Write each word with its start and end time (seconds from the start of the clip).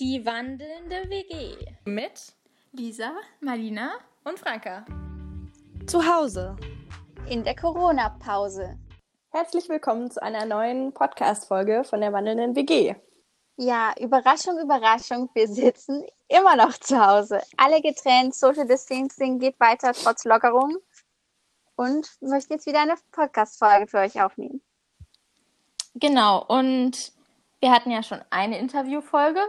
Die 0.00 0.24
wandelnde 0.24 1.10
WG. 1.10 1.58
Mit 1.84 2.32
Lisa, 2.72 3.12
Marlina 3.40 3.90
und 4.24 4.38
Franka. 4.38 4.86
Zu 5.86 6.02
Hause. 6.02 6.56
In 7.28 7.44
der 7.44 7.54
Corona-Pause. 7.54 8.78
Herzlich 9.28 9.68
willkommen 9.68 10.10
zu 10.10 10.22
einer 10.22 10.46
neuen 10.46 10.94
Podcast-Folge 10.94 11.84
von 11.84 12.00
der 12.00 12.14
wandelnden 12.14 12.56
WG. 12.56 12.94
Ja, 13.58 13.92
Überraschung, 14.00 14.58
Überraschung, 14.58 15.28
wir 15.34 15.46
sitzen 15.46 16.02
immer 16.28 16.56
noch 16.56 16.78
zu 16.78 16.98
Hause. 16.98 17.42
Alle 17.58 17.82
getrennt, 17.82 18.34
Social 18.34 18.66
Distancing 18.66 19.38
geht 19.38 19.60
weiter 19.60 19.92
trotz 19.92 20.24
Lockerung 20.24 20.78
und 21.76 22.08
möchten 22.22 22.54
jetzt 22.54 22.64
wieder 22.64 22.80
eine 22.80 22.94
Podcast-Folge 23.12 23.86
für 23.86 23.98
euch 23.98 24.22
aufnehmen. 24.22 24.62
Genau, 25.92 26.42
und 26.46 27.12
wir 27.60 27.70
hatten 27.70 27.90
ja 27.90 28.02
schon 28.02 28.22
eine 28.30 28.58
Interviewfolge 28.58 29.42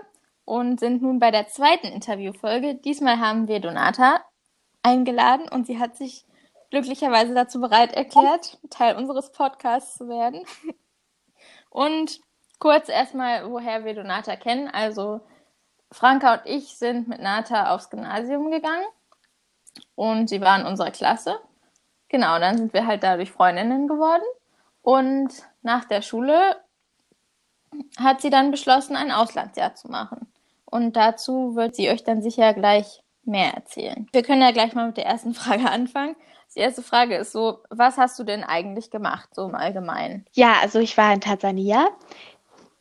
und 0.46 0.80
sind 0.80 1.02
nun 1.02 1.20
bei 1.20 1.32
der 1.32 1.48
zweiten 1.48 1.88
Interviewfolge. 1.88 2.75
Diesmal 2.75 3.20
haben 3.20 3.47
wir 3.47 3.60
Donata 3.60 4.21
eingeladen 4.84 5.48
und 5.50 5.68
sie 5.68 5.79
hat 5.79 5.96
sich 5.96 6.25
glücklicherweise 6.70 7.34
dazu 7.34 7.60
bereit 7.60 7.93
erklärt, 7.93 8.60
Teil 8.70 8.96
unseres 8.96 9.32
Podcasts 9.32 9.98
zu 9.98 10.07
werden. 10.07 10.46
Und 11.70 12.20
kurz 12.60 12.89
erstmal, 12.89 13.50
woher 13.50 13.86
wir 13.86 13.93
Donata 13.93 14.36
kennen. 14.36 14.68
Also 14.68 15.21
Franka 15.92 16.36
und 16.36 16.46
ich 16.46 16.78
sind 16.78 17.07
mit 17.07 17.21
Nata 17.21 17.73
aufs 17.73 17.89
Gymnasium 17.89 18.51
gegangen 18.51 18.86
und 19.96 20.29
sie 20.29 20.42
war 20.42 20.60
in 20.60 20.65
unserer 20.65 20.92
Klasse. 20.92 21.39
Genau, 22.10 22.39
dann 22.39 22.57
sind 22.57 22.73
wir 22.73 22.86
halt 22.86 23.04
dadurch 23.04 23.32
Freundinnen 23.32 23.87
geworden. 23.87 24.23
Und 24.82 25.29
nach 25.62 25.86
der 25.86 26.01
Schule 26.01 26.57
hat 27.98 28.21
sie 28.21 28.29
dann 28.29 28.51
beschlossen, 28.51 28.96
ein 28.96 29.12
Auslandsjahr 29.12 29.76
zu 29.76 29.89
machen. 29.89 30.31
Und 30.71 30.96
dazu 30.96 31.56
wird 31.56 31.75
sie 31.75 31.89
euch 31.89 32.03
dann 32.03 32.22
sicher 32.23 32.53
gleich 32.53 33.03
mehr 33.23 33.53
erzählen. 33.53 34.08
Wir 34.14 34.23
können 34.23 34.42
ja 34.42 34.52
gleich 34.52 34.73
mal 34.73 34.88
mit 34.88 34.98
der 34.98 35.06
ersten 35.06 35.34
Frage 35.36 35.70
anfangen. 35.70 36.16
Die 36.56 36.59
erste 36.59 36.82
Frage 36.82 37.16
ist 37.16 37.32
so, 37.32 37.59
was 37.70 37.98
hast 37.98 38.20
du 38.20 38.23
denn 38.23 38.44
eigentlich 38.44 38.90
gemacht, 38.90 39.30
so 39.34 39.48
im 39.48 39.56
Allgemeinen? 39.56 40.26
Ja, 40.34 40.56
also 40.62 40.80
ich 40.80 40.98
war 40.98 41.14
in 41.14 41.22
Tansania, 41.22 41.88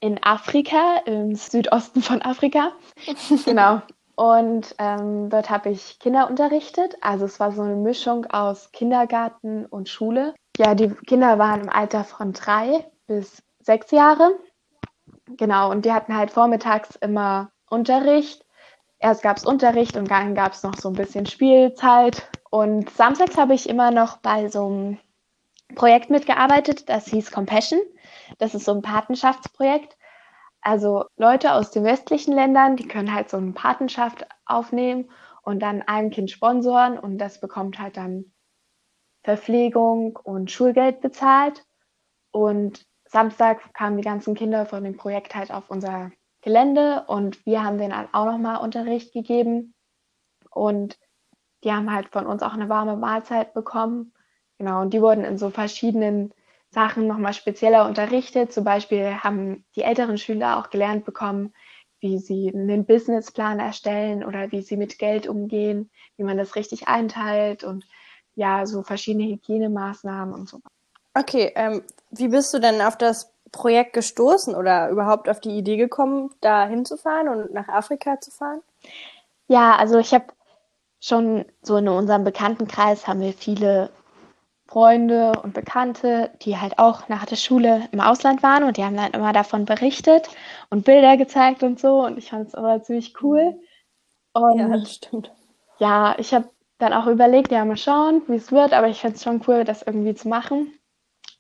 in 0.01 0.21
Afrika, 0.25 1.03
im 1.05 1.37
Südosten 1.37 2.03
von 2.03 2.23
Afrika. 2.23 2.73
genau. 3.45 3.83
Und 4.17 4.75
ähm, 4.79 5.31
dort 5.31 5.51
habe 5.51 5.71
ich 5.71 5.99
Kinder 5.99 6.29
unterrichtet. 6.29 6.97
Also 7.01 7.27
es 7.27 7.39
war 7.39 7.53
so 7.53 7.63
eine 7.63 7.77
Mischung 7.77 8.27
aus 8.27 8.73
Kindergarten 8.73 9.67
und 9.67 9.89
Schule. 9.89 10.35
Ja, 10.59 10.75
die 10.75 10.91
Kinder 11.07 11.39
waren 11.39 11.63
im 11.63 11.71
Alter 11.71 12.05
von 12.05 12.33
drei 12.33 12.85
bis 13.07 13.43
sechs 13.61 13.93
Jahre. 13.93 14.33
Genau, 15.37 15.71
und 15.71 15.85
die 15.85 15.93
hatten 15.93 16.17
halt 16.17 16.31
vormittags 16.33 16.97
immer 16.97 17.51
Unterricht. 17.71 18.45
Erst 18.99 19.23
gab 19.23 19.39
es 19.39 19.47
Unterricht 19.47 19.97
und 19.97 20.11
dann 20.11 20.35
gab 20.35 20.53
es 20.53 20.63
noch 20.63 20.77
so 20.77 20.89
ein 20.89 20.95
bisschen 20.95 21.25
Spielzeit. 21.25 22.29
Und 22.51 22.91
samstags 22.91 23.39
habe 23.39 23.55
ich 23.55 23.69
immer 23.69 23.91
noch 23.91 24.19
bei 24.19 24.49
so 24.49 24.67
einem 24.67 24.99
Projekt 25.75 26.11
mitgearbeitet, 26.11 26.89
das 26.89 27.07
hieß 27.07 27.31
Compassion. 27.31 27.81
Das 28.39 28.55
ist 28.55 28.65
so 28.65 28.73
ein 28.73 28.83
Patenschaftsprojekt. 28.83 29.97
Also 30.61 31.05
Leute 31.17 31.55
aus 31.55 31.71
den 31.71 31.85
westlichen 31.85 32.35
Ländern, 32.35 32.77
die 32.77 32.87
können 32.87 33.15
halt 33.15 33.31
so 33.31 33.39
eine 33.39 33.53
Patenschaft 33.53 34.27
aufnehmen 34.45 35.11
und 35.43 35.61
dann 35.61 35.83
einem 35.83 36.11
Kind 36.11 36.31
sponsoren 36.31 36.99
und 36.99 37.19
das 37.19 37.41
bekommt 37.41 37.79
halt 37.79 37.97
dann 37.97 38.33
Verpflegung 39.23 40.19
und 40.23 40.51
Schulgeld 40.51 41.01
bezahlt. 41.01 41.65
Und 42.31 42.87
Samstag 43.07 43.73
kamen 43.75 43.97
die 43.97 44.05
ganzen 44.05 44.35
Kinder 44.35 44.67
von 44.67 44.85
dem 44.85 44.97
Projekt 44.97 45.35
halt 45.35 45.51
auf 45.51 45.71
unser 45.71 46.11
Gelände 46.43 47.05
und 47.07 47.45
wir 47.47 47.63
haben 47.63 47.79
denen 47.79 47.93
auch 48.13 48.25
nochmal 48.27 48.61
Unterricht 48.63 49.13
gegeben. 49.13 49.75
Und 50.51 50.99
die 51.65 51.73
haben 51.73 51.93
halt 51.93 52.09
von 52.09 52.27
uns 52.27 52.43
auch 52.43 52.55
eine 52.55 52.69
warme 52.69 52.97
Mahlzeit 52.97 53.53
bekommen. 53.55 54.13
Genau, 54.59 54.81
und 54.81 54.93
die 54.93 55.03
wurden 55.03 55.25
in 55.25 55.39
so 55.39 55.51
verschiedenen 55.51 56.33
Sachen 56.71 57.07
nochmal 57.07 57.35
spezieller 57.35 57.87
unterrichtet. 57.87 58.53
Zum 58.53 58.65
Beispiel 58.65 59.17
haben 59.17 59.65
die 59.77 59.83
älteren 59.83 60.19
Schüler 60.19 60.59
auch 60.59 60.71
gelernt 60.71 61.05
bekommen, 61.05 61.53
wie 62.01 62.19
sie 62.19 62.51
einen 62.53 62.87
Businessplan 62.87 63.59
erstellen 63.59 64.25
oder 64.25 64.53
wie 64.53 64.63
sie 64.63 64.77
mit 64.77 64.99
Geld 64.99 65.27
umgehen, 65.27 65.91
wie 66.17 66.25
man 66.25 66.39
das 66.39 66.57
richtig 66.57 66.89
einteilt 66.89 67.65
und 67.65 67.85
ja, 68.35 68.65
so 68.65 68.83
verschiedene 68.83 69.25
Hygienemaßnahmen 69.25 70.35
und 70.35 70.49
so. 70.49 70.61
Okay, 71.15 71.53
ähm, 71.57 71.83
wie 72.11 72.29
bist 72.29 72.55
du 72.55 72.59
denn 72.59 72.81
auf 72.81 72.97
das 72.97 73.35
Projekt 73.53 73.93
gestoßen 73.93 74.55
oder 74.55 74.91
überhaupt 74.91 75.29
auf 75.29 75.41
die 75.41 75.57
Idee 75.57 75.77
gekommen, 75.77 76.31
da 76.41 76.67
hinzufahren 76.67 77.29
und 77.29 77.53
nach 77.53 77.69
Afrika 77.69 78.21
zu 78.21 78.31
fahren? 78.31 78.61
Ja, 79.49 79.77
also 79.77 79.99
ich 79.99 80.15
habe 80.15 80.27
schon 81.01 81.45
so 81.63 81.77
in 81.77 81.89
unserem 81.89 82.25
Bekanntenkreis 82.25 83.07
haben 83.07 83.21
wir 83.21 83.33
viele 83.33 83.91
Freunde 84.67 85.33
und 85.43 85.53
Bekannte, 85.53 86.31
die 86.43 86.57
halt 86.57 86.79
auch 86.79 87.09
nach 87.09 87.27
der 87.27 87.35
Schule 87.37 87.89
im 87.91 88.01
Ausland 88.01 88.43
waren 88.45 88.63
und 88.63 88.77
die 88.77 88.85
haben 88.85 88.97
dann 88.97 89.11
immer 89.13 89.33
davon 89.33 89.65
berichtet 89.65 90.29
und 90.69 90.85
Bilder 90.85 91.17
gezeigt 91.17 91.65
und 91.65 91.81
so 91.81 92.05
und 92.05 92.19
ich 92.19 92.31
fand 92.31 92.49
es 92.49 92.55
immer 92.55 92.81
ziemlich 92.83 93.21
cool. 93.21 93.59
Und 94.33 94.59
ja, 94.59 94.69
das 94.69 94.95
stimmt. 94.95 95.33
Ja, 95.79 96.15
ich 96.19 96.33
habe 96.33 96.49
dann 96.79 96.93
auch 96.93 97.07
überlegt, 97.07 97.51
ja, 97.51 97.65
mal 97.65 97.77
schauen, 97.77 98.23
wie 98.29 98.37
es 98.37 98.53
wird, 98.53 98.73
aber 98.73 98.87
ich 98.89 99.01
fände 99.01 99.17
es 99.17 99.25
schon 99.25 99.43
cool, 99.49 99.65
das 99.65 99.83
irgendwie 99.83 100.15
zu 100.15 100.29
machen. 100.29 100.73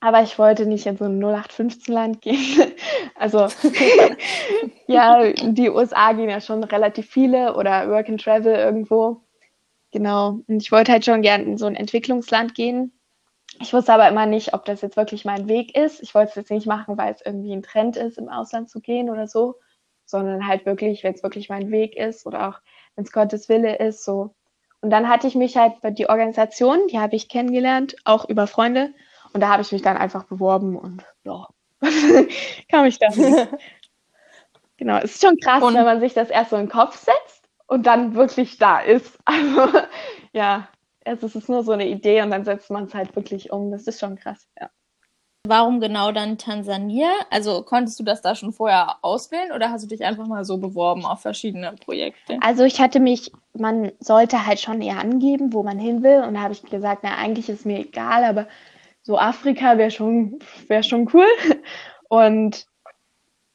Aber 0.00 0.22
ich 0.22 0.38
wollte 0.38 0.65
nicht 0.65 0.87
in 0.87 0.97
so 0.97 1.05
ein 1.05 1.22
0815-Land 1.22 2.22
gehen. 2.22 2.72
also, 3.15 3.49
ja, 4.87 5.33
die 5.33 5.69
USA 5.69 6.12
gehen 6.12 6.31
ja 6.31 6.41
schon 6.41 6.65
relativ 6.65 7.09
viele 7.11 7.55
oder 7.55 7.88
Work 7.91 8.09
and 8.09 8.22
Travel 8.22 8.55
irgendwo. 8.55 9.21
Genau. 9.93 10.41
Und 10.47 10.62
ich 10.62 10.72
wollte 10.72 10.93
halt 10.93 11.05
schon 11.05 11.22
gern 11.22 11.43
in 11.43 11.59
so 11.59 11.66
ein 11.66 11.77
Entwicklungsland 11.77 12.55
gehen. 12.55 12.93
Ich 13.60 13.75
wusste 13.75 13.93
aber 13.93 14.09
immer 14.09 14.25
nicht, 14.25 14.55
ob 14.55 14.65
das 14.65 14.81
jetzt 14.81 14.97
wirklich 14.97 15.25
mein 15.25 15.49
Weg 15.49 15.77
ist. 15.77 16.03
Ich 16.03 16.15
wollte 16.15 16.31
es 16.31 16.37
jetzt 16.37 16.50
nicht 16.50 16.66
machen, 16.66 16.97
weil 16.97 17.12
es 17.12 17.21
irgendwie 17.25 17.53
ein 17.53 17.62
Trend 17.62 17.97
ist, 17.97 18.16
im 18.16 18.28
Ausland 18.28 18.71
zu 18.71 18.81
gehen 18.81 19.10
oder 19.10 19.27
so, 19.27 19.56
sondern 20.06 20.47
halt 20.47 20.65
wirklich, 20.65 21.05
wenn 21.05 21.15
es 21.15 21.22
wirklich 21.22 21.50
mein 21.50 21.71
Weg 21.71 21.97
ist 21.97 22.25
oder 22.27 22.49
auch 22.49 22.60
wenn 22.94 23.05
es 23.05 23.12
Gottes 23.12 23.49
Wille 23.49 23.77
ist, 23.77 24.05
so. 24.05 24.34
Und 24.81 24.91
dann 24.91 25.09
hatte 25.09 25.27
ich 25.27 25.34
mich 25.34 25.56
halt 25.56 25.81
bei 25.83 25.91
die 25.91 26.09
Organisation, 26.09 26.78
die 26.91 26.99
habe 26.99 27.16
ich 27.16 27.28
kennengelernt, 27.28 27.97
auch 28.05 28.27
über 28.28 28.47
Freunde. 28.47 28.94
Und 29.33 29.41
da 29.41 29.49
habe 29.49 29.63
ich 29.63 29.73
mich 29.73 29.83
dann 29.83 29.97
einfach 29.97 30.25
beworben 30.25 30.77
und 30.77 31.05
ja, 31.25 31.47
kam 32.71 32.85
ich 32.87 32.99
dann. 32.99 33.49
genau, 34.77 34.99
es 34.99 35.13
ist 35.13 35.23
schon 35.23 35.37
krass, 35.39 35.63
und 35.63 35.75
wenn 35.75 35.85
man 35.85 36.01
sich 36.01 36.15
das 36.15 36.31
erst 36.31 36.51
so 36.51 36.57
in 36.57 36.67
den 36.67 36.71
Kopf 36.71 36.97
setzt 36.97 37.49
und 37.67 37.87
dann 37.87 38.15
wirklich 38.15 38.59
da 38.59 38.81
ist. 38.81 39.19
Also 39.27 39.79
ja, 40.33 40.69
es 41.01 41.23
ist 41.23 41.49
nur 41.49 41.65
so 41.65 41.73
eine 41.73 41.89
Idee 41.89 42.23
und 42.23 42.31
dann 42.31 42.45
setzt 42.45 42.71
man 42.71 42.85
es 42.85 42.95
halt 42.95 43.17
wirklich 43.17 43.53
um. 43.53 43.71
Das 43.71 43.87
ist 43.87 44.01
schon 44.01 44.17
krass, 44.17 44.49
ja. 44.61 44.71
Warum 45.47 45.81
genau 45.81 46.13
dann 46.13 46.37
Tansania? 46.37 47.09
Also 47.31 47.63
konntest 47.63 47.99
du 47.99 48.05
das 48.05 48.21
da 48.21 48.35
schon 48.35 48.53
vorher 48.53 48.97
auswählen 49.01 49.53
oder 49.53 49.71
hast 49.71 49.83
du 49.83 49.89
dich 49.89 50.05
einfach 50.05 50.27
mal 50.27 50.45
so 50.45 50.59
beworben 50.59 51.07
auf 51.07 51.23
verschiedene 51.23 51.75
Projekte? 51.83 52.37
Also 52.43 52.65
ich 52.65 52.79
hatte 52.79 53.01
mich, 53.01 53.33
man 53.55 53.91
sollte 54.01 54.47
halt 54.47 54.61
schon 54.61 54.83
eher 54.83 54.99
angeben, 54.99 55.55
wo 55.55 55.63
man 55.63 55.79
hin 55.79 56.03
will. 56.03 56.23
Und 56.25 56.35
da 56.35 56.41
habe 56.43 56.53
ich 56.53 56.63
gesagt, 56.63 57.01
na 57.05 57.17
eigentlich 57.17 57.49
ist 57.49 57.65
mir 57.65 57.79
egal, 57.81 58.25
aber 58.25 58.49
so 59.10 59.19
Afrika 59.19 59.76
wäre 59.76 59.91
schon, 59.91 60.38
wäre 60.69 60.84
schon 60.84 61.10
cool. 61.12 61.26
Und 62.09 62.66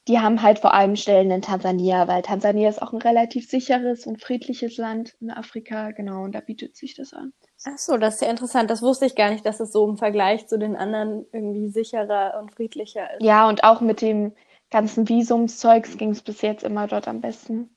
die 0.10 0.20
haben 0.20 0.42
halt 0.42 0.60
vor 0.60 0.74
allem 0.74 0.98
Stellen 0.98 1.32
in 1.32 1.42
Tansania, 1.42 2.10
weil 2.10 2.22
Tansania 2.22 2.68
ist 2.68 2.82
auch 2.82 2.92
ein 2.92 3.02
relativ 3.02 3.50
sicheres 3.50 4.06
und 4.06 4.22
friedliches 4.22 4.78
Land 4.78 5.16
in 5.22 5.32
Afrika, 5.32 5.92
genau, 5.92 6.24
und 6.24 6.36
da 6.36 6.42
bietet 6.42 6.76
sich 6.76 6.94
das 6.94 7.14
an. 7.14 7.32
Ach 7.64 7.78
so, 7.78 7.98
das 7.98 8.16
ist 8.16 8.22
ja 8.22 8.30
interessant. 8.30 8.70
Das 8.70 8.82
wusste 8.82 9.06
ich 9.06 9.16
gar 9.16 9.32
nicht, 9.32 9.46
dass 9.46 9.62
es 9.62 9.72
so 9.72 9.90
im 9.90 9.98
Vergleich 9.98 10.46
zu 10.48 10.60
den 10.60 10.76
anderen 10.76 11.26
irgendwie 11.32 11.70
sicherer 11.70 12.38
und 12.40 12.54
friedlicher 12.54 13.14
ist. 13.16 13.24
Ja, 13.24 13.48
und 13.48 13.64
auch 13.64 13.80
mit 13.80 14.02
dem 14.02 14.34
ganzen 14.70 15.08
Visumszeugs 15.08 15.98
ging 15.98 16.10
es 16.10 16.22
bis 16.22 16.42
jetzt 16.42 16.64
immer 16.64 16.86
dort 16.86 17.08
am 17.08 17.22
besten. 17.22 17.76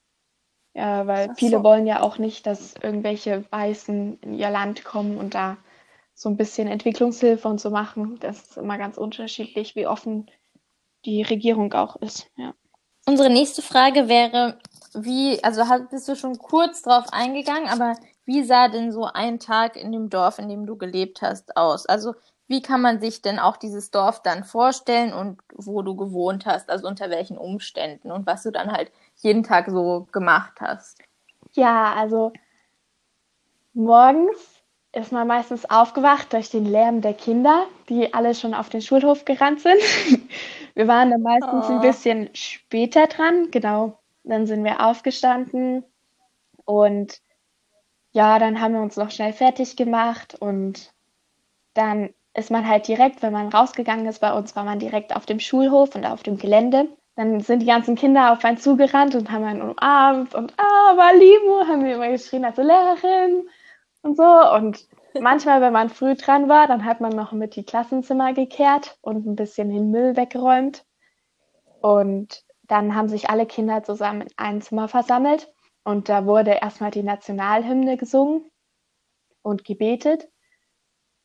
Ja, 0.74 1.06
weil 1.06 1.28
so. 1.28 1.34
viele 1.36 1.62
wollen 1.62 1.86
ja 1.86 2.02
auch 2.02 2.18
nicht, 2.18 2.46
dass 2.46 2.74
irgendwelche 2.82 3.44
Weißen 3.50 4.18
in 4.20 4.34
ihr 4.34 4.50
Land 4.50 4.84
kommen 4.84 5.16
und 5.16 5.34
da 5.34 5.56
so 6.18 6.28
ein 6.28 6.36
bisschen 6.36 6.66
Entwicklungshilfe 6.66 7.46
und 7.46 7.60
so 7.60 7.70
machen. 7.70 8.18
Das 8.18 8.40
ist 8.40 8.56
immer 8.56 8.76
ganz 8.76 8.98
unterschiedlich, 8.98 9.76
wie 9.76 9.86
offen 9.86 10.28
die 11.04 11.22
Regierung 11.22 11.72
auch 11.74 11.94
ist. 11.94 12.26
Ja. 12.34 12.54
Unsere 13.06 13.30
nächste 13.30 13.62
Frage 13.62 14.08
wäre, 14.08 14.58
wie, 14.94 15.42
also 15.44 15.62
bist 15.90 16.08
du 16.08 16.16
schon 16.16 16.36
kurz 16.36 16.82
drauf 16.82 17.04
eingegangen, 17.12 17.68
aber 17.68 17.94
wie 18.24 18.42
sah 18.42 18.66
denn 18.66 18.90
so 18.90 19.04
ein 19.04 19.38
Tag 19.38 19.76
in 19.76 19.92
dem 19.92 20.10
Dorf, 20.10 20.40
in 20.40 20.48
dem 20.48 20.66
du 20.66 20.76
gelebt 20.76 21.22
hast, 21.22 21.56
aus? 21.56 21.86
Also 21.86 22.14
wie 22.48 22.62
kann 22.62 22.82
man 22.82 22.98
sich 22.98 23.22
denn 23.22 23.38
auch 23.38 23.56
dieses 23.56 23.92
Dorf 23.92 24.20
dann 24.20 24.42
vorstellen 24.42 25.12
und 25.12 25.40
wo 25.54 25.82
du 25.82 25.94
gewohnt 25.94 26.46
hast, 26.46 26.68
also 26.68 26.88
unter 26.88 27.10
welchen 27.10 27.38
Umständen 27.38 28.10
und 28.10 28.26
was 28.26 28.42
du 28.42 28.50
dann 28.50 28.72
halt 28.72 28.90
jeden 29.18 29.44
Tag 29.44 29.70
so 29.70 30.08
gemacht 30.10 30.54
hast? 30.60 30.98
Ja, 31.52 31.94
also 31.94 32.32
morgens 33.72 34.57
ist 34.92 35.12
man 35.12 35.26
meistens 35.26 35.68
aufgewacht 35.68 36.32
durch 36.32 36.50
den 36.50 36.64
Lärm 36.64 37.00
der 37.00 37.14
Kinder, 37.14 37.66
die 37.88 38.14
alle 38.14 38.34
schon 38.34 38.54
auf 38.54 38.68
den 38.68 38.82
Schulhof 38.82 39.24
gerannt 39.24 39.60
sind. 39.60 39.80
Wir 40.74 40.88
waren 40.88 41.10
dann 41.10 41.22
meistens 41.22 41.66
oh. 41.68 41.72
ein 41.72 41.80
bisschen 41.80 42.30
später 42.34 43.06
dran, 43.06 43.50
genau 43.50 43.98
Dann 44.24 44.46
sind 44.46 44.64
wir 44.64 44.84
aufgestanden 44.86 45.82
und 46.64 47.20
ja, 48.12 48.38
dann 48.38 48.60
haben 48.60 48.74
wir 48.74 48.80
uns 48.80 48.96
noch 48.96 49.10
schnell 49.10 49.32
fertig 49.32 49.76
gemacht 49.76 50.36
und 50.38 50.92
dann 51.74 52.10
ist 52.34 52.50
man 52.50 52.66
halt 52.66 52.86
direkt, 52.86 53.22
wenn 53.22 53.32
man 53.32 53.48
rausgegangen 53.48 54.06
ist, 54.06 54.20
bei 54.20 54.32
uns 54.32 54.54
war 54.54 54.64
man 54.64 54.78
direkt 54.78 55.16
auf 55.16 55.26
dem 55.26 55.40
Schulhof 55.40 55.94
und 55.94 56.06
auf 56.06 56.22
dem 56.22 56.38
Gelände. 56.38 56.88
Dann 57.16 57.40
sind 57.40 57.60
die 57.60 57.66
ganzen 57.66 57.96
Kinder 57.96 58.32
auf 58.32 58.44
einen 58.44 58.58
zugerannt 58.58 59.16
und 59.16 59.30
haben 59.32 59.44
einen 59.44 59.62
umarmt 59.62 60.34
und 60.36 60.54
ah, 60.58 60.94
Malimo, 60.94 61.66
haben 61.66 61.84
wir 61.84 61.96
immer 61.96 62.08
geschrien, 62.08 62.44
also 62.44 62.62
Lehrerin 62.62 63.48
und 64.08 64.16
so. 64.16 64.54
Und 64.54 64.88
manchmal, 65.20 65.60
wenn 65.60 65.72
man 65.72 65.90
früh 65.90 66.14
dran 66.14 66.48
war, 66.48 66.66
dann 66.66 66.84
hat 66.84 67.00
man 67.00 67.12
noch 67.14 67.32
mit 67.32 67.56
die 67.56 67.64
Klassenzimmer 67.64 68.32
gekehrt 68.32 68.98
und 69.02 69.26
ein 69.26 69.36
bisschen 69.36 69.68
den 69.70 69.90
Müll 69.90 70.16
weggeräumt. 70.16 70.84
Und 71.80 72.44
dann 72.62 72.94
haben 72.94 73.08
sich 73.08 73.30
alle 73.30 73.46
Kinder 73.46 73.82
zusammen 73.82 74.22
in 74.22 74.28
ein 74.36 74.60
Zimmer 74.62 74.88
versammelt 74.88 75.52
und 75.84 76.08
da 76.08 76.26
wurde 76.26 76.50
erstmal 76.50 76.90
die 76.90 77.02
Nationalhymne 77.02 77.96
gesungen 77.96 78.50
und 79.42 79.64
gebetet. 79.64 80.28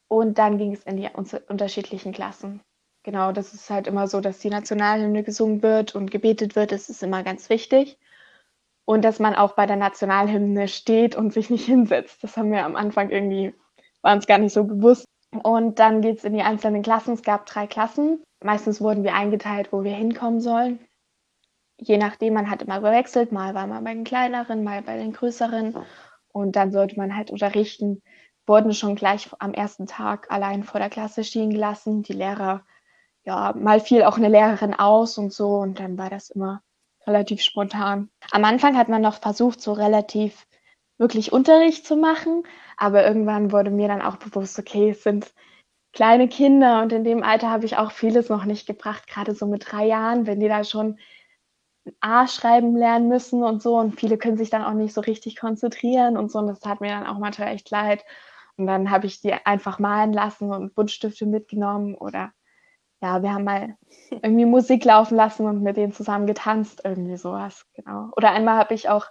Und 0.07 0.38
dann 0.38 0.57
ging 0.57 0.74
es 0.74 0.83
in 0.83 0.97
die 0.97 1.09
unterschiedlichen 1.09 2.13
Klassen. 2.13 2.62
Genau, 3.03 3.31
das 3.31 3.53
ist 3.53 3.69
halt 3.69 3.88
immer 3.88 4.07
so, 4.07 4.21
dass 4.21 4.39
die 4.39 4.50
Nationalhymne 4.50 5.24
gesungen 5.24 5.62
wird 5.63 5.95
und 5.95 6.12
gebetet 6.12 6.56
wird. 6.56 6.71
Das 6.71 6.89
ist 6.89 7.03
immer 7.03 7.24
ganz 7.24 7.50
wichtig. 7.50 7.97
Und 8.85 9.06
dass 9.06 9.19
man 9.19 9.35
auch 9.35 9.53
bei 9.53 9.65
der 9.65 9.77
Nationalhymne 9.77 10.68
steht 10.68 11.15
und 11.15 11.33
sich 11.33 11.50
nicht 11.50 11.65
hinsetzt. 11.65 12.24
Das 12.24 12.35
haben 12.35 12.51
wir 12.51 12.65
am 12.65 12.75
Anfang 12.75 13.09
irgendwie, 13.09 13.53
war 14.01 14.13
uns 14.13 14.27
gar 14.27 14.38
nicht 14.38 14.53
so 14.53 14.65
bewusst. 14.65 15.06
Und 15.41 15.80
dann 15.80 16.01
geht 16.01 16.19
es 16.19 16.24
in 16.25 16.33
die 16.33 16.44
einzelnen 16.44 16.83
Klassen. 16.83 17.13
Es 17.13 17.24
gab 17.24 17.45
drei 17.45 17.65
Klassen. 17.65 18.21
Meistens 18.44 18.81
wurden 18.81 19.03
wir 19.03 19.15
eingeteilt, 19.15 19.71
wo 19.71 19.83
wir 19.83 19.94
hinkommen 19.94 20.41
sollen. 20.41 20.80
Je 21.80 21.97
nachdem, 21.97 22.33
man 22.33 22.50
hat 22.50 22.62
immer 22.62 22.81
gewechselt. 22.81 23.31
Mal 23.31 23.56
war 23.56 23.65
man 23.68 23.83
bei 23.83 23.94
den 23.94 24.03
kleineren, 24.03 24.63
mal 24.63 24.81
bei 24.81 24.97
den 24.97 25.13
größeren. 25.13 25.75
Und 26.27 26.56
dann 26.56 26.71
sollte 26.71 26.97
man 26.97 27.15
halt 27.15 27.31
unterrichten. 27.31 28.01
Wurden 28.45 28.74
schon 28.74 28.95
gleich 28.95 29.30
am 29.39 29.53
ersten 29.53 29.88
Tag 29.88 30.30
allein 30.30 30.63
vor 30.63 30.80
der 30.80 30.89
Klasse 30.89 31.24
stehen 31.24 31.50
gelassen. 31.50 32.03
Die 32.03 32.13
Lehrer, 32.13 32.65
ja, 33.24 33.53
mal 33.57 33.80
fiel 33.80 34.03
auch 34.03 34.18
eine 34.18 34.27
Lehrerin 34.27 34.74
aus 34.74 35.18
und 35.18 35.31
so. 35.31 35.56
Und 35.56 35.80
dann 35.80 35.97
war 35.97 36.09
das 36.09 36.30
immer 36.30 36.62
relativ 37.07 37.41
spontan. 37.41 38.09
Am 38.31 38.45
Anfang 38.45 38.77
hat 38.77 38.89
man 38.89 39.01
noch 39.01 39.19
versucht, 39.19 39.61
so 39.61 39.73
relativ 39.73 40.45
wirklich 40.97 41.31
Unterricht 41.31 41.85
zu 41.85 41.95
machen. 41.95 42.44
Aber 42.77 43.05
irgendwann 43.05 43.51
wurde 43.51 43.71
mir 43.71 43.88
dann 43.88 44.01
auch 44.01 44.17
bewusst, 44.17 44.57
okay, 44.59 44.91
es 44.91 45.03
sind 45.03 45.33
kleine 45.94 46.27
Kinder 46.27 46.81
und 46.81 46.91
in 46.91 47.03
dem 47.03 47.23
Alter 47.23 47.50
habe 47.50 47.65
ich 47.65 47.77
auch 47.77 47.91
vieles 47.91 48.29
noch 48.29 48.45
nicht 48.45 48.65
gebracht, 48.65 49.07
gerade 49.07 49.35
so 49.35 49.45
mit 49.45 49.71
drei 49.71 49.85
Jahren, 49.85 50.25
wenn 50.25 50.39
die 50.39 50.47
da 50.47 50.63
schon 50.63 50.97
A 52.00 52.27
schreiben 52.27 52.75
lernen 52.75 53.09
müssen 53.09 53.44
und 53.44 53.61
so 53.61 53.77
und 53.77 53.99
viele 53.99 54.17
können 54.17 54.38
sich 54.38 54.49
dann 54.49 54.63
auch 54.63 54.73
nicht 54.73 54.94
so 54.94 55.01
richtig 55.01 55.35
konzentrieren 55.35 56.17
und 56.17 56.31
so 56.31 56.39
und 56.39 56.47
das 56.47 56.59
tat 56.59 56.81
mir 56.81 56.89
dann 56.89 57.06
auch 57.06 57.19
manchmal 57.19 57.49
echt 57.49 57.69
leid 57.69 58.03
und 58.57 58.67
dann 58.67 58.89
habe 58.89 59.06
ich 59.06 59.21
die 59.21 59.33
einfach 59.33 59.79
malen 59.79 60.13
lassen 60.13 60.49
und 60.51 60.73
Buntstifte 60.75 61.25
mitgenommen 61.25 61.95
oder 61.95 62.31
ja, 63.03 63.21
wir 63.21 63.33
haben 63.33 63.44
mal 63.44 63.75
irgendwie 64.09 64.45
Musik 64.45 64.85
laufen 64.85 65.17
lassen 65.17 65.45
und 65.45 65.61
mit 65.61 65.75
denen 65.75 65.91
zusammen 65.91 66.25
getanzt, 66.25 66.81
irgendwie 66.85 67.17
sowas, 67.17 67.65
genau. 67.73 68.09
Oder 68.15 68.31
einmal 68.31 68.57
habe 68.57 68.73
ich 68.73 68.88
auch 68.88 69.07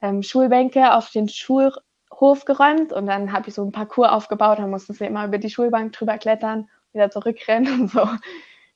ähm, 0.00 0.22
Schulbänke 0.22 0.94
auf 0.94 1.10
den 1.10 1.28
Schulhof 1.28 2.44
geräumt 2.46 2.92
und 2.92 3.06
dann 3.06 3.32
habe 3.32 3.48
ich 3.48 3.54
so 3.54 3.64
ein 3.64 3.72
Parcours 3.72 4.10
aufgebaut, 4.10 4.60
dann 4.60 4.70
mussten 4.70 4.92
sie 4.92 5.06
immer 5.06 5.26
über 5.26 5.38
die 5.38 5.50
Schulbank 5.50 5.92
drüber 5.92 6.16
klettern, 6.16 6.70
wieder 6.92 7.10
zurückrennen 7.10 7.82
und 7.82 7.90
so. 7.90 8.08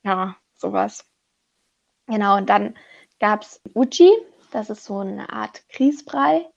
Ja, 0.04 0.36
sowas. 0.54 1.04
Genau, 2.06 2.36
und 2.36 2.48
dann 2.48 2.76
gab 3.18 3.42
es 3.42 3.60
Uchi, 3.74 4.10
das 4.52 4.70
ist 4.70 4.84
so 4.84 4.98
eine 4.98 5.30
Art 5.30 5.68
Grießbrei. 5.70 6.48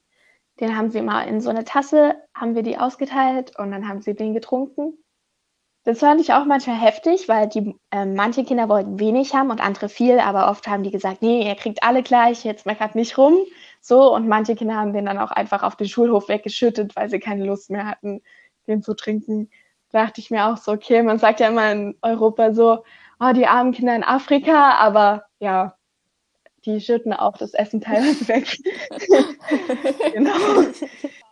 Den 0.59 0.77
haben 0.77 0.92
sie 0.92 1.00
immer 1.00 1.25
in 1.25 1.42
so 1.42 1.50
eine 1.50 1.65
Tasse, 1.65 2.15
haben 2.36 2.54
wir 2.54 2.62
die 2.62 2.77
ausgeteilt 2.77 3.57
und 3.57 3.71
dann 3.71 3.88
haben 3.88 4.01
sie 4.01 4.13
den 4.13 4.36
getrunken. 4.36 5.04
Das 5.83 6.00
fand 6.00 6.22
ich 6.22 6.31
auch 6.31 6.45
manchmal 6.45 6.80
heftig, 6.80 7.28
weil 7.28 7.48
die 7.48 7.75
äh, 7.89 8.06
manche 8.06 8.44
Kinder 8.44 8.69
wollten 8.69 9.00
wenig 9.00 9.33
haben 9.33 9.50
und 9.50 9.62
andere 9.62 9.89
viel, 9.89 10.19
aber 10.19 10.50
oft 10.50 10.68
haben 10.68 10.83
die 10.83 10.92
gesagt, 10.92 11.24
nee, 11.24 11.48
ihr 11.48 11.56
kriegt 11.56 11.81
alle 11.81 12.04
gleich, 12.04 12.44
jetzt 12.44 12.68
meckert 12.68 12.94
nicht 12.94 13.18
rum. 13.18 13.36
So, 13.81 14.13
und 14.13 14.28
manche 14.28 14.56
Kinder 14.56 14.75
haben 14.75 14.94
den 14.94 15.07
dann 15.07 15.18
auch 15.18 15.31
einfach 15.31 15.63
auf 15.63 15.75
den 15.75 15.88
Schulhof 15.88 16.30
weggeschüttet, 16.30 16.95
weil 16.95 17.10
sie 17.10 17.19
keine 17.19 17.45
Lust 17.45 17.72
mehr 17.72 17.88
hatten, 17.88 18.22
den 18.68 18.83
zu 18.83 18.94
trinken. 18.94 19.50
Da 19.89 20.06
dachte 20.06 20.22
ich 20.22 20.30
mir 20.30 20.45
auch 20.45 20.57
so, 20.57 20.72
okay, 20.72 21.01
man 21.01 21.18
sagt 21.18 21.39
ja 21.39 21.48
immer 21.48 21.72
in 21.72 21.98
Europa 22.04 22.54
so, 22.54 22.83
oh, 23.19 23.33
die 23.33 23.48
armen 23.48 23.72
Kinder 23.72 23.95
in 23.95 24.04
Afrika, 24.04 24.75
aber 24.75 25.25
ja, 25.39 25.75
die 26.66 26.80
schütten 26.80 27.13
auch 27.13 27.38
das 27.38 27.56
Essen 27.56 27.81
teilweise 27.81 28.28
weg. 28.28 28.57
genau. 30.13 30.68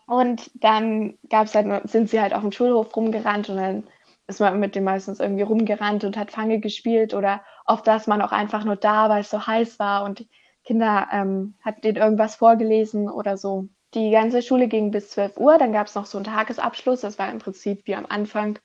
Und 0.07 0.50
dann 0.56 1.19
gab's 1.30 1.54
halt, 1.54 1.88
sind 1.88 2.10
sie 2.10 2.19
halt 2.19 2.34
auf 2.34 2.42
dem 2.42 2.51
Schulhof 2.51 2.96
rumgerannt 2.96 3.48
und 3.50 3.57
dann 3.57 3.84
ist 4.30 4.40
man 4.40 4.60
mit 4.60 4.76
dem 4.76 4.84
meistens 4.84 5.20
irgendwie 5.20 5.44
rumgerannt 5.44 6.04
und 6.04 6.16
hat 6.16 6.31
Fange 6.31 6.60
gespielt 6.60 7.14
oder 7.14 7.42
oft 7.66 7.86
saß 7.86 8.08
man 8.08 8.22
auch 8.22 8.31
einfach 8.31 8.64
nur 8.64 8.76
da, 8.76 9.10
weil 9.10 9.22
es 9.22 9.30
so 9.30 9.46
heiß 9.46 9.80
war 9.80 10.04
und 10.04 10.26
Kinder 10.64 11.08
ähm, 11.12 11.56
hatten 11.62 11.81
denen 11.81 11.98
irgendwas 11.98 12.36
vorgelesen 12.36 13.10
oder 13.10 13.38
so. 13.38 13.68
Die 13.96 14.12
ganze 14.12 14.44
Schule 14.44 14.68
ging 14.68 14.92
bis 14.92 15.10
12 15.10 15.38
Uhr, 15.38 15.58
dann 15.58 15.74
gab 15.74 15.88
es 15.88 15.96
noch 15.96 16.06
so 16.06 16.18
einen 16.20 16.26
Tagesabschluss, 16.26 17.02
das 17.02 17.18
war 17.18 17.31
im 17.31 17.40
Prinzip 17.40 17.88
wie 17.88 17.96
am 17.96 18.06
Anfang. 18.08 18.60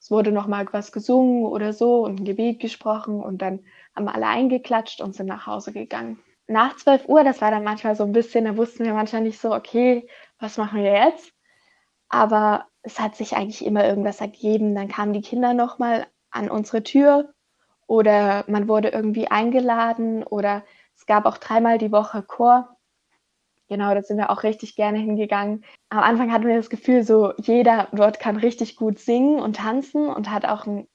Es 0.00 0.10
wurde 0.10 0.32
noch 0.32 0.46
mal 0.46 0.66
was 0.72 0.90
gesungen 0.90 1.44
oder 1.46 1.72
so 1.72 2.04
und 2.04 2.20
ein 2.20 2.24
Gebet 2.24 2.60
gesprochen 2.60 3.20
und 3.20 3.40
dann 3.40 3.60
haben 3.94 4.08
alle 4.08 4.26
eingeklatscht 4.26 5.00
und 5.00 5.14
sind 5.14 5.26
nach 5.26 5.46
Hause 5.46 5.72
gegangen. 5.72 6.18
Nach 6.48 6.76
12 6.76 7.08
Uhr, 7.08 7.24
das 7.24 7.40
war 7.40 7.50
dann 7.50 7.62
manchmal 7.62 7.94
so 7.94 8.04
ein 8.04 8.12
bisschen, 8.12 8.46
da 8.46 8.56
wussten 8.56 8.84
wir 8.84 8.94
manchmal 8.94 9.22
nicht 9.22 9.38
so, 9.38 9.54
okay, 9.54 10.08
was 10.40 10.56
machen 10.56 10.82
wir 10.82 10.92
jetzt? 10.92 11.32
Aber 12.08 12.66
es 12.88 12.98
hat 12.98 13.16
sich 13.16 13.36
eigentlich 13.36 13.64
immer 13.64 13.86
irgendwas 13.86 14.20
ergeben. 14.20 14.74
Dann 14.74 14.88
kamen 14.88 15.12
die 15.12 15.20
Kinder 15.20 15.54
nochmal 15.54 16.06
an 16.30 16.50
unsere 16.50 16.82
Tür 16.82 17.34
oder 17.86 18.44
man 18.48 18.68
wurde 18.68 18.88
irgendwie 18.88 19.28
eingeladen 19.28 20.24
oder 20.24 20.64
es 20.96 21.06
gab 21.06 21.26
auch 21.26 21.38
dreimal 21.38 21.78
die 21.78 21.92
Woche 21.92 22.22
Chor. 22.22 22.76
Genau, 23.68 23.94
da 23.94 24.02
sind 24.02 24.16
wir 24.16 24.30
auch 24.30 24.42
richtig 24.42 24.76
gerne 24.76 24.98
hingegangen. 24.98 25.64
Am 25.90 25.98
Anfang 25.98 26.32
hatten 26.32 26.46
wir 26.46 26.56
das 26.56 26.70
Gefühl, 26.70 27.02
so 27.02 27.34
jeder 27.36 27.88
dort 27.92 28.18
kann 28.18 28.36
richtig 28.36 28.76
gut 28.76 28.98
singen 28.98 29.40
und 29.40 29.56
tanzen 29.56 30.08
und 30.08 30.30
hat 30.30 30.46
auch 30.46 30.66
ein 30.66 30.88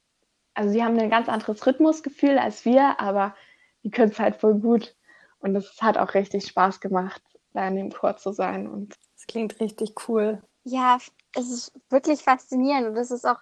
also 0.55 0.71
sie 0.71 0.83
haben 0.83 0.97
ein 0.99 1.09
ganz 1.09 1.29
anderes 1.29 1.65
Rhythmusgefühl 1.65 2.37
als 2.37 2.65
wir, 2.65 2.99
aber 2.99 3.35
die 3.83 3.91
können 3.91 4.11
es 4.11 4.19
halt 4.19 4.35
voll 4.35 4.55
gut. 4.55 4.95
Und 5.39 5.55
es 5.55 5.81
hat 5.81 5.97
auch 5.97 6.13
richtig 6.13 6.45
Spaß 6.45 6.79
gemacht, 6.79 7.21
da 7.53 7.67
in 7.67 7.75
dem 7.75 7.91
Chor 7.91 8.17
zu 8.17 8.31
sein. 8.31 8.67
Und 8.67 8.95
das 9.15 9.27
klingt 9.27 9.59
richtig 9.59 9.93
cool. 10.07 10.41
Ja, 10.63 10.97
es 11.35 11.49
ist 11.49 11.73
wirklich 11.89 12.21
faszinierend 12.23 12.87
und 12.87 12.97
es 12.97 13.11
ist 13.11 13.25
auch 13.25 13.39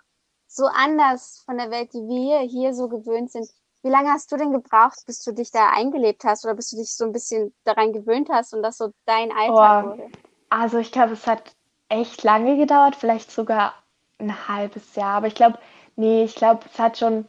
so 0.47 0.65
anders 0.65 1.41
von 1.45 1.57
der 1.57 1.71
Welt, 1.71 1.93
die 1.93 2.07
wir 2.07 2.39
hier 2.39 2.73
so 2.73 2.89
gewöhnt 2.89 3.31
sind. 3.31 3.47
Wie 3.83 3.89
lange 3.89 4.09
hast 4.09 4.31
du 4.31 4.37
denn 4.37 4.51
gebraucht, 4.51 4.99
bis 5.05 5.23
du 5.23 5.31
dich 5.31 5.51
da 5.51 5.69
eingelebt 5.69 6.23
hast 6.23 6.45
oder 6.45 6.53
bis 6.53 6.69
du 6.69 6.77
dich 6.77 6.95
so 6.95 7.05
ein 7.05 7.13
bisschen 7.13 7.53
daran 7.63 7.93
gewöhnt 7.93 8.29
hast 8.29 8.53
und 8.53 8.61
das 8.61 8.77
so 8.77 8.91
dein 9.05 9.31
Alltag 9.31 9.85
oh, 9.85 9.89
wurde? 9.89 10.09
Also 10.49 10.77
ich 10.77 10.91
glaube, 10.91 11.13
es 11.13 11.25
hat 11.25 11.55
echt 11.89 12.23
lange 12.23 12.57
gedauert, 12.57 12.95
vielleicht 12.95 13.31
sogar 13.31 13.73
ein 14.19 14.47
halbes 14.47 14.95
Jahr. 14.95 15.15
Aber 15.15 15.27
ich 15.27 15.35
glaube, 15.35 15.57
Nee, 15.95 16.23
ich 16.23 16.35
glaube, 16.35 16.61
es 16.65 16.79
hat 16.79 16.97
schon, 16.97 17.27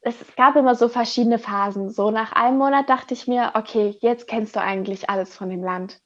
es 0.00 0.16
gab 0.36 0.56
immer 0.56 0.74
so 0.74 0.88
verschiedene 0.88 1.38
Phasen. 1.38 1.90
So 1.90 2.10
nach 2.10 2.32
einem 2.32 2.58
Monat 2.58 2.88
dachte 2.88 3.14
ich 3.14 3.26
mir, 3.26 3.52
okay, 3.54 3.96
jetzt 4.00 4.28
kennst 4.28 4.56
du 4.56 4.60
eigentlich 4.60 5.10
alles 5.10 5.34
von 5.34 5.48
dem 5.48 5.64
Land. 5.64 6.00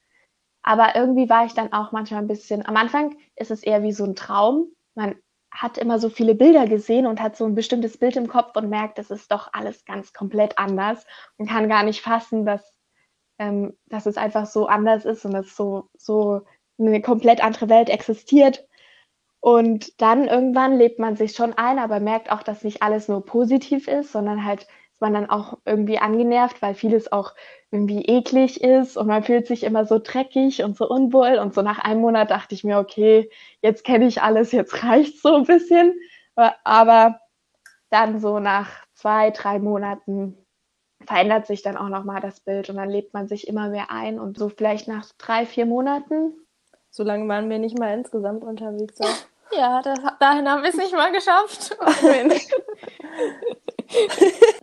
Aber 0.64 0.96
irgendwie 0.96 1.28
war 1.28 1.44
ich 1.44 1.52
dann 1.52 1.72
auch 1.74 1.92
manchmal 1.92 2.22
ein 2.22 2.26
bisschen, 2.26 2.66
am 2.66 2.76
Anfang 2.76 3.16
ist 3.36 3.50
es 3.50 3.62
eher 3.62 3.82
wie 3.82 3.92
so 3.92 4.04
ein 4.04 4.16
Traum. 4.16 4.68
Man 4.94 5.14
hat 5.50 5.76
immer 5.76 5.98
so 5.98 6.08
viele 6.08 6.34
Bilder 6.34 6.66
gesehen 6.66 7.06
und 7.06 7.20
hat 7.20 7.36
so 7.36 7.44
ein 7.44 7.54
bestimmtes 7.54 7.98
Bild 7.98 8.16
im 8.16 8.28
Kopf 8.28 8.56
und 8.56 8.70
merkt, 8.70 8.98
es 8.98 9.10
ist 9.10 9.30
doch 9.30 9.50
alles 9.52 9.84
ganz 9.84 10.14
komplett 10.14 10.58
anders 10.58 11.06
und 11.36 11.48
kann 11.50 11.68
gar 11.68 11.82
nicht 11.84 12.00
fassen, 12.00 12.46
dass, 12.46 12.74
ähm, 13.38 13.76
dass 13.86 14.06
es 14.06 14.16
einfach 14.16 14.46
so 14.46 14.66
anders 14.66 15.04
ist 15.04 15.26
und 15.26 15.34
dass 15.34 15.54
so, 15.54 15.90
so 15.98 16.40
eine 16.78 17.02
komplett 17.02 17.44
andere 17.44 17.68
Welt 17.68 17.90
existiert. 17.90 18.66
Und 19.40 20.00
dann 20.00 20.26
irgendwann 20.26 20.78
lebt 20.78 20.98
man 20.98 21.14
sich 21.16 21.32
schon 21.36 21.52
ein, 21.52 21.78
aber 21.78 22.00
merkt 22.00 22.32
auch, 22.32 22.42
dass 22.42 22.64
nicht 22.64 22.82
alles 22.82 23.08
nur 23.08 23.22
positiv 23.26 23.86
ist, 23.86 24.12
sondern 24.12 24.46
halt 24.46 24.66
man 25.04 25.12
dann 25.12 25.28
auch 25.28 25.58
irgendwie 25.66 25.98
angenervt, 25.98 26.62
weil 26.62 26.74
vieles 26.74 27.12
auch 27.12 27.34
irgendwie 27.70 28.06
eklig 28.06 28.62
ist 28.62 28.96
und 28.96 29.06
man 29.06 29.22
fühlt 29.22 29.46
sich 29.46 29.62
immer 29.62 29.84
so 29.84 29.98
dreckig 29.98 30.62
und 30.62 30.76
so 30.76 30.88
unwohl. 30.88 31.38
Und 31.38 31.52
so 31.52 31.60
nach 31.60 31.78
einem 31.78 32.00
Monat 32.00 32.30
dachte 32.30 32.54
ich 32.54 32.64
mir, 32.64 32.78
okay, 32.78 33.30
jetzt 33.60 33.84
kenne 33.84 34.06
ich 34.06 34.22
alles, 34.22 34.52
jetzt 34.52 34.82
reicht 34.82 35.20
so 35.20 35.34
ein 35.34 35.44
bisschen. 35.44 35.94
Aber 36.64 37.20
dann 37.90 38.18
so 38.18 38.38
nach 38.38 38.70
zwei, 38.94 39.30
drei 39.30 39.58
Monaten 39.58 40.38
verändert 41.04 41.46
sich 41.46 41.60
dann 41.60 41.76
auch 41.76 41.90
nochmal 41.90 42.22
das 42.22 42.40
Bild 42.40 42.70
und 42.70 42.76
dann 42.76 42.88
lebt 42.88 43.12
man 43.12 43.28
sich 43.28 43.46
immer 43.46 43.68
mehr 43.68 43.90
ein 43.90 44.18
und 44.18 44.38
so 44.38 44.48
vielleicht 44.48 44.88
nach 44.88 45.04
drei, 45.18 45.44
vier 45.44 45.66
Monaten. 45.66 46.32
So 46.90 47.02
lange 47.02 47.28
waren 47.28 47.50
wir 47.50 47.58
nicht 47.58 47.78
mal 47.78 47.92
insgesamt 47.92 48.42
unterwegs. 48.42 48.98
Ja, 49.52 49.82
das, 49.82 49.98
dahin 50.18 50.48
haben 50.48 50.62
wir 50.62 50.70
es 50.70 50.76
nicht 50.76 50.94
mal 50.94 51.12
geschafft. 51.12 51.76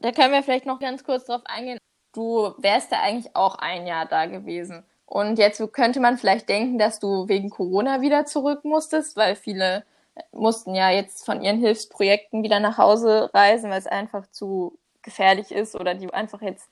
da 0.02 0.12
können 0.12 0.34
wir 0.34 0.44
vielleicht 0.44 0.66
noch 0.66 0.80
ganz 0.80 1.04
kurz 1.04 1.26
drauf 1.26 1.42
eingehen. 1.46 1.78
du 2.14 2.54
wärst 2.58 2.92
ja 2.92 3.00
eigentlich 3.02 3.36
auch 3.36 3.56
ein 3.56 3.88
Jahr 3.88 4.06
da 4.06 4.26
gewesen. 4.26 4.84
Und 5.06 5.38
jetzt 5.40 5.62
könnte 5.74 6.00
man 6.00 6.18
vielleicht 6.18 6.48
denken, 6.48 6.78
dass 6.78 7.00
du 7.00 7.28
wegen 7.28 7.50
Corona 7.50 8.02
wieder 8.02 8.26
zurück 8.26 8.64
musstest, 8.64 9.18
weil 9.18 9.36
viele 9.36 9.84
mussten 10.32 10.74
ja 10.76 10.90
jetzt 10.90 11.26
von 11.26 11.42
ihren 11.42 11.60
Hilfsprojekten 11.60 12.44
wieder 12.44 12.60
nach 12.60 12.78
Hause 12.78 13.30
reisen, 13.34 13.70
weil 13.70 13.80
es 13.80 13.88
einfach 13.88 14.26
zu 14.32 14.78
gefährlich 15.02 15.52
ist 15.52 15.76
oder 15.76 15.96
die 15.96 16.14
einfach 16.14 16.42
jetzt, 16.42 16.70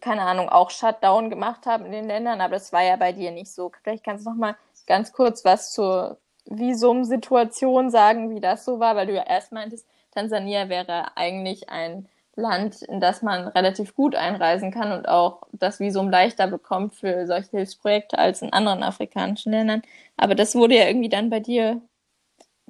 keine 0.00 0.22
Ahnung, 0.22 0.48
auch 0.48 0.70
Shutdown 0.70 1.28
gemacht 1.30 1.66
haben 1.66 1.84
in 1.86 1.92
den 1.92 2.06
Ländern. 2.06 2.40
Aber 2.40 2.54
das 2.54 2.72
war 2.72 2.82
ja 2.82 2.96
bei 2.96 3.12
dir 3.12 3.30
nicht 3.32 3.52
so. 3.52 3.70
Vielleicht 3.82 4.04
kannst 4.04 4.24
du 4.24 4.30
noch 4.30 4.36
mal 4.36 4.56
ganz 4.86 5.12
kurz 5.12 5.44
was 5.44 5.72
zur 5.72 6.18
Visumsituation 6.46 7.90
sagen, 7.90 8.34
wie 8.34 8.40
das 8.40 8.64
so 8.64 8.80
war, 8.80 8.96
weil 8.96 9.06
du 9.06 9.14
ja 9.14 9.24
erst 9.24 9.52
meintest, 9.52 9.86
Tansania 10.14 10.68
wäre 10.68 11.16
eigentlich 11.16 11.68
ein 11.68 12.08
Land, 12.36 12.82
in 12.82 13.00
das 13.00 13.22
man 13.22 13.48
relativ 13.48 13.94
gut 13.94 14.14
einreisen 14.14 14.72
kann 14.72 14.92
und 14.92 15.08
auch 15.08 15.42
das 15.52 15.78
Visum 15.80 16.10
leichter 16.10 16.46
bekommt 16.48 16.94
für 16.94 17.26
solche 17.26 17.50
Hilfsprojekte 17.50 18.18
als 18.18 18.42
in 18.42 18.52
anderen 18.52 18.82
afrikanischen 18.82 19.52
Ländern. 19.52 19.82
Aber 20.16 20.34
das 20.34 20.54
wurde 20.54 20.76
ja 20.76 20.86
irgendwie 20.86 21.08
dann 21.08 21.30
bei 21.30 21.40
dir 21.40 21.80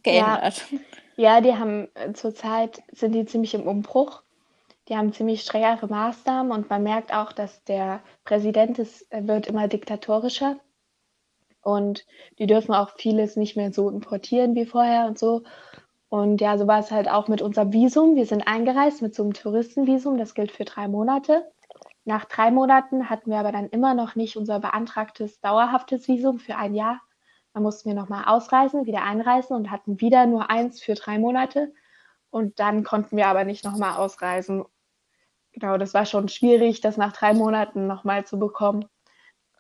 geändert. 0.03 0.65
Ja, 1.17 1.35
ja 1.35 1.41
die 1.41 1.55
haben 1.55 1.89
äh, 1.95 2.13
zurzeit 2.13 2.83
sind 2.93 3.13
die 3.13 3.25
ziemlich 3.25 3.55
im 3.55 3.67
Umbruch. 3.67 4.23
Die 4.89 4.97
haben 4.97 5.15
ziemlich 5.15 5.41
strengere 5.41 5.87
Maßnahmen 5.87 6.53
und 6.53 6.69
man 6.69 6.83
merkt 6.83 7.15
auch, 7.15 7.33
dass 7.33 7.65
der 7.65 8.01
Präsident 8.25 8.79
ist, 8.79 9.07
wird 9.11 9.47
immer 9.47 9.67
diktatorischer 9.67 10.57
und 11.63 12.05
die 12.39 12.47
dürfen 12.47 12.75
auch 12.75 12.91
vieles 12.99 13.37
nicht 13.37 13.57
mehr 13.57 13.73
so 13.73 13.89
importieren 13.89 14.55
wie 14.55 14.67
vorher 14.67 15.07
und 15.07 15.19
so. 15.19 15.43
Und 16.15 16.41
ja, 16.41 16.57
so 16.57 16.69
war 16.69 16.79
es 16.79 16.93
halt 16.93 17.09
auch 17.09 17.27
mit 17.27 17.43
unserem 17.43 17.73
Visum. 17.73 18.15
Wir 18.15 18.25
sind 18.25 18.47
eingereist 18.47 19.03
mit 19.03 19.17
so 19.17 19.25
einem 19.25 19.33
Touristenvisum, 19.33 20.17
das 20.17 20.35
gilt 20.35 20.53
für 20.53 20.65
drei 20.65 20.87
Monate. 20.87 21.51
Nach 22.05 22.25
drei 22.25 22.53
Monaten 22.53 23.11
hatten 23.11 23.33
wir 23.33 23.39
aber 23.39 23.51
dann 23.51 23.69
immer 23.71 23.95
noch 23.95 24.15
nicht 24.15 24.37
unser 24.37 24.61
beantragtes 24.61 25.41
dauerhaftes 25.41 26.07
Visum 26.07 26.39
für 26.39 26.55
ein 26.55 26.77
Jahr. 26.77 27.01
Dann 27.53 27.65
mussten 27.65 27.89
wir 27.89 27.97
nochmal 27.97 28.27
ausreisen, 28.27 28.87
wieder 28.87 29.03
einreisen 29.03 29.57
und 29.57 29.73
hatten 29.73 30.01
wieder 30.01 30.27
nur 30.27 30.51
eins 30.51 30.81
für 30.81 30.95
drei 30.95 31.19
Monate. 31.19 31.75
Und 32.31 32.61
dann 32.61 32.85
konnten 32.85 33.17
wir 33.17 33.27
aber 33.27 33.43
nicht 33.43 33.65
nochmal 33.65 33.97
ausreisen. 33.97 34.65
Genau, 35.51 35.79
das 35.79 35.95
war 35.95 36.07
schon 36.07 36.29
schwierig, 36.29 36.81
das 36.81 36.97
nach 36.97 37.13
drei 37.13 37.35
Monaten 37.35 37.89
nochmal 37.89 38.25
zu 38.25 38.39
bekommen. 38.39 38.85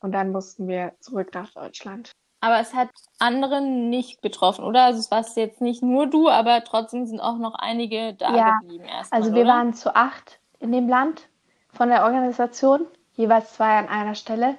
Und 0.03 0.13
dann 0.13 0.31
mussten 0.31 0.69
wir 0.69 0.95
zurück 1.01 1.35
nach 1.35 1.51
Deutschland. 1.51 2.13
Aber 2.45 2.61
es 2.61 2.75
hat 2.75 2.91
andere 3.19 3.63
nicht 3.63 4.21
betroffen, 4.21 4.67
oder? 4.67 4.85
Also 4.85 4.99
es 4.99 5.11
war 5.11 5.25
jetzt 5.35 5.63
nicht 5.63 5.83
nur 5.83 6.07
du, 6.07 6.29
aber 6.29 6.63
trotzdem 6.63 7.07
sind 7.07 7.19
auch 7.19 7.39
noch 7.39 7.55
einige 7.55 8.13
da 8.13 8.37
ja, 8.37 8.59
geblieben 8.61 8.85
erstmal. 8.85 9.23
Also 9.23 9.35
wir 9.35 9.45
oder? 9.45 9.53
waren 9.55 9.73
zu 9.73 9.97
acht 9.97 10.41
in 10.59 10.71
dem 10.71 10.87
Land 10.87 11.27
von 11.73 11.89
der 11.89 12.05
Organisation, 12.05 12.87
jeweils 13.15 13.55
zwei 13.55 13.79
an 13.79 13.89
einer 13.89 14.15
Stelle. 14.15 14.59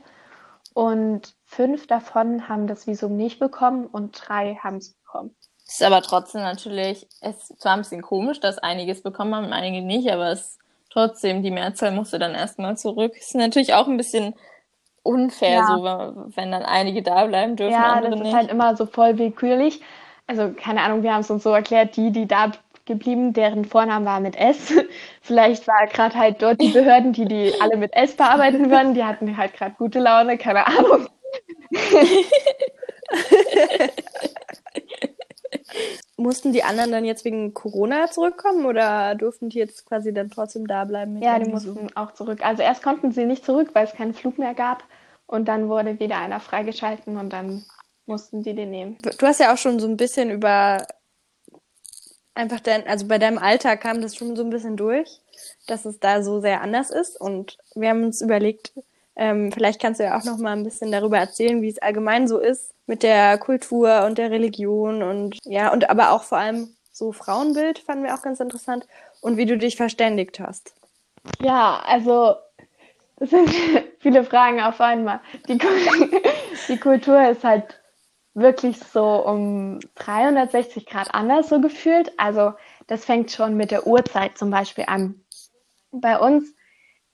Und 0.74 1.36
fünf 1.46 1.86
davon 1.86 2.50
haben 2.50 2.66
das 2.66 2.88
Visum 2.88 3.16
nicht 3.18 3.38
bekommen 3.38 3.86
und 3.86 4.20
drei 4.20 4.56
haben 4.64 4.78
es 4.78 4.94
bekommen. 4.94 5.36
Ist 5.68 5.84
aber 5.84 6.02
trotzdem 6.02 6.42
natürlich, 6.42 7.08
es 7.22 7.52
ist 7.52 7.62
zwar 7.62 7.74
ein 7.74 7.82
bisschen 7.82 8.02
komisch, 8.02 8.40
dass 8.40 8.58
einiges 8.58 9.04
bekommen 9.04 9.36
haben 9.36 9.46
und 9.46 9.54
einige 9.54 9.86
nicht, 9.86 10.10
aber 10.10 10.32
es 10.32 10.58
trotzdem, 10.90 11.44
die 11.44 11.52
Mehrzahl 11.52 11.92
musste 11.92 12.18
dann 12.18 12.34
erstmal 12.34 12.78
zurück. 12.78 13.16
Ist 13.16 13.36
natürlich 13.36 13.76
auch 13.76 13.88
ein 13.88 13.98
bisschen 13.98 14.34
unfair, 15.06 15.58
ja. 15.58 15.68
so, 15.68 15.84
wenn 16.36 16.52
dann 16.52 16.64
einige 16.64 17.04
da 17.04 17.26
bleiben 17.26 17.56
dürfen, 17.56 17.74
ja, 17.74 17.94
andere 17.94 18.18
das 18.18 18.28
ist 18.28 18.34
halt 18.34 18.50
immer 18.50 18.76
so 18.76 18.86
voll 18.86 19.18
willkürlich. 19.18 19.82
Also, 20.28 20.52
keine 20.52 20.82
Ahnung, 20.82 21.04
wir 21.04 21.14
haben 21.14 21.22
es 21.22 21.30
uns 21.30 21.44
so 21.44 21.52
erklärt, 21.52 21.96
die, 21.96 22.12
die 22.12 22.28
da 22.28 22.52
geblieben, 22.86 23.34
deren 23.34 23.66
Vornamen 23.66 24.06
war 24.06 24.20
mit 24.20 24.36
S. 24.36 24.74
Vielleicht 25.22 25.68
war 25.68 25.88
gerade 25.88 26.16
halt 26.16 26.42
dort 26.42 26.62
die 26.62 26.70
Behörden, 26.70 27.14
die 27.14 27.26
die 27.26 27.54
alle 27.62 27.78
mit 27.78 27.96
S 27.96 28.16
bearbeiten 28.16 28.70
würden, 28.70 28.94
die 28.94 29.04
hatten 29.04 29.38
halt 29.38 29.54
gerade 29.54 29.76
gute 29.78 30.00
Laune, 30.00 30.38
keine 30.38 30.66
Ahnung. 30.66 31.08
Mussten 36.18 36.54
die 36.54 36.64
anderen 36.64 36.92
dann 36.92 37.04
jetzt 37.04 37.26
wegen 37.26 37.54
Corona 37.54 38.10
zurückkommen 38.10 38.66
oder 38.66 39.16
durften 39.16 39.50
die 39.50 39.60
jetzt 39.60 39.86
quasi 39.86 40.14
dann 40.14 40.30
trotzdem 40.30 40.66
da 40.66 40.86
bleiben? 40.86 41.22
ja, 41.22 41.38
die 41.40 41.50
mussten 41.50 41.96
auch 41.96 42.14
zurück. 42.14 42.46
Also 42.46 42.64
erst 42.64 42.84
konnten 42.84 43.12
sie 43.12 43.26
nicht 43.26 43.44
zurück, 43.44 43.72
weil 43.74 43.86
es 43.86 43.94
keinen 43.94 44.14
Flug 44.14 44.38
mehr 44.38 44.54
gab. 44.54 44.84
Und 45.28 45.48
dann 45.48 45.68
wurde 45.68 46.00
wieder 46.00 46.18
einer 46.18 46.40
freigeschalten 46.40 47.18
und 47.18 47.32
dann 47.32 47.66
mussten 48.06 48.44
die 48.44 48.54
den 48.54 48.70
nehmen. 48.70 48.98
Du 49.02 49.26
hast 49.26 49.40
ja 49.40 49.54
auch 49.54 49.58
schon 49.58 49.80
so 49.80 49.88
ein 49.88 49.98
bisschen 49.98 50.30
über 50.30 50.86
einfach 52.36 52.60
dein, 52.60 52.88
also 52.88 53.08
bei 53.08 53.18
deinem 53.18 53.38
Alter 53.38 53.76
kam 53.78 54.02
das 54.02 54.16
schon 54.16 54.36
so 54.36 54.44
ein 54.44 54.50
bisschen 54.50 54.78
durch, 54.78 55.22
dass 55.68 55.86
es 55.86 56.00
da 56.00 56.22
so 56.22 56.42
sehr 56.42 56.62
anders 56.62 56.92
ist. 56.92 57.20
Und 57.20 57.58
wir 57.74 57.90
haben 57.90 58.04
uns 58.04 58.22
überlegt, 58.22 58.74
ähm, 59.16 59.52
vielleicht 59.52 59.82
kannst 59.82 60.00
du 60.00 60.04
ja 60.04 60.18
auch 60.18 60.24
noch 60.24 60.38
mal 60.38 60.54
ein 60.54 60.64
bisschen 60.64 60.92
darüber 60.92 61.18
erzählen, 61.18 61.62
wie 61.62 61.70
es 61.70 61.82
allgemein 61.82 62.28
so 62.28 62.40
ist 62.40 62.74
mit 62.86 63.04
der 63.04 63.38
Kultur 63.38 64.06
und 64.06 64.18
der 64.18 64.32
Religion 64.32 65.02
und 65.02 65.38
ja, 65.44 65.72
und 65.72 65.90
aber 65.90 66.12
auch 66.12 66.24
vor 66.24 66.38
allem 66.38 66.76
so 66.92 67.12
Frauenbild 67.12 67.80
fanden 67.80 68.04
wir 68.04 68.14
auch 68.14 68.22
ganz 68.22 68.40
interessant 68.40 68.88
und 69.22 69.38
wie 69.38 69.46
du 69.46 69.58
dich 69.58 69.76
verständigt 69.76 70.40
hast. 70.40 70.74
Ja, 71.42 71.82
also 71.86 72.36
es 73.20 73.30
sind 73.30 73.50
viele 74.00 74.24
Fragen 74.24 74.62
auf 74.62 74.80
einmal. 74.80 75.20
Die, 75.48 75.58
die 76.68 76.78
Kultur 76.78 77.30
ist 77.30 77.44
halt 77.44 77.82
wirklich 78.34 78.78
so 78.80 79.26
um 79.26 79.80
360 79.96 80.86
Grad 80.86 81.14
anders 81.14 81.50
so 81.50 81.62
gefühlt. 81.62 82.12
Also 82.18 82.54
das 82.88 83.06
fängt 83.06 83.32
schon 83.32 83.56
mit 83.56 83.72
der 83.72 83.88
Uhrzeit 83.88 84.38
zum 84.38 84.52
Beispiel 84.52 84.86
an. 84.88 85.22
Bei 85.92 86.20
uns 86.20 86.54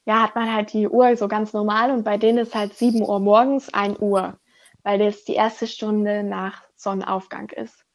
ja, 0.05 0.23
hat 0.23 0.35
man 0.35 0.53
halt 0.53 0.73
die 0.73 0.87
Uhr 0.87 1.15
so 1.15 1.27
ganz 1.27 1.53
normal 1.53 1.91
und 1.91 2.03
bei 2.03 2.17
denen 2.17 2.39
ist 2.39 2.55
halt 2.55 2.73
7 2.73 3.01
Uhr 3.01 3.19
morgens 3.19 3.73
1 3.73 3.99
Uhr, 3.99 4.37
weil 4.83 4.99
das 4.99 5.23
die 5.25 5.35
erste 5.35 5.67
Stunde 5.67 6.23
nach 6.23 6.63
Sonnenaufgang 6.75 7.49
ist. 7.49 7.85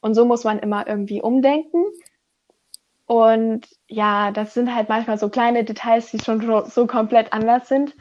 Und 0.00 0.14
so 0.14 0.24
muss 0.24 0.44
man 0.44 0.58
immer 0.58 0.86
irgendwie 0.86 1.22
umdenken. 1.22 1.84
Und 3.06 3.66
ja, 3.86 4.32
das 4.32 4.54
sind 4.54 4.74
halt 4.74 4.88
manchmal 4.88 5.18
so 5.18 5.28
kleine 5.28 5.64
Details, 5.64 6.10
die 6.10 6.18
schon 6.18 6.40
so 6.66 6.86
komplett 6.86 7.32
anders 7.32 7.68
sind. 7.68 7.94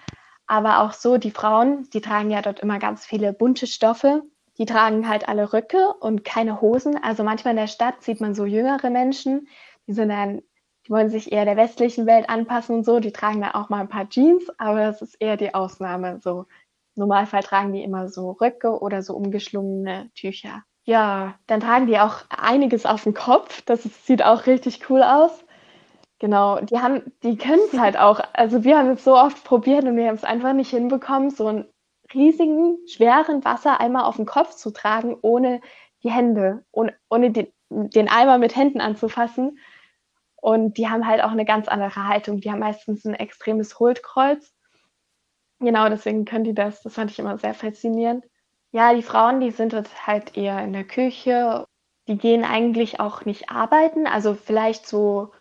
Aber 0.47 0.79
auch 0.79 0.93
so, 0.93 1.17
die 1.17 1.31
Frauen, 1.31 1.89
die 1.93 2.01
tragen 2.01 2.29
ja 2.29 2.41
dort 2.41 2.59
immer 2.59 2.79
ganz 2.79 3.05
viele 3.05 3.33
bunte 3.33 3.67
Stoffe. 3.67 4.23
Die 4.57 4.65
tragen 4.65 5.07
halt 5.07 5.27
alle 5.27 5.53
Röcke 5.53 5.93
und 5.99 6.23
keine 6.23 6.61
Hosen. 6.61 7.01
Also 7.01 7.23
manchmal 7.23 7.53
in 7.53 7.59
der 7.59 7.67
Stadt 7.67 8.03
sieht 8.03 8.21
man 8.21 8.35
so 8.35 8.45
jüngere 8.45 8.89
Menschen, 8.89 9.47
die 9.87 9.93
sind 9.93 10.09
dann 10.09 10.41
die 10.85 10.91
wollen 10.91 11.09
sich 11.09 11.31
eher 11.31 11.45
der 11.45 11.57
westlichen 11.57 12.05
Welt 12.05 12.29
anpassen 12.29 12.77
und 12.77 12.85
so. 12.85 12.99
Die 12.99 13.11
tragen 13.11 13.41
dann 13.41 13.51
auch 13.51 13.69
mal 13.69 13.79
ein 13.79 13.89
paar 13.89 14.09
Jeans, 14.09 14.49
aber 14.57 14.85
das 14.85 15.01
ist 15.01 15.15
eher 15.19 15.37
die 15.37 15.53
Ausnahme. 15.53 16.19
So 16.21 16.45
Normalfall 16.95 17.43
tragen 17.43 17.73
die 17.73 17.83
immer 17.83 18.09
so 18.09 18.31
Röcke 18.31 18.79
oder 18.79 19.01
so 19.01 19.15
umgeschlungene 19.15 20.11
Tücher. 20.15 20.63
Ja, 20.85 21.35
dann 21.47 21.61
tragen 21.61 21.87
die 21.87 21.99
auch 21.99 22.23
einiges 22.29 22.85
auf 22.85 23.03
dem 23.03 23.13
Kopf. 23.13 23.61
Das 23.61 23.85
ist, 23.85 24.05
sieht 24.05 24.23
auch 24.23 24.45
richtig 24.45 24.89
cool 24.89 25.01
aus. 25.01 25.45
Genau, 26.19 26.59
die 26.59 26.79
haben, 26.79 27.01
die 27.23 27.37
können 27.37 27.61
es 27.71 27.79
halt 27.79 27.97
auch. 27.97 28.19
Also 28.33 28.63
wir 28.63 28.77
haben 28.77 28.89
es 28.89 29.03
so 29.03 29.15
oft 29.17 29.43
probiert 29.43 29.85
und 29.85 29.95
wir 29.95 30.07
haben 30.07 30.15
es 30.15 30.23
einfach 30.23 30.53
nicht 30.53 30.69
hinbekommen, 30.69 31.29
so 31.31 31.47
einen 31.47 31.65
riesigen, 32.13 32.77
schweren 32.87 33.43
Wassereimer 33.43 34.05
auf 34.05 34.17
dem 34.17 34.25
Kopf 34.25 34.55
zu 34.55 34.71
tragen, 34.71 35.17
ohne 35.21 35.61
die 36.03 36.11
Hände, 36.11 36.63
ohne, 36.71 36.95
ohne 37.09 37.31
den, 37.31 37.47
den 37.69 38.09
Eimer 38.09 38.37
mit 38.37 38.55
Händen 38.55 38.81
anzufassen. 38.81 39.57
Und 40.43 40.77
die 40.77 40.89
haben 40.89 41.07
halt 41.07 41.23
auch 41.23 41.31
eine 41.31 41.45
ganz 41.45 41.69
andere 41.69 41.95
Haltung. 41.95 42.41
Die 42.41 42.51
haben 42.51 42.59
meistens 42.59 43.05
ein 43.05 43.13
extremes 43.13 43.79
Hohlkreuz. 43.79 44.53
Genau, 45.61 45.87
deswegen 45.87 46.25
können 46.25 46.43
die 46.43 46.53
das. 46.53 46.81
Das 46.81 46.95
fand 46.95 47.11
ich 47.11 47.19
immer 47.19 47.37
sehr 47.37 47.53
faszinierend. 47.53 48.25
Ja, 48.73 48.93
die 48.93 49.03
Frauen, 49.03 49.39
die 49.39 49.51
sind 49.51 49.73
halt 50.05 50.35
eher 50.35 50.61
in 50.61 50.73
der 50.73 50.83
Küche. 50.83 51.65
Die 52.09 52.17
gehen 52.17 52.43
eigentlich 52.43 52.99
auch 52.99 53.23
nicht 53.23 53.51
arbeiten. 53.51 54.05
Also 54.05 54.35
vielleicht 54.35 54.85
so 54.85 55.31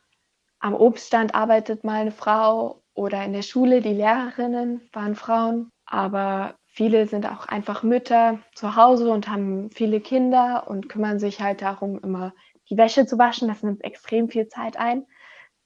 am 0.60 0.74
Obststand 0.74 1.34
arbeitet 1.34 1.82
mal 1.82 2.02
eine 2.02 2.12
Frau 2.12 2.80
oder 2.94 3.24
in 3.24 3.32
der 3.32 3.42
Schule, 3.42 3.80
die 3.80 3.94
Lehrerinnen 3.94 4.88
waren 4.92 5.16
Frauen. 5.16 5.68
Aber 5.84 6.54
viele 6.66 7.08
sind 7.08 7.26
auch 7.26 7.46
einfach 7.46 7.82
Mütter 7.82 8.38
zu 8.54 8.76
Hause 8.76 9.10
und 9.10 9.26
haben 9.26 9.68
viele 9.72 10.00
Kinder 10.00 10.68
und 10.68 10.88
kümmern 10.88 11.18
sich 11.18 11.40
halt 11.40 11.60
darum, 11.60 11.98
immer 11.98 12.32
die 12.70 12.76
Wäsche 12.76 13.06
zu 13.06 13.18
waschen. 13.18 13.48
Das 13.48 13.62
nimmt 13.62 13.84
extrem 13.84 14.28
viel 14.28 14.48
Zeit 14.48 14.76
ein, 14.76 15.06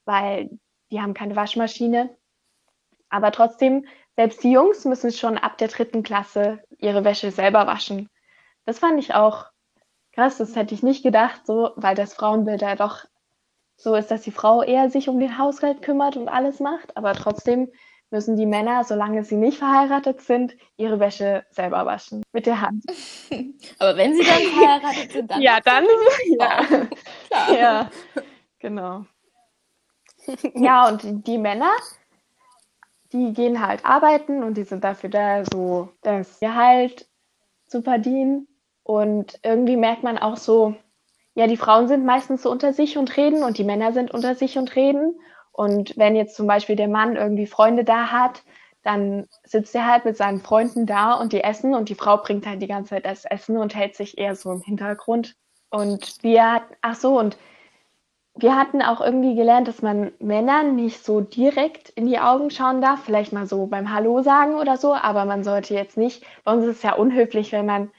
weil 0.05 0.49
die 0.91 1.01
haben 1.01 1.13
keine 1.13 1.35
Waschmaschine. 1.35 2.15
Aber 3.09 3.31
trotzdem, 3.31 3.85
selbst 4.15 4.43
die 4.43 4.51
Jungs 4.51 4.85
müssen 4.85 5.11
schon 5.11 5.37
ab 5.37 5.57
der 5.57 5.69
dritten 5.69 6.03
Klasse 6.03 6.63
ihre 6.77 7.03
Wäsche 7.03 7.31
selber 7.31 7.67
waschen. 7.67 8.09
Das 8.65 8.79
fand 8.79 8.99
ich 8.99 9.13
auch 9.13 9.45
krass, 10.11 10.37
das 10.37 10.55
hätte 10.55 10.73
ich 10.73 10.83
nicht 10.83 11.03
gedacht, 11.03 11.45
so, 11.45 11.71
weil 11.75 11.95
das 11.95 12.15
Frauenbild 12.15 12.61
ja 12.61 12.75
doch 12.75 13.05
so 13.75 13.93
ist, 13.95 14.09
dass 14.09 14.23
die 14.23 14.31
Frau 14.31 14.63
eher 14.63 14.89
sich 14.89 15.07
um 15.07 15.19
den 15.19 15.37
Haushalt 15.37 15.83
kümmert 15.83 16.17
und 16.17 16.27
alles 16.27 16.59
macht, 16.59 16.97
aber 16.97 17.13
trotzdem 17.13 17.71
müssen 18.09 18.37
die 18.37 18.45
Männer, 18.45 18.83
solange 18.83 19.23
sie 19.23 19.35
nicht 19.35 19.57
verheiratet 19.57 20.21
sind, 20.21 20.55
ihre 20.77 20.99
Wäsche 20.99 21.45
selber 21.49 21.85
waschen 21.85 22.23
mit 22.31 22.45
der 22.45 22.61
Hand. 22.61 22.83
Aber 23.79 23.97
wenn 23.97 24.15
sie 24.15 24.23
dann 24.23 24.41
verheiratet 24.41 25.11
sind, 25.11 25.31
dann 25.31 25.41
ja, 25.41 25.59
dann 25.61 25.85
ja, 26.39 26.63
klar. 27.29 27.57
ja, 27.57 27.89
genau. 28.59 29.05
Ja 30.55 30.87
und 30.89 31.25
die 31.27 31.37
Männer, 31.37 31.71
die 33.13 33.33
gehen 33.33 33.65
halt 33.65 33.85
arbeiten 33.85 34.43
und 34.43 34.55
die 34.55 34.63
sind 34.63 34.83
dafür 34.83 35.09
da, 35.09 35.43
so 35.45 35.89
das 36.01 36.39
Gehalt 36.39 37.07
zu 37.65 37.81
verdienen. 37.81 38.47
Und 38.83 39.39
irgendwie 39.43 39.77
merkt 39.77 40.03
man 40.03 40.17
auch 40.17 40.37
so, 40.37 40.75
ja, 41.33 41.45
die 41.47 41.57
Frauen 41.57 41.87
sind 41.87 42.05
meistens 42.05 42.41
so 42.41 42.49
unter 42.49 42.73
sich 42.73 42.97
und 42.97 43.15
reden 43.15 43.43
und 43.43 43.57
die 43.57 43.63
Männer 43.63 43.93
sind 43.93 44.11
unter 44.11 44.35
sich 44.35 44.57
und 44.57 44.75
reden. 44.75 45.19
Und 45.57 45.97
wenn 45.97 46.15
jetzt 46.15 46.35
zum 46.35 46.45
Beispiel 46.45 46.75
der 46.75 46.87
Mann 46.87 47.15
irgendwie 47.15 47.47
Freunde 47.47 47.83
da 47.83 48.11
hat, 48.11 48.43
dann 48.83 49.25
sitzt 49.43 49.73
er 49.73 49.87
halt 49.87 50.05
mit 50.05 50.15
seinen 50.15 50.39
Freunden 50.39 50.85
da 50.85 51.15
und 51.15 51.33
die 51.33 51.43
essen 51.43 51.73
und 51.73 51.89
die 51.89 51.95
Frau 51.95 52.17
bringt 52.17 52.45
halt 52.45 52.61
die 52.61 52.67
ganze 52.67 52.91
Zeit 52.91 53.07
das 53.07 53.25
Essen 53.25 53.57
und 53.57 53.73
hält 53.73 53.95
sich 53.95 54.19
eher 54.19 54.35
so 54.35 54.51
im 54.51 54.61
Hintergrund. 54.61 55.35
Und 55.71 56.21
wir, 56.21 56.61
ach 56.81 56.95
so, 56.95 57.17
und 57.17 57.37
wir 58.35 58.55
hatten 58.55 58.83
auch 58.83 59.01
irgendwie 59.01 59.33
gelernt, 59.33 59.67
dass 59.67 59.81
man 59.81 60.11
Männern 60.19 60.75
nicht 60.75 61.03
so 61.03 61.21
direkt 61.21 61.89
in 61.89 62.05
die 62.05 62.19
Augen 62.19 62.51
schauen 62.51 62.79
darf, 62.79 63.03
vielleicht 63.03 63.33
mal 63.33 63.47
so 63.47 63.65
beim 63.65 63.91
Hallo 63.91 64.21
sagen 64.21 64.57
oder 64.59 64.77
so, 64.77 64.93
aber 64.93 65.25
man 65.25 65.43
sollte 65.43 65.73
jetzt 65.73 65.97
nicht, 65.97 66.23
bei 66.43 66.53
uns 66.53 66.65
ist 66.65 66.77
es 66.77 66.83
ja 66.83 66.93
unhöflich, 66.93 67.51
wenn 67.51 67.65
man 67.65 67.89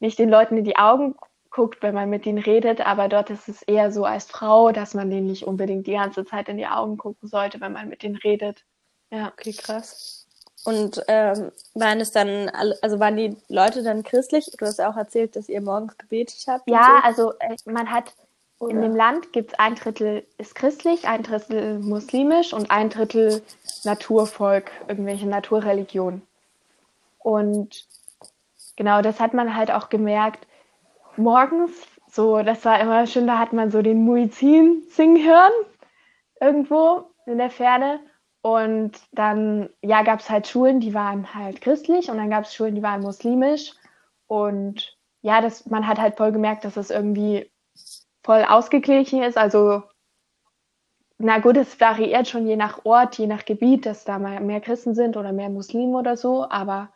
nicht 0.00 0.18
den 0.18 0.28
Leuten 0.28 0.58
in 0.58 0.64
die 0.64 0.76
Augen 0.76 1.14
guckt, 1.50 1.82
wenn 1.82 1.94
man 1.94 2.08
mit 2.08 2.26
ihnen 2.26 2.38
redet, 2.38 2.80
aber 2.80 3.08
dort 3.08 3.30
ist 3.30 3.48
es 3.48 3.62
eher 3.62 3.90
so 3.90 4.04
als 4.04 4.26
Frau, 4.26 4.72
dass 4.72 4.94
man 4.94 5.10
denen 5.10 5.26
nicht 5.26 5.46
unbedingt 5.46 5.86
die 5.86 5.92
ganze 5.92 6.24
Zeit 6.24 6.48
in 6.48 6.56
die 6.56 6.66
Augen 6.66 6.96
gucken 6.96 7.28
sollte, 7.28 7.60
wenn 7.60 7.72
man 7.72 7.88
mit 7.88 8.04
ihnen 8.04 8.16
redet. 8.16 8.64
Ja, 9.10 9.28
okay, 9.28 9.52
krass. 9.52 10.26
Und 10.64 11.02
ähm, 11.08 11.50
waren 11.74 12.00
es 12.00 12.12
dann, 12.12 12.50
also 12.82 13.00
waren 13.00 13.16
die 13.16 13.36
Leute 13.48 13.82
dann 13.82 14.02
christlich? 14.02 14.50
Du 14.58 14.66
hast 14.66 14.78
ja 14.78 14.90
auch 14.90 14.96
erzählt, 14.96 15.34
dass 15.34 15.48
ihr 15.48 15.60
morgens 15.60 15.96
gebetet 15.96 16.44
habt. 16.46 16.68
Ja, 16.68 17.00
so. 17.16 17.30
also 17.30 17.32
äh, 17.40 17.56
man 17.64 17.90
hat 17.90 18.14
oder? 18.60 18.74
In 18.74 18.82
dem 18.82 18.94
Land 18.94 19.32
gibt 19.32 19.52
es 19.52 19.58
ein 19.58 19.74
Drittel 19.74 20.26
ist 20.36 20.54
christlich, 20.54 21.08
ein 21.08 21.22
Drittel 21.22 21.78
muslimisch 21.78 22.52
und 22.52 22.70
ein 22.70 22.90
Drittel 22.90 23.42
Naturvolk, 23.84 24.70
irgendwelche 24.86 25.26
Naturreligionen. 25.26 26.22
Und 27.18 27.86
genau, 28.76 29.00
das 29.00 29.18
hat 29.18 29.32
man 29.32 29.56
halt 29.56 29.70
auch 29.70 29.88
gemerkt. 29.88 30.46
Morgens, 31.16 31.86
so, 32.08 32.42
das 32.42 32.64
war 32.64 32.80
immer 32.80 33.06
schön, 33.06 33.26
da 33.26 33.38
hat 33.38 33.52
man 33.52 33.70
so 33.70 33.82
den 33.82 34.04
Muizin 34.04 34.82
singen 34.88 35.24
hören, 35.24 35.52
irgendwo 36.40 37.10
in 37.26 37.38
der 37.38 37.50
Ferne. 37.50 38.00
Und 38.42 38.92
dann, 39.12 39.68
ja, 39.82 40.02
gab 40.02 40.20
es 40.20 40.30
halt 40.30 40.46
Schulen, 40.46 40.80
die 40.80 40.94
waren 40.94 41.34
halt 41.34 41.60
christlich 41.60 42.10
und 42.10 42.16
dann 42.16 42.30
gab 42.30 42.44
es 42.44 42.54
Schulen, 42.54 42.74
die 42.74 42.82
waren 42.82 43.02
muslimisch. 43.02 43.72
Und 44.26 44.96
ja, 45.20 45.40
das, 45.42 45.66
man 45.66 45.86
hat 45.86 45.98
halt 45.98 46.16
voll 46.16 46.32
gemerkt, 46.32 46.64
dass 46.64 46.76
es 46.76 46.90
irgendwie 46.90 47.50
voll 48.22 48.44
ausgeglichen 48.44 49.22
ist. 49.22 49.36
Also, 49.36 49.82
na 51.18 51.38
gut, 51.38 51.58
es 51.58 51.78
variiert 51.78 52.28
schon 52.28 52.46
je 52.46 52.56
nach 52.56 52.84
Ort, 52.84 53.18
je 53.18 53.26
nach 53.26 53.44
Gebiet, 53.44 53.84
dass 53.84 54.04
da 54.04 54.18
mal 54.18 54.40
mehr 54.40 54.62
Christen 54.62 54.94
sind 54.94 55.18
oder 55.18 55.32
mehr 55.32 55.50
Muslime 55.50 55.98
oder 55.98 56.16
so. 56.16 56.48
Aber 56.48 56.90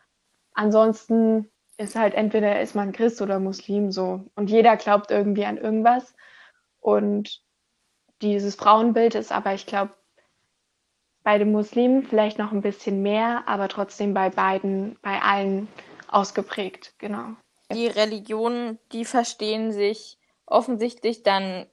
ansonsten 0.54 1.50
ist 1.76 1.96
halt 1.96 2.14
entweder 2.14 2.60
ist 2.60 2.74
man 2.74 2.92
Christ 2.92 3.20
oder 3.20 3.40
Muslim 3.40 3.90
so. 3.90 4.24
Und 4.34 4.50
jeder 4.50 4.76
glaubt 4.76 5.10
irgendwie 5.10 5.44
an 5.44 5.58
irgendwas. 5.58 6.14
Und 6.80 7.42
dieses 8.22 8.54
Frauenbild 8.54 9.14
ist 9.14 9.32
aber, 9.32 9.54
ich 9.54 9.66
glaube, 9.66 9.94
bei 11.22 11.38
den 11.38 11.52
Muslimen 11.52 12.04
vielleicht 12.04 12.38
noch 12.38 12.52
ein 12.52 12.60
bisschen 12.60 13.02
mehr, 13.02 13.44
aber 13.46 13.68
trotzdem 13.68 14.14
bei 14.14 14.30
beiden, 14.30 14.98
bei 15.02 15.20
allen 15.20 15.68
ausgeprägt, 16.08 16.94
genau. 16.98 17.30
Die 17.72 17.86
Religionen, 17.86 18.78
die 18.92 19.04
verstehen 19.04 19.72
sich 19.72 20.18
offensichtlich 20.46 21.22
dann 21.22 21.66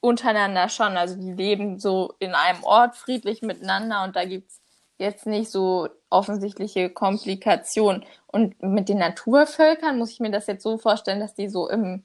untereinander 0.00 0.68
schon. 0.68 0.96
Also 0.96 1.16
die 1.16 1.32
leben 1.32 1.78
so 1.78 2.14
in 2.20 2.34
einem 2.34 2.62
Ort 2.62 2.96
friedlich 2.96 3.42
miteinander 3.42 4.04
und 4.04 4.16
da 4.16 4.24
gibt's 4.24 4.62
jetzt 4.98 5.26
nicht 5.26 5.50
so 5.50 5.88
offensichtliche 6.10 6.90
Komplikationen. 6.90 8.04
Und 8.26 8.60
mit 8.62 8.88
den 8.88 8.98
Naturvölkern 8.98 9.98
muss 9.98 10.10
ich 10.10 10.20
mir 10.20 10.30
das 10.30 10.46
jetzt 10.46 10.62
so 10.62 10.76
vorstellen, 10.76 11.20
dass 11.20 11.34
die 11.34 11.48
so 11.48 11.68
im, 11.68 12.02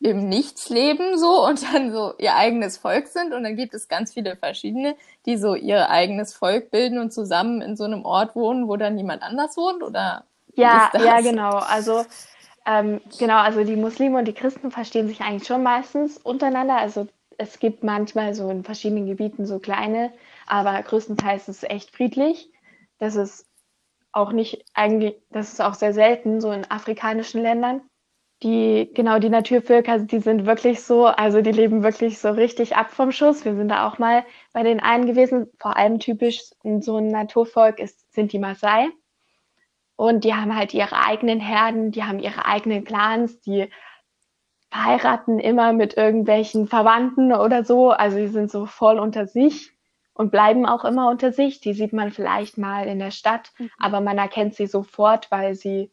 im 0.00 0.28
Nichts 0.28 0.70
leben 0.70 1.18
so 1.18 1.44
und 1.46 1.62
dann 1.72 1.92
so 1.92 2.14
ihr 2.18 2.34
eigenes 2.34 2.78
Volk 2.78 3.08
sind 3.08 3.32
und 3.32 3.44
dann 3.44 3.56
gibt 3.56 3.74
es 3.74 3.88
ganz 3.88 4.14
viele 4.14 4.36
verschiedene, 4.36 4.96
die 5.26 5.36
so 5.36 5.54
ihr 5.54 5.90
eigenes 5.90 6.34
Volk 6.34 6.70
bilden 6.70 6.98
und 6.98 7.12
zusammen 7.12 7.60
in 7.60 7.76
so 7.76 7.84
einem 7.84 8.04
Ort 8.04 8.34
wohnen, 8.34 8.66
wo 8.66 8.76
dann 8.76 8.94
niemand 8.94 9.22
anders 9.22 9.56
wohnt 9.56 9.82
oder 9.82 10.24
ja, 10.54 10.90
ja, 10.98 11.20
genau. 11.20 11.50
Also 11.50 12.04
ähm, 12.66 13.00
genau, 13.18 13.38
also 13.38 13.64
die 13.64 13.76
Muslime 13.76 14.18
und 14.18 14.26
die 14.26 14.32
Christen 14.32 14.70
verstehen 14.70 15.08
sich 15.08 15.20
eigentlich 15.20 15.46
schon 15.46 15.62
meistens 15.62 16.18
untereinander. 16.18 16.76
Also 16.76 17.06
es 17.38 17.58
gibt 17.58 17.82
manchmal 17.84 18.34
so 18.34 18.50
in 18.50 18.64
verschiedenen 18.64 19.06
Gebieten 19.06 19.46
so 19.46 19.58
kleine, 19.58 20.12
aber 20.50 20.82
größtenteils 20.82 21.48
ist 21.48 21.62
es 21.62 21.70
echt 21.70 21.90
friedlich. 21.94 22.50
Das 22.98 23.14
ist 23.14 23.46
auch 24.10 24.32
nicht 24.32 24.64
eigentlich, 24.74 25.16
das 25.30 25.52
ist 25.52 25.60
auch 25.60 25.74
sehr 25.74 25.94
selten 25.94 26.40
so 26.40 26.50
in 26.50 26.68
afrikanischen 26.68 27.40
Ländern. 27.40 27.82
Die, 28.42 28.90
genau, 28.92 29.20
die 29.20 29.28
Naturvölker, 29.28 30.00
die 30.00 30.18
sind 30.18 30.46
wirklich 30.46 30.82
so, 30.82 31.06
also 31.06 31.40
die 31.40 31.52
leben 31.52 31.84
wirklich 31.84 32.18
so 32.18 32.30
richtig 32.30 32.74
ab 32.74 32.90
vom 32.90 33.12
Schuss. 33.12 33.44
Wir 33.44 33.54
sind 33.54 33.68
da 33.68 33.86
auch 33.86 33.98
mal 33.98 34.24
bei 34.52 34.64
den 34.64 34.80
einen 34.80 35.06
gewesen. 35.06 35.46
Vor 35.60 35.76
allem 35.76 36.00
typisch 36.00 36.42
so 36.80 36.96
ein 36.96 37.08
Naturvolk 37.08 37.78
ist, 37.78 38.12
sind 38.12 38.32
die 38.32 38.40
Maasai. 38.40 38.88
Und 39.94 40.24
die 40.24 40.34
haben 40.34 40.56
halt 40.56 40.74
ihre 40.74 40.96
eigenen 40.96 41.38
Herden, 41.38 41.92
die 41.92 42.02
haben 42.02 42.18
ihre 42.18 42.46
eigenen 42.46 42.84
Clans, 42.84 43.40
die 43.40 43.70
heiraten 44.74 45.38
immer 45.38 45.72
mit 45.74 45.96
irgendwelchen 45.96 46.66
Verwandten 46.66 47.32
oder 47.32 47.64
so. 47.64 47.90
Also 47.90 48.16
die 48.16 48.28
sind 48.28 48.50
so 48.50 48.66
voll 48.66 48.98
unter 48.98 49.28
sich 49.28 49.70
und 50.20 50.30
bleiben 50.30 50.66
auch 50.66 50.84
immer 50.84 51.08
unter 51.08 51.32
sich. 51.32 51.60
Die 51.60 51.72
sieht 51.72 51.94
man 51.94 52.12
vielleicht 52.12 52.58
mal 52.58 52.86
in 52.86 52.98
der 52.98 53.10
Stadt, 53.10 53.52
mhm. 53.56 53.70
aber 53.78 54.02
man 54.02 54.18
erkennt 54.18 54.54
sie 54.54 54.66
sofort, 54.66 55.30
weil 55.30 55.54
sie 55.54 55.90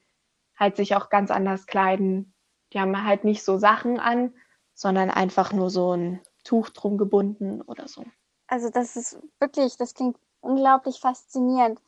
halt 0.58 0.76
sich 0.76 0.98
auch 0.98 1.10
ganz 1.10 1.32
anders 1.32 1.66
kleiden. 1.66 2.34
Die 2.74 2.82
haben 2.82 3.06
halt 3.06 3.24
nicht 3.24 3.42
so 3.42 3.58
Sachen 3.58 4.02
an, 4.02 4.34
sondern 4.74 5.10
einfach 5.10 5.54
nur 5.54 5.70
so 5.70 5.94
ein 5.94 6.20
Tuch 6.44 6.70
drum 6.72 6.98
gebunden 6.98 7.62
oder 7.62 7.88
so. 7.88 8.04
Also 8.48 8.70
das 8.70 8.98
ist 8.98 9.18
wirklich, 9.40 9.78
das 9.78 9.94
klingt 9.94 10.18
unglaublich 10.42 11.00
faszinierend 11.00 11.80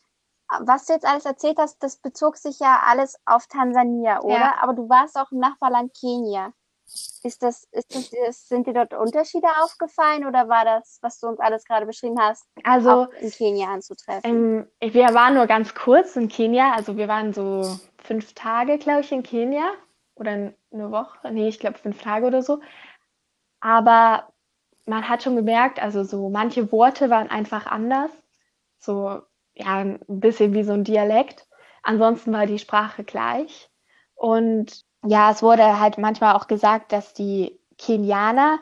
was 0.62 0.86
du 0.86 0.94
jetzt 0.94 1.06
alles 1.06 1.26
erzählt 1.26 1.60
hast, 1.60 1.82
das 1.84 1.98
bezog 1.98 2.38
sich 2.38 2.60
ja 2.60 2.82
alles 2.86 3.20
auf 3.26 3.48
Tansania, 3.48 4.22
oder? 4.22 4.34
Ja. 4.34 4.56
Aber 4.62 4.74
du 4.74 4.90
warst 4.90 5.16
auch 5.16 5.32
im 5.32 5.40
Nachbarland 5.40 5.94
Kenia. 5.94 6.54
Ist 7.24 7.44
das, 7.44 7.68
ist 7.72 7.94
das, 7.94 8.48
sind 8.48 8.68
dir 8.68 8.74
dort 8.74 8.94
Unterschiede 8.94 9.48
aufgefallen 9.62 10.26
oder 10.26 10.48
war 10.48 10.66
das, 10.66 11.00
was 11.02 11.20
du 11.20 11.28
uns 11.28 11.40
alles 11.40 11.66
gerade 11.66 11.86
beschrieben 11.86 12.20
hast, 12.20 12.46
also, 12.64 13.08
in 13.20 13.30
Kenia 13.30 13.68
anzutreffen? 13.68 14.68
Ähm, 14.80 14.94
wir 14.94 15.14
waren 15.14 15.34
nur 15.36 15.48
ganz 15.48 15.76
kurz 15.76 16.16
in 16.16 16.30
Kenia, 16.30 16.74
also 16.74 16.98
wir 16.98 17.08
waren 17.08 17.34
so 17.34 17.78
fünf 17.98 18.34
Tage, 18.34 18.78
glaube 18.78 19.02
ich, 19.02 19.12
in 19.12 19.24
Kenia 19.24 19.70
oder 20.16 20.32
eine 20.32 20.92
Woche, 20.92 21.32
nee, 21.32 21.48
ich 21.48 21.60
glaube 21.60 21.78
fünf 21.78 22.02
Tage 22.02 22.26
oder 22.26 22.42
so. 22.42 22.60
Aber 23.60 24.32
man 24.86 25.08
hat 25.08 25.24
schon 25.24 25.36
gemerkt, 25.36 25.82
also 25.82 26.04
so 26.04 26.30
manche 26.30 26.72
Worte 26.72 27.10
waren 27.10 27.30
einfach 27.30 27.68
anders. 27.68 28.12
So 28.80 29.22
ja, 29.54 29.78
ein 29.78 30.00
bisschen 30.08 30.54
wie 30.54 30.64
so 30.64 30.74
ein 30.74 30.84
Dialekt. 30.84 31.48
Ansonsten 31.84 32.34
war 32.34 32.46
die 32.46 32.60
Sprache 32.60 33.04
gleich. 33.04 33.70
Und 34.16 34.86
ja, 35.06 35.32
es 35.32 35.42
wurde 35.42 35.80
halt 35.80 35.98
manchmal 35.98 36.36
auch 36.36 36.48
gesagt, 36.48 36.92
dass 36.92 37.14
die 37.14 37.58
Kenianer 37.78 38.60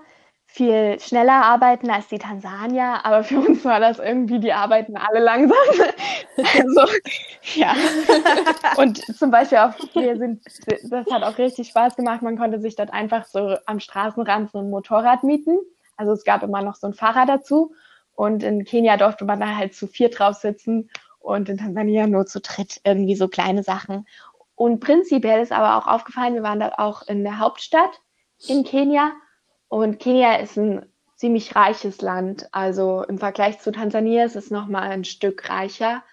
viel 0.49 0.99
schneller 0.99 1.43
arbeiten 1.43 1.89
als 1.89 2.07
die 2.07 2.17
Tansanier, 2.17 3.01
aber 3.03 3.23
für 3.23 3.39
uns 3.39 3.63
war 3.65 3.79
das 3.79 3.99
irgendwie, 3.99 4.39
die 4.39 4.53
arbeiten 4.53 4.95
alle 4.97 5.19
langsam. 5.19 5.57
also, 6.37 6.93
ja. 7.55 7.75
Und 8.77 8.97
zum 9.17 9.29
Beispiel 9.29 9.59
auch, 9.59 9.73
wir 9.93 10.17
sind, 10.17 10.43
das 10.89 11.05
hat 11.11 11.23
auch 11.23 11.37
richtig 11.37 11.67
Spaß 11.67 11.95
gemacht. 11.95 12.21
Man 12.21 12.37
konnte 12.37 12.59
sich 12.59 12.75
dort 12.75 12.91
einfach 12.91 13.25
so 13.25 13.57
am 13.65 13.79
Straßenrand 13.79 14.51
so 14.51 14.59
ein 14.59 14.69
Motorrad 14.69 15.23
mieten. 15.23 15.59
Also 15.97 16.13
es 16.13 16.23
gab 16.23 16.43
immer 16.43 16.61
noch 16.61 16.75
so 16.75 16.87
ein 16.87 16.93
Fahrer 16.93 17.25
dazu. 17.25 17.73
Und 18.13 18.41
in 18.41 18.63
Kenia 18.63 18.97
durfte 18.97 19.25
man 19.25 19.39
da 19.39 19.55
halt 19.55 19.75
zu 19.75 19.85
vier 19.85 20.09
drauf 20.09 20.37
sitzen 20.37 20.89
und 21.19 21.49
in 21.49 21.57
Tansania 21.57 22.07
nur 22.07 22.25
zu 22.25 22.39
dritt, 22.39 22.79
irgendwie 22.83 23.15
so 23.15 23.27
kleine 23.27 23.61
Sachen. 23.61 24.07
Und 24.57 24.79
prinzipiell 24.79 25.39
ist 25.43 25.51
aber 25.51 25.77
auch 25.77 25.85
aufgefallen, 25.85 26.33
wir 26.33 26.41
waren 26.41 26.59
da 26.59 26.73
auch 26.77 27.03
in 27.07 27.23
der 27.23 27.37
Hauptstadt 27.37 28.01
in 28.47 28.63
Kenia. 28.63 29.11
Und 29.67 29.99
Kenia 29.99 30.37
ist 30.37 30.57
ein 30.57 30.91
ziemlich 31.15 31.55
reiches 31.55 32.01
Land. 32.01 32.49
Also 32.51 33.03
im 33.03 33.19
Vergleich 33.19 33.59
zu 33.59 33.71
Tansania 33.71 34.25
ist 34.25 34.35
es 34.35 34.49
nochmal 34.49 34.89
ein 34.89 35.03
Stück 35.03 35.47
reicher. 35.47 36.03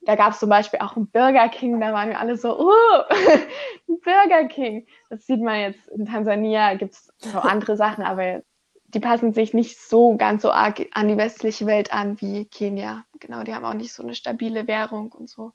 Da 0.00 0.16
gab 0.16 0.32
es 0.32 0.38
zum 0.38 0.48
Beispiel 0.48 0.80
auch 0.80 0.96
einen 0.96 1.10
Burger 1.10 1.50
King, 1.50 1.78
da 1.78 1.92
waren 1.92 2.08
wir 2.08 2.18
alle 2.18 2.38
so, 2.38 2.58
oh, 2.58 3.02
ein 3.88 4.00
Burger 4.00 4.48
King. 4.48 4.86
Das 5.10 5.26
sieht 5.26 5.42
man 5.42 5.60
jetzt 5.60 5.86
in 5.88 6.06
Tansania, 6.06 6.76
gibt 6.76 6.94
es 6.94 7.12
so 7.18 7.38
andere 7.38 7.76
Sachen, 7.76 8.02
aber 8.02 8.42
die 8.86 9.00
passen 9.00 9.34
sich 9.34 9.52
nicht 9.52 9.78
so 9.78 10.16
ganz 10.16 10.40
so 10.40 10.50
arg 10.52 10.86
an 10.92 11.08
die 11.08 11.18
westliche 11.18 11.66
Welt 11.66 11.92
an 11.92 12.18
wie 12.22 12.46
Kenia. 12.46 13.04
Genau, 13.20 13.42
die 13.42 13.54
haben 13.54 13.66
auch 13.66 13.74
nicht 13.74 13.92
so 13.92 14.02
eine 14.02 14.14
stabile 14.14 14.66
Währung 14.66 15.12
und 15.12 15.28
so. 15.28 15.52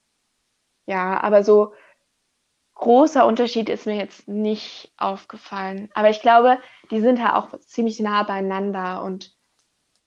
Ja, 0.85 1.19
aber 1.21 1.43
so 1.43 1.73
großer 2.75 3.25
Unterschied 3.25 3.69
ist 3.69 3.85
mir 3.85 3.95
jetzt 3.95 4.27
nicht 4.27 4.93
aufgefallen. 4.97 5.89
Aber 5.93 6.09
ich 6.09 6.21
glaube, 6.21 6.59
die 6.91 7.01
sind 7.01 7.19
ja 7.19 7.35
auch 7.35 7.57
ziemlich 7.59 7.99
nah 7.99 8.23
beieinander 8.23 9.03
und 9.03 9.33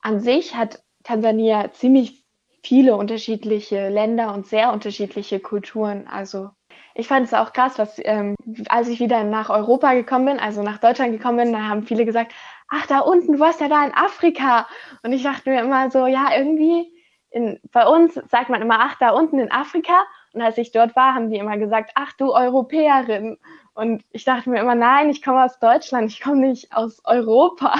an 0.00 0.20
sich 0.20 0.54
hat 0.54 0.82
Tansania 1.02 1.72
ziemlich 1.72 2.24
viele 2.62 2.96
unterschiedliche 2.96 3.88
Länder 3.88 4.32
und 4.34 4.46
sehr 4.46 4.72
unterschiedliche 4.72 5.40
Kulturen. 5.40 6.06
Also 6.06 6.50
ich 6.94 7.08
fand 7.08 7.26
es 7.26 7.34
auch 7.34 7.52
krass, 7.52 7.78
was, 7.78 8.00
ähm, 8.04 8.34
als 8.68 8.88
ich 8.88 9.00
wieder 9.00 9.24
nach 9.24 9.50
Europa 9.50 9.94
gekommen 9.94 10.26
bin, 10.26 10.40
also 10.40 10.62
nach 10.62 10.78
Deutschland 10.78 11.12
gekommen 11.12 11.38
bin, 11.38 11.52
da 11.52 11.60
haben 11.60 11.84
viele 11.84 12.04
gesagt, 12.04 12.32
ach, 12.68 12.86
da 12.86 13.00
unten, 13.00 13.34
du 13.34 13.38
warst 13.38 13.60
ja 13.60 13.68
da 13.68 13.84
in 13.84 13.94
Afrika. 13.94 14.66
Und 15.02 15.12
ich 15.12 15.22
dachte 15.22 15.50
mir 15.50 15.60
immer 15.60 15.90
so, 15.90 16.06
ja, 16.06 16.36
irgendwie, 16.36 16.92
in, 17.30 17.60
bei 17.72 17.86
uns 17.86 18.14
sagt 18.14 18.50
man 18.50 18.62
immer, 18.62 18.80
ach, 18.80 18.96
da 18.98 19.10
unten 19.10 19.38
in 19.38 19.50
Afrika. 19.50 20.04
Und 20.32 20.42
als 20.42 20.58
ich 20.58 20.72
dort 20.72 20.94
war, 20.96 21.14
haben 21.14 21.30
die 21.30 21.38
immer 21.38 21.56
gesagt, 21.58 21.92
ach, 21.94 22.12
du 22.14 22.34
Europäerin. 22.34 23.38
Und 23.74 24.04
ich 24.10 24.24
dachte 24.24 24.50
mir 24.50 24.60
immer, 24.60 24.74
nein, 24.74 25.08
ich 25.10 25.22
komme 25.22 25.44
aus 25.44 25.58
Deutschland, 25.58 26.10
ich 26.10 26.20
komme 26.20 26.48
nicht 26.48 26.74
aus 26.74 27.00
Europa. 27.04 27.74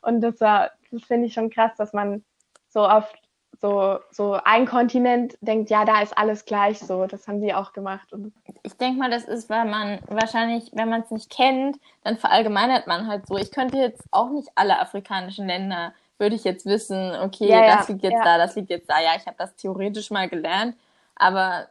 Und 0.00 0.20
das 0.20 0.40
war, 0.40 0.70
das 0.90 1.04
finde 1.04 1.26
ich 1.26 1.34
schon 1.34 1.50
krass, 1.50 1.72
dass 1.76 1.92
man 1.92 2.24
so 2.68 2.88
oft 2.88 3.22
so, 3.62 4.00
so 4.10 4.38
ein 4.44 4.66
Kontinent 4.66 5.38
denkt, 5.40 5.70
ja, 5.70 5.84
da 5.84 6.02
ist 6.02 6.18
alles 6.18 6.44
gleich 6.44 6.80
so. 6.80 7.06
Das 7.06 7.28
haben 7.28 7.40
die 7.40 7.54
auch 7.54 7.72
gemacht. 7.72 8.08
Ich 8.64 8.76
denke 8.76 8.98
mal, 8.98 9.10
das 9.10 9.24
ist, 9.24 9.48
weil 9.48 9.66
man 9.66 10.00
wahrscheinlich, 10.08 10.70
wenn 10.74 10.88
man 10.88 11.02
es 11.02 11.12
nicht 11.12 11.30
kennt, 11.30 11.78
dann 12.02 12.18
verallgemeinert 12.18 12.88
man 12.88 13.06
halt 13.06 13.26
so. 13.28 13.36
Ich 13.36 13.52
könnte 13.52 13.78
jetzt 13.78 14.02
auch 14.10 14.30
nicht 14.30 14.48
alle 14.56 14.80
afrikanischen 14.80 15.46
Länder, 15.46 15.94
würde 16.18 16.34
ich 16.34 16.44
jetzt 16.44 16.66
wissen, 16.66 17.12
okay, 17.22 17.48
Ja, 17.48 17.76
das 17.76 17.88
ja, 17.88 17.92
liegt 17.94 18.02
jetzt 18.02 18.12
ja. 18.18 18.24
da, 18.24 18.38
das 18.38 18.56
liegt 18.56 18.70
jetzt 18.70 18.90
da. 18.90 19.00
Ja, 19.00 19.10
ich 19.16 19.26
habe 19.26 19.36
das 19.38 19.54
theoretisch 19.54 20.10
mal 20.10 20.28
gelernt, 20.28 20.76
aber 21.14 21.68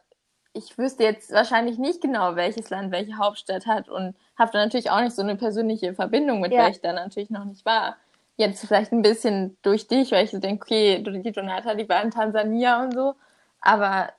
ich 0.54 0.76
wüsste 0.78 1.04
jetzt 1.04 1.32
wahrscheinlich 1.32 1.78
nicht 1.78 2.00
genau, 2.00 2.36
welches 2.36 2.70
Land 2.70 2.92
welche 2.92 3.16
Hauptstadt 3.16 3.66
hat 3.66 3.88
und 3.88 4.14
habe 4.38 4.50
da 4.52 4.58
natürlich 4.64 4.90
auch 4.90 5.00
nicht 5.00 5.14
so 5.16 5.22
eine 5.22 5.36
persönliche 5.36 5.94
Verbindung 5.94 6.40
mit, 6.40 6.52
Ja. 6.52 6.64
weil 6.64 6.72
ich 6.72 6.80
da 6.80 6.92
natürlich 6.92 7.30
noch 7.30 7.44
nicht 7.44 7.64
war. 7.64 7.96
Jetzt 8.36 8.66
vielleicht 8.66 8.92
ein 8.92 9.02
bisschen 9.02 9.56
durch 9.62 9.88
dich, 9.88 10.12
weil 10.12 10.24
ich 10.24 10.30
so 10.30 10.38
denke, 10.38 10.62
okay, 10.64 11.02
die 11.02 11.32
Donata, 11.32 11.74
die 11.74 11.88
war 11.88 12.02
in 12.02 12.10
Tansania 12.10 12.82
und 12.82 12.94
so, 12.94 13.14
aber 13.60 14.10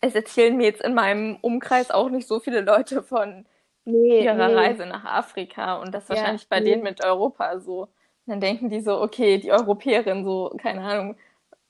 es 0.00 0.14
erzählen 0.14 0.56
mir 0.56 0.64
jetzt 0.66 0.82
in 0.82 0.94
meinem 0.94 1.38
Umkreis 1.42 1.90
auch 1.90 2.10
nicht 2.10 2.28
so 2.28 2.40
viele 2.40 2.60
Leute 2.60 3.02
von 3.02 3.46
nee, 3.84 4.24
ihrer 4.24 4.48
nee. 4.48 4.54
Reise 4.54 4.86
nach 4.86 5.04
Afrika 5.04 5.76
und 5.76 5.92
das 5.94 6.08
Ja, 6.08 6.16
wahrscheinlich 6.16 6.48
bei 6.48 6.60
nee. 6.60 6.70
denen 6.70 6.82
mit 6.82 7.04
Europa 7.04 7.58
so. 7.60 7.82
Und 7.82 7.88
dann 8.26 8.40
denken 8.40 8.68
die 8.70 8.80
so, 8.80 9.00
okay, 9.00 9.38
die 9.38 9.52
Europäerin 9.52 10.24
so, 10.24 10.52
keine 10.58 10.82
Ahnung, 10.82 11.16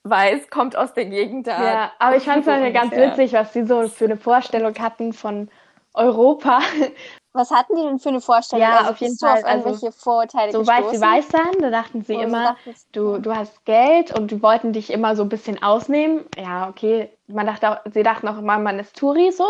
weiß, 0.03 0.49
kommt 0.49 0.75
aus 0.75 0.93
der 0.93 1.05
Gegend 1.05 1.47
da. 1.47 1.73
Ja, 1.73 1.91
aber 1.99 2.17
ich 2.17 2.23
fand 2.23 2.41
es 2.41 2.47
halt 2.47 2.73
ganz 2.73 2.95
witzig, 2.95 3.33
was 3.33 3.51
die 3.53 3.63
so 3.65 3.87
für 3.87 4.05
eine 4.05 4.17
Vorstellung 4.17 4.75
hatten 4.79 5.13
von 5.13 5.49
Europa. 5.93 6.59
Was 7.33 7.49
hatten 7.51 7.75
die 7.75 7.81
denn 7.81 7.99
für 7.99 8.09
eine 8.09 8.21
Vorstellung? 8.21 8.65
Ja, 8.65 8.77
also 8.79 8.91
auf 8.91 8.97
jeden 9.01 9.17
du 9.19 9.25
auf 9.27 9.39
Fall, 9.39 9.43
also 9.43 9.69
irgendwelche 9.69 9.91
Vorurteile 9.91 10.51
Sobald 10.51 10.85
sie 10.89 10.97
gestoßen? 10.97 11.01
weiß 11.01 11.31
sein, 11.31 11.61
da 11.61 11.69
dachten 11.71 12.01
sie 12.03 12.13
du 12.13 12.21
immer, 12.21 12.55
du, 12.91 13.17
du 13.19 13.35
hast 13.35 13.65
Geld 13.65 14.11
und 14.15 14.29
die 14.31 14.41
wollten 14.43 14.71
dich 14.73 14.91
immer 14.91 15.15
so 15.15 15.23
ein 15.23 15.29
bisschen 15.29 15.61
ausnehmen. 15.63 16.25
Ja, 16.37 16.69
okay. 16.69 17.09
Man 17.27 17.47
dachte 17.47 17.71
auch, 17.71 17.91
sie 17.91 18.03
dachten 18.03 18.27
auch 18.27 18.37
immer, 18.37 18.59
man 18.59 18.79
ist 18.79 18.95
Touri 18.97 19.31
so. 19.31 19.47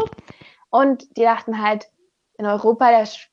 Und 0.69 1.17
die 1.17 1.23
dachten 1.23 1.61
halt, 1.61 1.87
in 2.37 2.45
Europa, 2.45 2.89
der, 2.89 3.05
Sch- 3.05 3.27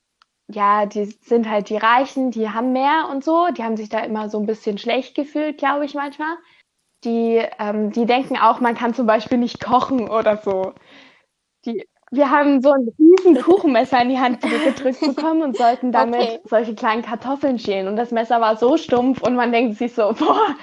ja, 0.48 0.86
die 0.86 1.04
sind 1.06 1.48
halt 1.48 1.68
die 1.70 1.76
Reichen, 1.76 2.30
die 2.32 2.50
haben 2.50 2.72
mehr 2.72 3.08
und 3.10 3.24
so. 3.24 3.48
Die 3.56 3.62
haben 3.62 3.76
sich 3.76 3.88
da 3.88 4.00
immer 4.00 4.28
so 4.28 4.38
ein 4.40 4.46
bisschen 4.46 4.78
schlecht 4.78 5.14
gefühlt, 5.14 5.58
glaube 5.58 5.84
ich 5.84 5.94
manchmal. 5.94 6.36
Die, 7.04 7.42
ähm, 7.58 7.92
die 7.92 8.04
denken 8.06 8.36
auch, 8.36 8.60
man 8.60 8.74
kann 8.74 8.94
zum 8.94 9.06
Beispiel 9.06 9.38
nicht 9.38 9.60
kochen 9.60 10.08
oder 10.08 10.36
so. 10.36 10.74
Die, 11.66 11.86
wir 12.10 12.30
haben 12.30 12.62
so 12.62 12.72
ein 12.72 12.88
riesen 12.98 13.38
Kuchenmesser 13.38 14.02
in 14.02 14.10
die 14.10 14.18
Hand 14.18 14.42
gedrückt 14.42 15.04
bekommen 15.04 15.42
und 15.42 15.56
sollten 15.56 15.92
damit 15.92 16.38
Okay. 16.38 16.40
solche 16.44 16.74
kleinen 16.74 17.02
Kartoffeln 17.02 17.58
schälen. 17.58 17.88
Und 17.88 17.96
das 17.96 18.10
Messer 18.12 18.40
war 18.40 18.56
so 18.56 18.76
stumpf 18.76 19.22
und 19.22 19.36
man 19.36 19.52
denkt 19.52 19.78
sich 19.78 19.94
so, 19.94 20.12
boah, 20.14 20.56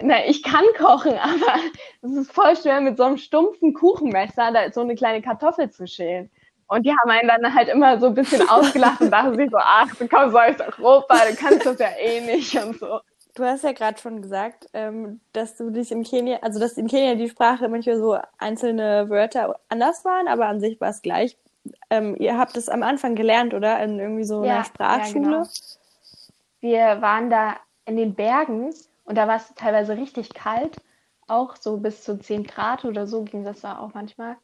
na, 0.00 0.26
ich 0.26 0.42
kann 0.42 0.64
kochen, 0.78 1.14
aber 1.18 1.60
es 2.02 2.12
ist 2.12 2.32
voll 2.32 2.56
schwer 2.56 2.80
mit 2.80 2.96
so 2.96 3.04
einem 3.04 3.18
stumpfen 3.18 3.74
Kuchenmesser 3.74 4.52
da 4.52 4.70
so 4.72 4.80
eine 4.82 4.94
kleine 4.94 5.22
Kartoffel 5.22 5.70
zu 5.70 5.86
schälen. 5.86 6.30
Und 6.68 6.86
die 6.86 6.90
haben 6.92 7.10
einen 7.10 7.28
dann 7.28 7.54
halt 7.54 7.68
immer 7.68 7.98
so 8.00 8.06
ein 8.06 8.14
bisschen 8.14 8.42
ausgelacht 8.48 9.00
und 9.02 9.10
dachten 9.10 9.36
sich 9.36 9.50
so, 9.50 9.58
ach, 9.58 9.88
du 9.98 10.08
kommst 10.08 10.36
aus 10.36 10.60
Europa, 10.78 11.26
du 11.26 11.34
kannst 11.36 11.66
das 11.66 11.78
ja 11.78 11.90
eh 11.98 12.20
nicht 12.22 12.56
und 12.56 12.78
so. 12.78 13.00
Du 13.34 13.44
hast 13.44 13.64
ja 13.64 13.72
gerade 13.72 13.98
schon 13.98 14.20
gesagt, 14.20 14.68
ähm, 14.74 15.20
dass 15.32 15.56
du 15.56 15.70
dich 15.70 15.90
in 15.90 16.02
Kenia, 16.02 16.38
also 16.42 16.60
dass 16.60 16.74
in 16.76 16.86
Kenia 16.86 17.14
die 17.14 17.30
Sprache 17.30 17.68
manchmal 17.68 17.96
so 17.98 18.18
einzelne 18.38 19.08
Wörter 19.08 19.58
anders 19.70 20.04
waren, 20.04 20.28
aber 20.28 20.46
an 20.46 20.60
sich 20.60 20.78
war 20.80 20.90
es 20.90 21.00
gleich. 21.00 21.38
Ähm, 21.90 22.14
ihr 22.18 22.36
habt 22.38 22.56
es 22.58 22.68
am 22.68 22.82
Anfang 22.82 23.14
gelernt, 23.14 23.54
oder? 23.54 23.82
In 23.82 23.98
irgendwie 23.98 24.24
so 24.24 24.42
Ja, 24.42 24.44
einer 24.44 24.64
Sprachschule. 24.64 25.46
ja, 25.46 25.48
genau. 25.48 25.48
Wir 26.60 27.02
waren 27.02 27.28
da 27.28 27.56
in 27.84 27.96
den 27.98 28.14
Bergen 28.14 28.72
und 29.04 29.16
da 29.16 29.28
war 29.28 29.36
es 29.36 29.52
teilweise 29.54 29.96
richtig 29.98 30.32
kalt, 30.32 30.80
auch 31.28 31.56
so 31.56 31.76
bis 31.78 32.02
zu 32.04 32.18
10 32.18 32.44
Grad 32.44 32.84
oder 32.86 33.06
so 33.06 33.22
ging 33.24 33.44
das 33.44 33.60
da 33.60 33.78
auch 33.78 33.92
manchmal. 33.94 34.36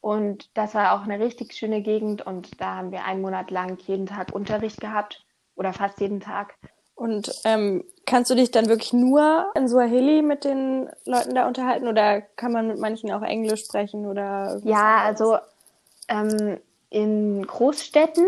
Und 0.00 0.50
das 0.56 0.74
war 0.74 0.94
auch 0.94 1.02
eine 1.04 1.20
richtig 1.20 1.54
schöne 1.54 1.82
Gegend 1.82 2.22
und 2.26 2.60
da 2.60 2.76
haben 2.76 2.92
wir 2.92 3.04
einen 3.04 3.22
Monat 3.22 3.50
lang 3.50 3.78
jeden 3.86 4.06
Tag 4.06 4.32
Unterricht 4.34 4.80
gehabt 4.80 5.24
oder 5.56 5.72
fast 5.74 6.00
jeden 6.00 6.20
Tag. 6.20 6.56
Und 7.00 7.32
ähm, 7.44 7.82
kannst 8.04 8.30
du 8.30 8.34
dich 8.34 8.50
dann 8.50 8.68
wirklich 8.68 8.92
nur 8.92 9.46
in 9.54 9.66
Swahili 9.66 10.20
mit 10.20 10.44
den 10.44 10.90
Leuten 11.06 11.34
da 11.34 11.48
unterhalten 11.48 11.88
oder 11.88 12.20
kann 12.20 12.52
man 12.52 12.68
mit 12.68 12.78
manchen 12.78 13.10
auch 13.10 13.22
Englisch 13.22 13.64
sprechen 13.64 14.04
oder 14.04 14.60
Ja, 14.64 14.98
also 14.98 15.38
ähm, 16.08 16.58
in 16.90 17.46
Großstädten 17.46 18.26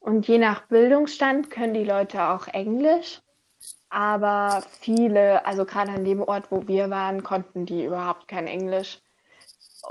und 0.00 0.26
je 0.28 0.38
nach 0.38 0.62
Bildungsstand 0.68 1.50
können 1.50 1.74
die 1.74 1.84
Leute 1.84 2.22
auch 2.22 2.48
Englisch, 2.48 3.20
aber 3.90 4.62
viele, 4.80 5.44
also 5.44 5.66
gerade 5.66 5.90
an 5.92 6.06
dem 6.06 6.22
Ort, 6.22 6.44
wo 6.48 6.66
wir 6.66 6.88
waren, 6.88 7.22
konnten 7.22 7.66
die 7.66 7.84
überhaupt 7.84 8.28
kein 8.28 8.46
Englisch. 8.46 8.98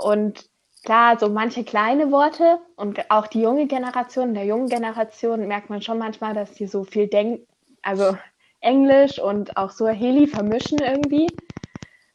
Und 0.00 0.50
klar, 0.84 1.16
so 1.16 1.28
manche 1.28 1.62
kleine 1.62 2.10
Worte 2.10 2.58
und 2.74 3.08
auch 3.08 3.28
die 3.28 3.42
junge 3.42 3.68
Generation, 3.68 4.34
der 4.34 4.46
jungen 4.46 4.68
Generation 4.68 5.46
merkt 5.46 5.70
man 5.70 5.80
schon 5.80 5.98
manchmal, 5.98 6.34
dass 6.34 6.54
die 6.54 6.66
so 6.66 6.82
viel 6.82 7.06
denken, 7.06 7.46
also 7.82 8.16
Englisch 8.60 9.18
und 9.18 9.56
auch 9.56 9.70
Swahili 9.70 10.26
vermischen 10.26 10.78
irgendwie. 10.78 11.28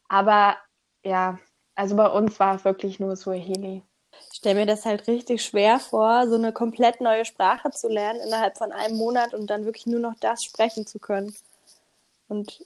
Aber 0.08 0.56
ja, 1.04 1.38
also 1.74 1.96
bei 1.96 2.08
uns 2.08 2.40
war 2.40 2.56
es 2.56 2.64
wirklich 2.64 2.98
nur 2.98 3.14
Swahili. 3.16 3.82
Ich 4.32 4.38
stelle 4.38 4.60
mir 4.60 4.66
das 4.66 4.84
halt 4.84 5.06
richtig 5.06 5.44
schwer 5.44 5.78
vor, 5.78 6.26
so 6.28 6.34
eine 6.34 6.52
komplett 6.52 7.00
neue 7.00 7.24
Sprache 7.24 7.70
zu 7.70 7.88
lernen 7.88 8.20
innerhalb 8.20 8.58
von 8.58 8.72
einem 8.72 8.96
Monat 8.96 9.34
und 9.34 9.48
dann 9.48 9.64
wirklich 9.64 9.86
nur 9.86 10.00
noch 10.00 10.14
das 10.20 10.42
sprechen 10.42 10.86
zu 10.86 10.98
können. 10.98 11.34
Und 12.28 12.64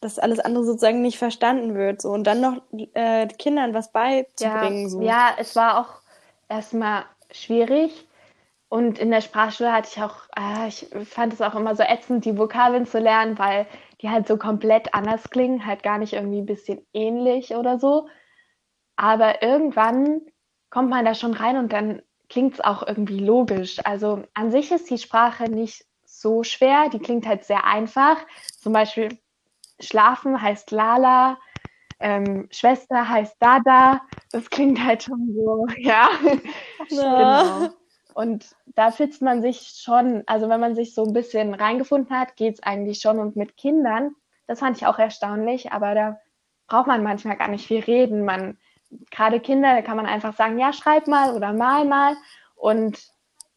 dass 0.00 0.18
alles 0.18 0.38
andere 0.38 0.64
sozusagen 0.64 1.00
nicht 1.00 1.18
verstanden 1.18 1.74
wird. 1.74 2.02
So. 2.02 2.10
Und 2.10 2.24
dann 2.24 2.40
noch 2.40 2.62
äh, 2.92 3.26
Kindern 3.26 3.72
was 3.74 3.90
beizubringen. 3.90 4.84
Ja, 4.84 4.88
so. 4.88 5.02
ja, 5.02 5.34
es 5.38 5.56
war 5.56 5.80
auch 5.80 6.02
erstmal 6.48 7.04
schwierig. 7.30 8.06
Und 8.74 8.98
in 8.98 9.12
der 9.12 9.20
Sprachschule 9.20 9.72
hatte 9.72 9.88
ich 9.88 10.02
auch, 10.02 10.16
ah, 10.34 10.66
ich 10.66 10.88
fand 11.04 11.32
es 11.32 11.40
auch 11.40 11.54
immer 11.54 11.76
so 11.76 11.84
ätzend, 11.84 12.24
die 12.24 12.36
Vokabeln 12.36 12.86
zu 12.86 12.98
lernen, 12.98 13.38
weil 13.38 13.68
die 14.00 14.10
halt 14.10 14.26
so 14.26 14.36
komplett 14.36 14.94
anders 14.94 15.30
klingen, 15.30 15.64
halt 15.64 15.84
gar 15.84 15.98
nicht 15.98 16.12
irgendwie 16.12 16.40
ein 16.40 16.46
bisschen 16.46 16.84
ähnlich 16.92 17.54
oder 17.54 17.78
so. 17.78 18.08
Aber 18.96 19.42
irgendwann 19.42 20.22
kommt 20.70 20.90
man 20.90 21.04
da 21.04 21.14
schon 21.14 21.34
rein 21.34 21.56
und 21.56 21.72
dann 21.72 22.02
klingt 22.28 22.54
es 22.54 22.60
auch 22.60 22.84
irgendwie 22.84 23.20
logisch. 23.20 23.78
Also 23.84 24.24
an 24.34 24.50
sich 24.50 24.72
ist 24.72 24.90
die 24.90 24.98
Sprache 24.98 25.44
nicht 25.44 25.86
so 26.04 26.42
schwer, 26.42 26.88
die 26.92 26.98
klingt 26.98 27.28
halt 27.28 27.44
sehr 27.44 27.64
einfach. 27.64 28.16
Zum 28.58 28.72
Beispiel 28.72 29.20
schlafen 29.78 30.42
heißt 30.42 30.72
Lala, 30.72 31.38
ähm, 32.00 32.48
Schwester 32.50 33.08
heißt 33.08 33.36
Dada. 33.38 34.00
Das 34.32 34.50
klingt 34.50 34.84
halt 34.84 35.04
schon 35.04 35.32
so, 35.32 35.64
ja. 35.78 36.08
Genau. 36.88 37.70
Und 38.14 38.54
da 38.66 38.92
fühlt 38.92 39.20
man 39.22 39.42
sich 39.42 39.74
schon, 39.82 40.22
also 40.26 40.48
wenn 40.48 40.60
man 40.60 40.76
sich 40.76 40.94
so 40.94 41.04
ein 41.04 41.12
bisschen 41.12 41.52
reingefunden 41.52 42.16
hat, 42.16 42.36
geht's 42.36 42.62
eigentlich 42.62 43.00
schon. 43.00 43.18
Und 43.18 43.34
mit 43.34 43.56
Kindern, 43.56 44.14
das 44.46 44.60
fand 44.60 44.76
ich 44.76 44.86
auch 44.86 44.98
erstaunlich, 45.00 45.72
aber 45.72 45.94
da 45.94 46.20
braucht 46.68 46.86
man 46.86 47.02
manchmal 47.02 47.36
gar 47.36 47.48
nicht 47.48 47.66
viel 47.66 47.80
reden. 47.80 48.24
Man, 48.24 48.56
gerade 49.10 49.40
Kinder, 49.40 49.74
da 49.74 49.82
kann 49.82 49.96
man 49.96 50.06
einfach 50.06 50.36
sagen, 50.36 50.58
ja, 50.60 50.72
schreib 50.72 51.08
mal 51.08 51.34
oder 51.34 51.52
mal 51.52 51.84
mal. 51.84 52.16
Und 52.54 53.02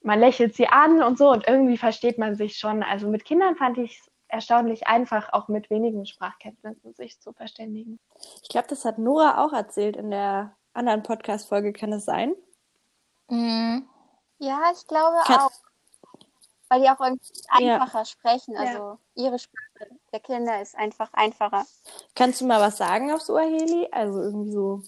man 0.01 0.19
lächelt 0.19 0.55
sie 0.55 0.67
an 0.67 1.03
und 1.03 1.19
so 1.19 1.29
und 1.29 1.47
irgendwie 1.47 1.77
versteht 1.77 2.17
man 2.17 2.35
sich 2.35 2.57
schon. 2.57 2.81
Also 2.81 3.07
mit 3.07 3.25
Kindern 3.25 3.55
fand 3.55 3.77
ich 3.77 3.99
es 3.99 4.11
erstaunlich 4.27 4.87
einfach, 4.87 5.31
auch 5.33 5.49
mit 5.49 5.69
wenigen 5.69 6.07
Sprachkenntnissen 6.07 6.93
sich 6.93 7.19
zu 7.19 7.31
verständigen. 7.31 7.99
Ich 8.41 8.49
glaube, 8.49 8.67
das 8.69 8.85
hat 8.85 8.97
Nora 8.97 9.45
auch 9.45 9.53
erzählt 9.53 9.97
in 9.97 10.09
der 10.09 10.55
anderen 10.73 11.03
Podcast-Folge. 11.03 11.73
Kann 11.73 11.91
das 11.91 12.05
sein? 12.05 12.33
Mhm. 13.29 13.87
Ja, 14.39 14.71
ich 14.73 14.85
glaube 14.87 15.17
Kann- 15.25 15.39
auch. 15.39 15.51
Weil 16.69 16.81
die 16.81 16.89
auch 16.89 16.99
irgendwie 16.99 17.65
Ja. 17.65 17.75
einfacher 17.75 18.03
sprechen. 18.05 18.57
Also 18.57 18.99
ihre 19.15 19.39
Sprache 19.39 19.89
der 20.11 20.19
Kinder 20.19 20.61
ist 20.61 20.75
einfach 20.77 21.13
einfacher. 21.13 21.65
Kannst 22.13 22.41
du 22.41 22.45
mal 22.45 22.59
was 22.59 22.77
sagen 22.77 23.11
auf 23.11 23.21
Swahili? 23.21 23.87
Also 23.91 24.21
irgendwie 24.21 24.51
so, 24.51 24.81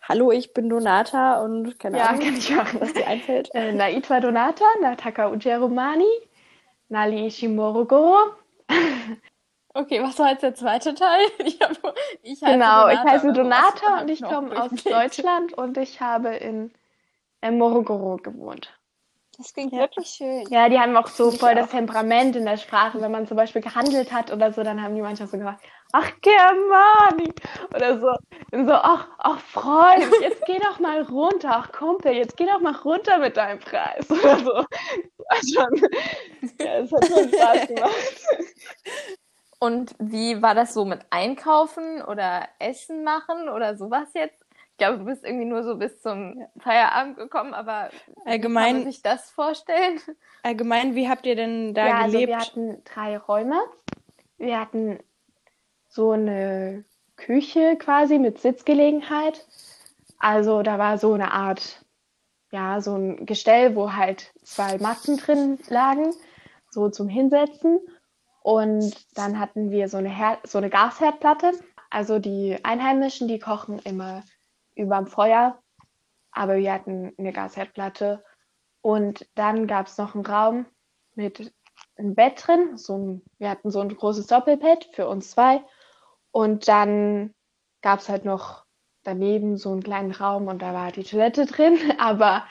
hallo, 0.00 0.32
ich 0.32 0.52
bin 0.52 0.68
Donata 0.68 1.40
und 1.44 1.78
keine 1.78 1.98
Ja, 1.98 2.06
Ahnung, 2.06 2.22
kann 2.24 2.36
ich 2.36 2.50
machen. 2.50 2.80
was 2.80 2.92
dir 2.92 3.06
einfällt. 3.06 3.54
Äh, 3.54 3.72
Naitwa 3.72 4.18
Donata, 4.18 4.64
Nataka 4.80 5.30
Ujerumani, 5.30 6.10
Nali 6.88 7.26
Ishimorogo. 7.26 8.16
Okay, 9.74 10.02
was 10.02 10.18
war 10.18 10.32
jetzt 10.32 10.42
der 10.42 10.54
zweite 10.54 10.94
Teil? 10.94 11.24
Ich 11.38 11.58
hab, 11.62 11.70
ich 12.22 12.42
heiße 12.42 12.52
genau, 12.52 12.82
Donata, 12.88 12.92
ich 12.92 13.10
heiße 13.10 13.32
Donata 13.32 14.00
und 14.02 14.10
ich 14.10 14.22
komme 14.22 14.50
aus 14.62 14.70
Deutschland 14.84 15.54
und 15.54 15.78
ich 15.78 15.98
habe 16.02 16.34
in 16.36 16.70
Morogoro 17.42 18.18
gewohnt. 18.18 18.68
Das 19.42 19.54
klingt 19.54 19.72
ja. 19.72 19.80
wirklich 19.80 20.06
schön. 20.06 20.46
Ja, 20.50 20.68
die 20.68 20.78
haben 20.78 20.96
auch 20.96 21.08
so 21.08 21.30
ich 21.30 21.40
voll 21.40 21.50
auch. 21.50 21.56
das 21.56 21.70
Temperament 21.70 22.36
in 22.36 22.44
der 22.44 22.58
Sprache. 22.58 23.00
Wenn 23.00 23.10
man 23.10 23.26
zum 23.26 23.36
Beispiel 23.36 23.60
gehandelt 23.60 24.12
hat 24.12 24.32
oder 24.32 24.52
so, 24.52 24.62
dann 24.62 24.80
haben 24.80 24.94
die 24.94 25.02
manchmal 25.02 25.28
so 25.28 25.36
gesagt, 25.36 25.64
ach 25.92 26.12
Germani 26.20 27.32
oder 27.74 27.98
so. 27.98 28.14
Und 28.52 28.68
so, 28.68 28.74
ach, 28.74 29.08
ach 29.18 29.40
Freund, 29.40 30.06
jetzt 30.20 30.44
geh 30.46 30.58
doch 30.60 30.78
mal 30.78 31.02
runter, 31.02 31.50
ach 31.54 31.72
Kumpel, 31.72 32.12
jetzt 32.12 32.36
geh 32.36 32.46
doch 32.46 32.60
mal 32.60 32.76
runter 32.76 33.18
mit 33.18 33.36
deinem 33.36 33.58
Preis 33.58 34.08
oder 34.10 34.38
so. 34.38 34.64
Das, 35.28 35.56
war 35.56 35.66
schon, 35.66 35.88
ja, 36.60 36.80
das 36.80 36.92
hat 36.92 37.06
schon 37.08 37.28
Spaß 37.28 37.66
gemacht. 37.66 38.20
Und 39.58 39.94
wie 39.98 40.40
war 40.40 40.54
das 40.54 40.72
so 40.72 40.84
mit 40.84 41.00
Einkaufen 41.10 42.00
oder 42.02 42.48
Essen 42.60 43.02
machen 43.02 43.48
oder 43.48 43.76
sowas 43.76 44.08
jetzt? 44.14 44.41
Ich 44.82 44.88
glaube, 44.88 44.98
du 44.98 45.04
bist 45.04 45.24
irgendwie 45.24 45.44
nur 45.44 45.62
so 45.62 45.76
bis 45.76 46.02
zum 46.02 46.44
Feierabend 46.58 47.16
gekommen, 47.16 47.54
aber 47.54 47.90
allgemein, 48.24 48.64
kann 48.64 48.82
man 48.82 48.92
sich 48.92 49.00
das 49.00 49.30
vorstellen? 49.30 50.00
Allgemein, 50.42 50.96
wie 50.96 51.08
habt 51.08 51.24
ihr 51.24 51.36
denn 51.36 51.72
da 51.72 51.86
ja, 51.86 52.06
gelebt? 52.06 52.32
Also 52.32 52.58
wir 52.58 52.72
hatten 52.72 52.84
drei 52.84 53.16
Räume. 53.16 53.60
Wir 54.38 54.58
hatten 54.58 54.98
so 55.88 56.10
eine 56.10 56.84
Küche 57.14 57.76
quasi 57.76 58.18
mit 58.18 58.40
Sitzgelegenheit. 58.40 59.46
Also 60.18 60.62
da 60.62 60.80
war 60.80 60.98
so 60.98 61.12
eine 61.12 61.30
Art, 61.30 61.86
ja, 62.50 62.80
so 62.80 62.96
ein 62.96 63.24
Gestell, 63.24 63.76
wo 63.76 63.92
halt 63.92 64.32
zwei 64.42 64.78
Matten 64.78 65.16
drin 65.16 65.60
lagen, 65.68 66.12
so 66.70 66.88
zum 66.90 67.08
Hinsetzen. 67.08 67.78
Und 68.42 68.96
dann 69.16 69.38
hatten 69.38 69.70
wir 69.70 69.88
so 69.88 69.98
eine, 69.98 70.08
Her 70.08 70.38
so 70.42 70.58
eine 70.58 70.70
Gasherdplatte. 70.70 71.52
Also 71.88 72.18
die 72.18 72.58
Einheimischen, 72.64 73.28
die 73.28 73.38
kochen 73.38 73.78
immer 73.78 74.24
überm 74.74 75.06
Feuer, 75.06 75.58
aber 76.30 76.56
wir 76.56 76.72
hatten 76.72 77.12
eine 77.18 77.32
Gasherdplatte. 77.32 78.24
Und 78.80 79.28
dann 79.34 79.66
gab 79.66 79.86
es 79.86 79.98
noch 79.98 80.14
einen 80.14 80.26
Raum 80.26 80.66
mit 81.14 81.52
einem 81.96 82.14
Bett 82.14 82.46
drin. 82.46 82.76
So 82.76 82.96
ein, 82.98 83.22
wir 83.38 83.50
hatten 83.50 83.70
so 83.70 83.80
ein 83.80 83.94
großes 83.94 84.26
Doppelbett 84.26 84.88
für 84.92 85.08
uns 85.08 85.30
zwei. 85.30 85.62
Und 86.30 86.66
dann 86.68 87.34
gab 87.82 88.00
es 88.00 88.08
halt 88.08 88.24
noch 88.24 88.64
daneben 89.04 89.56
so 89.56 89.70
einen 89.72 89.82
kleinen 89.82 90.12
Raum 90.12 90.48
und 90.48 90.62
da 90.62 90.72
war 90.72 90.92
die 90.92 91.04
Toilette 91.04 91.46
drin. 91.46 91.78
Aber 91.98 92.44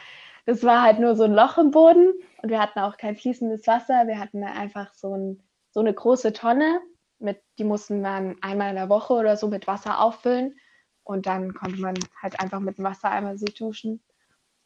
es 0.46 0.64
war 0.64 0.82
halt 0.82 1.00
nur 1.00 1.16
so 1.16 1.24
ein 1.24 1.34
Loch 1.34 1.58
im 1.58 1.72
Boden 1.72 2.14
und 2.42 2.50
wir 2.50 2.62
hatten 2.62 2.80
auch 2.80 2.98
kein 2.98 3.16
fließendes 3.16 3.68
Wasser. 3.68 4.08
Wir 4.08 4.20
hatten 4.20 4.44
einfach 4.44 4.94
so, 4.94 5.16
ein, 5.16 5.44
so 5.72 5.80
eine 5.80 5.94
große 5.94 6.34
Tonne, 6.34 6.82
mit, 7.20 7.42
die 7.60 7.64
mussten 7.64 8.02
man 8.02 8.36
einmal 8.42 8.70
in 8.70 8.76
der 8.76 8.90
Woche 8.90 9.14
oder 9.14 9.38
so 9.38 9.48
mit 9.48 9.68
Wasser 9.68 10.02
auffüllen. 10.02 10.56
Und 11.04 11.26
dann 11.26 11.54
konnte 11.54 11.82
man 11.82 11.96
halt 12.22 12.40
einfach 12.40 12.60
mit 12.60 12.78
dem 12.78 12.86
Wassereimer 12.86 13.38
sich 13.38 13.54
duschen. 13.56 14.04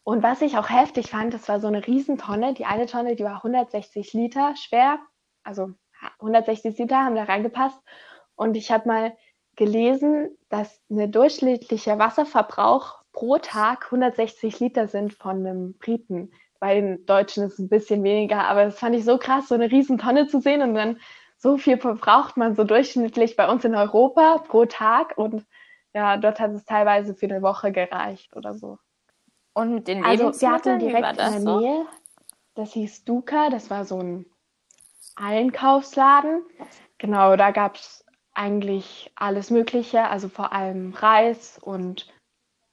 Und 0.03 0.21
was 0.21 0.41
ich 0.41 0.57
auch 0.57 0.69
heftig 0.69 1.09
fand, 1.09 1.33
das 1.33 1.49
war 1.49 1.59
so 1.59 1.67
eine 1.67 1.85
Riesentonne. 1.85 2.53
Die 2.53 2.65
eine 2.65 2.85
Tonne, 2.85 3.15
die 3.15 3.23
war 3.23 3.37
160 3.37 4.13
Liter 4.13 4.55
schwer. 4.55 4.99
Also 5.43 5.73
160 6.19 6.77
Liter 6.77 6.97
haben 7.03 7.15
da 7.15 7.23
reingepasst. 7.23 7.81
Und 8.35 8.55
ich 8.55 8.71
habe 8.71 8.87
mal 8.87 9.17
gelesen, 9.55 10.37
dass 10.49 10.81
ein 10.89 11.11
durchschnittlicher 11.11 11.97
Wasserverbrauch 11.97 13.01
pro 13.13 13.37
Tag 13.37 13.85
160 13.85 14.59
Liter 14.59 14.87
sind 14.87 15.13
von 15.13 15.37
einem 15.37 15.77
Briten. 15.77 16.31
Bei 16.59 16.75
den 16.75 17.05
Deutschen 17.05 17.43
ist 17.43 17.53
es 17.53 17.59
ein 17.59 17.69
bisschen 17.69 18.03
weniger, 18.03 18.45
aber 18.45 18.65
das 18.65 18.77
fand 18.77 18.95
ich 18.95 19.05
so 19.05 19.17
krass, 19.17 19.47
so 19.47 19.55
eine 19.55 19.71
Riesentonne 19.71 20.27
zu 20.27 20.41
sehen 20.41 20.61
und 20.61 20.73
dann 20.73 20.99
so 21.37 21.57
viel 21.57 21.77
verbraucht 21.77 22.37
man 22.37 22.55
so 22.55 22.63
durchschnittlich 22.63 23.35
bei 23.35 23.49
uns 23.49 23.65
in 23.65 23.75
Europa 23.75 24.39
pro 24.47 24.65
Tag 24.65 25.17
und 25.17 25.45
ja, 25.95 26.17
dort 26.17 26.41
hat 26.41 26.51
es 26.51 26.65
teilweise 26.65 27.15
für 27.15 27.25
eine 27.25 27.41
Woche 27.41 27.71
gereicht 27.71 28.35
oder 28.35 28.53
so. 28.53 28.77
Und 29.53 29.73
mit 29.73 29.87
den 29.87 30.03
Also 30.03 30.39
wir 30.39 30.51
hatten 30.51 30.77
direkt 30.77 31.11
in 31.11 31.15
der 31.15 31.41
so? 31.41 31.59
Nähe, 31.59 31.85
das 32.53 32.73
hieß 32.73 33.05
Duca, 33.05 33.49
das 33.49 33.69
war 33.69 33.85
so 33.85 33.99
ein 33.99 34.25
Einkaufsladen. 35.15 36.43
Genau, 36.97 37.37
da 37.37 37.51
gab 37.51 37.75
es 37.75 38.05
eigentlich 38.33 39.09
alles 39.15 39.49
Mögliche, 39.49 40.09
also 40.09 40.27
vor 40.27 40.51
allem 40.51 40.93
Reis 40.93 41.57
und 41.57 42.13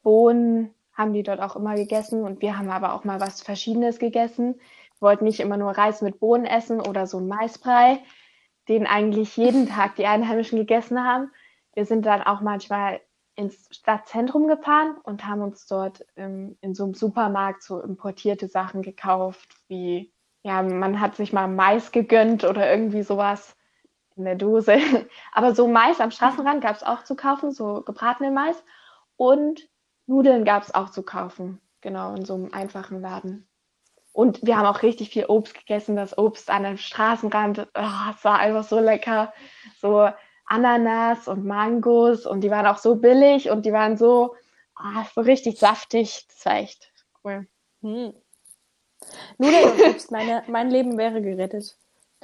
Bohnen 0.03 0.75
haben 0.93 1.13
die 1.13 1.23
dort 1.23 1.41
auch 1.41 1.55
immer 1.55 1.77
gegessen 1.77 2.25
und 2.25 2.43
wir 2.43 2.59
haben 2.59 2.71
aber 2.71 2.93
auch 2.93 3.05
mal 3.05 3.21
was 3.21 3.41
Verschiedenes 3.41 4.01
gegessen. 4.01 4.57
Wir 4.99 5.03
wollten 5.03 5.25
nicht 5.25 5.39
immer 5.39 5.57
nur 5.57 5.71
Reis 5.71 6.03
mit 6.03 6.19
Bohnen 6.19 6.45
essen 6.45 6.81
oder 6.81 7.07
so 7.07 7.19
ein 7.19 7.29
Maisbrei, 7.29 8.03
den 8.69 8.85
eigentlich 8.85 9.37
jeden 9.37 9.69
Tag 9.69 9.95
die 9.95 10.07
Einheimischen 10.07 10.59
gegessen 10.59 11.05
haben. 11.05 11.31
Wir 11.75 11.87
sind 11.87 12.05
dann 12.05 12.23
auch 12.23 12.41
manchmal 12.41 13.01
ins 13.35 13.69
Stadtzentrum 13.71 14.47
gefahren 14.47 14.97
und 15.03 15.27
haben 15.27 15.43
uns 15.43 15.67
dort 15.67 16.05
ähm, 16.17 16.57
in 16.61 16.75
so 16.75 16.85
einem 16.85 16.95
Supermarkt 16.95 17.63
so 17.63 17.81
importierte 17.81 18.49
Sachen 18.49 18.83
gekauft, 18.83 19.49
wie, 19.69 20.13
ja, 20.43 20.63
man 20.63 21.01
hat 21.01 21.17
sich 21.17 21.33
mal 21.33 21.49
Mais 21.49 21.93
gegönnt 21.93 22.45
oder 22.45 22.71
irgendwie 22.71 23.03
sowas 23.03 23.57
in 24.17 24.25
der 24.25 24.37
Dose. 24.37 24.77
Aber 25.33 25.55
so 25.55 25.67
Mais 25.67 26.01
am 26.01 26.11
Straßenrand 26.11 26.63
gab 26.63 26.77
es 26.77 26.83
auch 26.83 27.05
zu 27.05 27.17
kaufen, 27.17 27.53
so 27.53 27.83
gebratene 27.83 28.31
Mais. 28.31 28.63
Und 29.17 29.69
Nudeln 30.07 30.45
gab 30.45 30.63
es 30.63 30.75
auch 30.75 30.91
zu 30.91 31.03
kaufen, 31.03 31.61
genau, 31.81 32.15
in 32.15 32.25
so 32.25 32.35
einem 32.35 32.53
einfachen 32.53 33.01
Laden. 33.01 33.49
Und 34.13 34.45
wir 34.45 34.59
haben 34.59 34.67
auch 34.67 34.83
richtig 34.83 35.09
viel 35.09 35.25
Obst 35.25 35.55
gegessen, 35.55 35.97
das 35.97 36.19
Obst 36.19 36.51
an 36.51 36.65
dem 36.65 36.77
Straßenrand, 36.77 37.67
oh, 37.75 38.11
es 38.15 38.25
war 38.25 38.39
einfach 38.39 38.65
so 38.65 38.79
lecker. 38.79 39.33
So 39.79 40.11
Ananas 40.53 41.29
und 41.29 41.47
Mangos 41.47 42.27
und 42.27 42.43
die 42.43 42.51
waren 42.51 42.67
auch 42.67 42.77
so 42.77 42.97
billig 42.97 43.49
und 43.49 43.65
die 43.65 43.73
waren 43.73 43.97
so, 43.97 44.35
oh, 44.79 45.03
so 45.15 45.23
richtig 45.23 45.59
saftig. 45.59 46.27
Das 46.29 46.45
war 46.45 46.57
echt 46.57 46.93
cool. 47.25 47.47
Hm. 47.81 48.13
Nudeln 49.39 49.73
und 49.73 49.81
Obst, 49.81 50.11
meine, 50.11 50.45
mein 50.49 50.69
Leben 50.71 50.99
wäre 50.99 51.23
gerettet. 51.23 51.75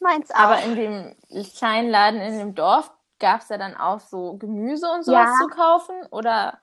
Meins 0.00 0.30
auch. 0.30 0.36
Aber 0.36 0.62
in 0.62 0.76
dem 0.76 1.16
kleinen 1.56 1.88
Laden 1.88 2.20
in 2.20 2.38
dem 2.38 2.54
Dorf 2.54 2.92
gab 3.18 3.40
es 3.40 3.48
ja 3.48 3.56
dann 3.56 3.74
auch 3.76 4.00
so 4.00 4.36
Gemüse 4.36 4.86
und 4.90 5.02
sowas 5.02 5.30
ja. 5.30 5.46
zu 5.46 5.48
kaufen? 5.48 5.94
Oder 6.10 6.58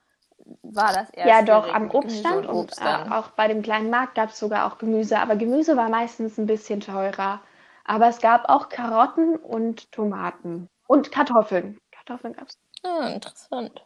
war 0.62 0.92
das 0.92 1.10
eher 1.10 1.26
Ja, 1.26 1.42
doch, 1.42 1.74
am 1.74 1.90
Obststand 1.90 2.46
und, 2.46 2.54
Obst 2.54 2.80
und 2.80 2.86
äh, 2.86 3.10
auch 3.10 3.30
bei 3.30 3.48
dem 3.48 3.62
kleinen 3.62 3.90
Markt 3.90 4.14
gab 4.14 4.30
es 4.30 4.38
sogar 4.38 4.66
auch 4.66 4.78
Gemüse. 4.78 5.18
Aber 5.18 5.34
Gemüse 5.34 5.76
war 5.76 5.88
meistens 5.88 6.38
ein 6.38 6.46
bisschen 6.46 6.80
teurer. 6.80 7.40
Aber 7.84 8.08
es 8.08 8.20
gab 8.20 8.48
auch 8.48 8.68
Karotten 8.68 9.36
und 9.36 9.90
Tomaten. 9.92 10.68
Und 10.86 11.10
Kartoffeln. 11.10 11.78
Kartoffeln 11.90 12.34
gab 12.34 12.48
es. 12.48 12.58
Ah, 12.84 13.08
interessant. 13.08 13.84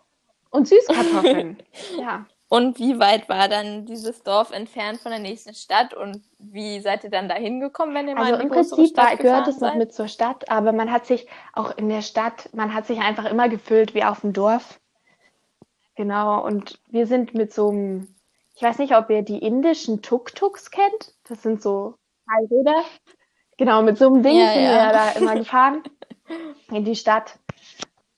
Und 0.51 0.69
Süßkartoffeln. 0.69 1.59
ja. 1.99 2.27
Und 2.49 2.79
wie 2.79 3.01
weit 3.01 3.29
war 3.29 3.49
dann 3.49 3.87
dieses 3.87 4.23
Dorf 4.23 4.53
entfernt 4.53 5.01
von 5.01 5.11
der 5.11 5.19
nächsten 5.19 5.53
Stadt 5.53 5.95
und 5.95 6.23
wie 6.39 6.79
seid 6.79 7.03
ihr 7.03 7.11
dann 7.11 7.29
da 7.29 7.35
hingekommen, 7.35 7.93
wenn 7.93 8.07
ihr 8.07 8.15
mal 8.15 8.23
also 8.23 8.35
in 8.35 8.41
die 8.41 8.47
im 8.47 8.53
Prinzip 8.53 8.89
Stadt 8.89 9.05
war, 9.05 9.17
gehört 9.17 9.49
es 9.49 9.61
noch 9.61 9.75
mit 9.75 9.93
zur 9.93 10.07
Stadt, 10.07 10.49
aber 10.49 10.73
man 10.73 10.93
hat 10.93 11.07
sich 11.07 11.27
auch 11.55 11.77
in 11.77 11.89
der 11.89 12.03
Stadt, 12.03 12.49
man 12.55 12.73
hat 12.73 12.87
sich 12.87 13.01
einfach 13.01 13.25
immer 13.25 13.49
gefühlt 13.49 13.95
wie 13.95 14.05
auf 14.05 14.21
dem 14.21 14.33
Dorf. 14.33 14.81
Genau, 15.97 16.45
und 16.45 16.79
wir 16.87 17.09
sind 17.09 17.35
mit 17.35 17.53
so 17.53 17.71
einem, 17.71 18.15
ich 18.55 18.63
weiß 18.63 18.79
nicht, 18.79 18.95
ob 18.95 19.11
ihr 19.11 19.23
die 19.23 19.39
indischen 19.39 20.03
Tuk-Tuks 20.03 20.71
kennt. 20.71 21.15
Das 21.25 21.43
sind 21.43 21.61
so 21.61 21.95
Räder. 22.29 22.85
Genau, 23.57 23.83
mit 23.83 23.99
so 23.99 24.07
einem 24.07 24.23
Ding 24.23 24.39
ja, 24.39 24.53
sind 24.53 24.63
ja. 24.63 24.71
wir 24.71 24.93
da 24.93 25.11
immer 25.13 25.35
gefahren 25.39 25.83
in 26.71 26.85
die 26.85 26.97
Stadt. 26.97 27.39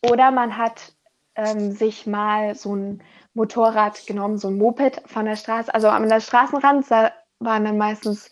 Oder 0.02 0.30
man 0.30 0.56
hat 0.56 0.92
ähm, 1.34 1.72
sich 1.72 2.06
mal 2.06 2.54
so 2.54 2.74
ein 2.74 3.02
Motorrad 3.34 4.06
genommen, 4.06 4.38
so 4.38 4.48
ein 4.48 4.58
Moped 4.58 5.02
von 5.06 5.24
der 5.24 5.36
Straße. 5.36 5.72
Also 5.72 5.88
am 5.88 6.08
Straßenrand 6.20 6.90
waren 6.90 7.64
dann 7.64 7.78
meistens 7.78 8.30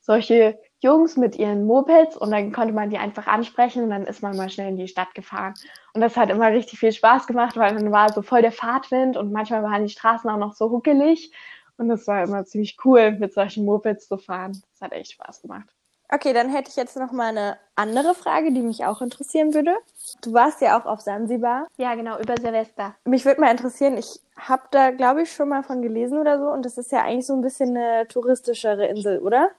solche 0.00 0.58
Jungs 0.80 1.16
mit 1.16 1.36
ihren 1.36 1.66
Mopeds 1.66 2.16
und 2.16 2.30
dann 2.30 2.52
konnte 2.52 2.72
man 2.72 2.90
die 2.90 2.98
einfach 2.98 3.26
ansprechen 3.26 3.84
und 3.84 3.90
dann 3.90 4.06
ist 4.06 4.22
man 4.22 4.36
mal 4.36 4.48
schnell 4.48 4.68
in 4.68 4.76
die 4.76 4.88
Stadt 4.88 5.14
gefahren. 5.14 5.54
Und 5.92 6.00
das 6.00 6.16
hat 6.16 6.30
immer 6.30 6.50
richtig 6.50 6.78
viel 6.78 6.92
Spaß 6.92 7.26
gemacht, 7.26 7.56
weil 7.56 7.74
dann 7.74 7.90
war 7.90 8.12
so 8.12 8.22
voll 8.22 8.42
der 8.42 8.52
Fahrtwind 8.52 9.16
und 9.16 9.32
manchmal 9.32 9.62
waren 9.62 9.84
die 9.84 9.92
Straßen 9.92 10.30
auch 10.30 10.38
noch 10.38 10.54
so 10.54 10.70
huckelig. 10.70 11.32
Und 11.76 11.88
das 11.88 12.06
war 12.06 12.22
immer 12.24 12.44
ziemlich 12.44 12.76
cool, 12.84 13.12
mit 13.12 13.34
solchen 13.34 13.64
Mopeds 13.64 14.08
zu 14.08 14.18
fahren. 14.18 14.60
Das 14.72 14.80
hat 14.80 14.92
echt 14.92 15.12
Spaß 15.12 15.42
gemacht. 15.42 15.68
Okay, 16.10 16.32
dann 16.32 16.48
hätte 16.48 16.70
ich 16.70 16.76
jetzt 16.76 16.96
noch 16.96 17.12
mal 17.12 17.28
eine 17.28 17.58
andere 17.74 18.14
Frage, 18.14 18.50
die 18.52 18.62
mich 18.62 18.86
auch 18.86 19.02
interessieren 19.02 19.52
würde. 19.52 19.74
Du 20.22 20.32
warst 20.32 20.62
ja 20.62 20.80
auch 20.80 20.86
auf 20.86 21.00
Sansibar. 21.02 21.66
Ja, 21.76 21.94
genau, 21.94 22.18
über 22.18 22.34
Silvester. 22.40 22.94
Mich 23.04 23.26
würde 23.26 23.42
mal 23.42 23.50
interessieren, 23.50 23.98
ich 23.98 24.20
habe 24.36 24.62
da, 24.70 24.90
glaube 24.90 25.22
ich, 25.22 25.32
schon 25.32 25.50
mal 25.50 25.62
von 25.62 25.82
gelesen 25.82 26.18
oder 26.18 26.38
so. 26.38 26.46
Und 26.46 26.64
das 26.64 26.78
ist 26.78 26.92
ja 26.92 27.02
eigentlich 27.02 27.26
so 27.26 27.34
ein 27.34 27.42
bisschen 27.42 27.76
eine 27.76 28.08
touristischere 28.08 28.86
Insel, 28.86 29.18
oder? 29.18 29.50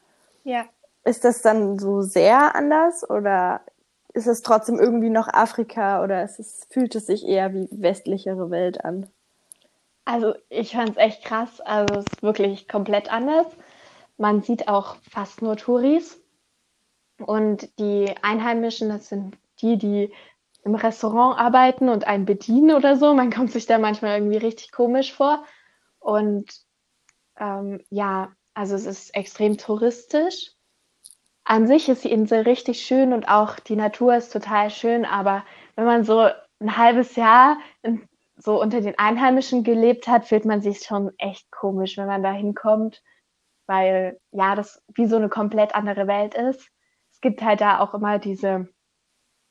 Ja. 0.43 0.65
Ist 1.03 1.23
das 1.23 1.43
dann 1.43 1.77
so 1.77 2.01
sehr 2.01 2.55
anders 2.55 3.07
oder 3.07 3.61
ist 4.13 4.27
es 4.27 4.41
trotzdem 4.41 4.79
irgendwie 4.79 5.09
noch 5.09 5.27
Afrika 5.27 6.03
oder 6.03 6.23
es, 6.23 6.65
fühlt 6.71 6.95
es 6.95 7.05
sich 7.05 7.27
eher 7.27 7.53
wie 7.53 7.69
westlichere 7.71 8.49
Welt 8.49 8.83
an? 8.83 9.07
Also 10.05 10.33
ich 10.49 10.71
fand 10.71 10.91
es 10.91 10.97
echt 10.97 11.23
krass. 11.23 11.61
Also 11.61 11.99
es 11.99 12.05
ist 12.05 12.23
wirklich 12.23 12.67
komplett 12.67 13.13
anders. 13.13 13.45
Man 14.17 14.41
sieht 14.41 14.67
auch 14.67 14.95
fast 15.09 15.43
nur 15.43 15.55
Touris. 15.55 16.19
Und 17.19 17.69
die 17.79 18.13
Einheimischen, 18.21 18.89
das 18.89 19.09
sind 19.09 19.37
die, 19.61 19.77
die 19.77 20.13
im 20.63 20.75
Restaurant 20.75 21.39
arbeiten 21.39 21.89
und 21.89 22.05
einen 22.05 22.25
bedienen 22.25 22.75
oder 22.75 22.95
so. 22.95 23.13
Man 23.13 23.31
kommt 23.31 23.51
sich 23.51 23.65
da 23.65 23.77
manchmal 23.77 24.17
irgendwie 24.17 24.37
richtig 24.37 24.71
komisch 24.71 25.13
vor. 25.13 25.43
Und 25.99 26.45
ähm, 27.37 27.81
ja, 27.89 28.31
also 28.53 28.75
es 28.75 28.85
ist 28.85 29.15
extrem 29.15 29.57
touristisch. 29.57 30.51
An 31.43 31.65
sich 31.67 31.89
ist 31.89 32.03
die 32.03 32.11
Insel 32.11 32.41
richtig 32.41 32.81
schön 32.81 33.13
und 33.13 33.27
auch 33.27 33.59
die 33.59 33.75
Natur 33.75 34.15
ist 34.15 34.31
total 34.31 34.69
schön, 34.69 35.05
aber 35.05 35.43
wenn 35.75 35.85
man 35.85 36.03
so 36.03 36.29
ein 36.59 36.77
halbes 36.77 37.15
Jahr 37.15 37.57
in, 37.81 38.07
so 38.37 38.61
unter 38.61 38.81
den 38.81 38.97
Einheimischen 38.99 39.63
gelebt 39.63 40.07
hat, 40.07 40.25
fühlt 40.25 40.45
man 40.45 40.61
sich 40.61 40.81
schon 40.81 41.11
echt 41.17 41.49
komisch, 41.51 41.97
wenn 41.97 42.07
man 42.07 42.21
da 42.21 42.31
hinkommt, 42.31 43.01
weil 43.65 44.19
ja, 44.31 44.55
das 44.55 44.83
wie 44.93 45.07
so 45.07 45.15
eine 45.15 45.29
komplett 45.29 45.73
andere 45.73 46.07
Welt 46.07 46.35
ist. 46.35 46.69
Es 47.19 47.21
gibt 47.21 47.41
halt 47.41 47.59
da 47.59 47.79
auch 47.79 47.93
immer 47.93 48.17
diese 48.17 48.69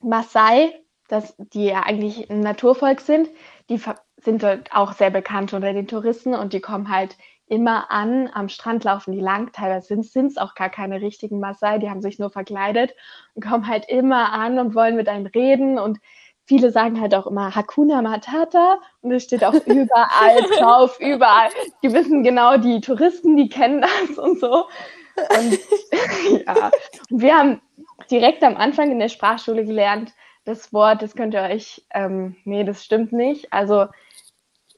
Maasai, 0.01 0.73
das, 1.09 1.35
die 1.37 1.67
ja 1.67 1.83
eigentlich 1.83 2.31
ein 2.31 2.41
Naturvolk 2.41 3.03
sind, 3.03 3.29
die 3.69 3.79
sind 4.17 4.43
dort 4.43 4.75
auch 4.75 4.93
sehr 4.93 5.11
bekannt 5.11 5.53
unter 5.53 5.75
den 5.75 5.87
Touristen 5.87 6.35
und 6.35 6.55
die 6.55 6.61
kommen 6.61 6.89
halt 6.89 7.19
immer 7.47 7.91
an, 7.91 8.31
am 8.33 8.49
Strand 8.49 8.85
laufen 8.85 9.13
die 9.13 9.21
lang, 9.21 9.53
teilweise 9.53 10.03
sind 10.03 10.31
es 10.31 10.39
auch 10.39 10.55
gar 10.55 10.71
keine 10.71 11.03
richtigen 11.03 11.41
Maasai, 11.41 11.79
die 11.79 11.91
haben 11.91 12.01
sich 12.01 12.19
nur 12.19 12.31
verkleidet 12.31 12.95
und 13.35 13.45
kommen 13.45 13.67
halt 13.67 13.87
immer 13.89 14.33
an 14.33 14.59
und 14.59 14.75
wollen 14.75 14.97
mit 14.97 15.09
einem 15.09 15.27
reden 15.27 15.79
und 15.79 15.99
viele 16.47 16.71
sagen 16.71 17.01
halt 17.01 17.15
auch 17.15 17.27
immer 17.27 17.55
Hakuna 17.55 18.01
Matata 18.01 18.81
und 19.03 19.13
es 19.13 19.25
steht 19.25 19.45
auch 19.45 19.53
überall 19.67 20.41
drauf, 20.59 20.99
überall. 21.01 21.51
Die 21.83 21.93
wissen 21.93 22.23
genau, 22.23 22.57
die 22.57 22.81
Touristen, 22.81 23.37
die 23.37 23.51
kennen 23.51 23.83
das 23.83 24.19
und 24.19 24.41
so. 24.41 24.65
Und 25.39 25.59
ja, 26.47 26.71
wir 27.11 27.37
haben 27.37 27.61
direkt 28.11 28.43
am 28.43 28.57
Anfang 28.57 28.91
in 28.91 28.99
der 28.99 29.09
Sprachschule 29.09 29.65
gelernt, 29.65 30.13
das 30.45 30.73
Wort, 30.73 31.03
das 31.03 31.15
könnt 31.15 31.35
ihr 31.35 31.43
euch, 31.43 31.85
ähm, 31.93 32.37
nee, 32.45 32.65
das 32.65 32.85
stimmt 32.85 33.13
nicht. 33.13 33.53
Also 33.53 33.87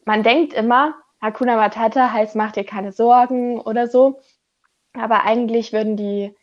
man 0.04 0.22
denkt 0.22 0.52
immer, 0.52 0.94
Hakuna 1.20 1.56
Matata 1.56 2.12
heißt, 2.12 2.34
mach 2.34 2.52
dir 2.52 2.64
keine 2.64 2.92
Sorgen 2.92 3.60
oder 3.60 3.86
so. 3.86 4.20
Aber 4.94 5.24
eigentlich 5.24 5.72
würden 5.72 5.96
die 5.96 6.34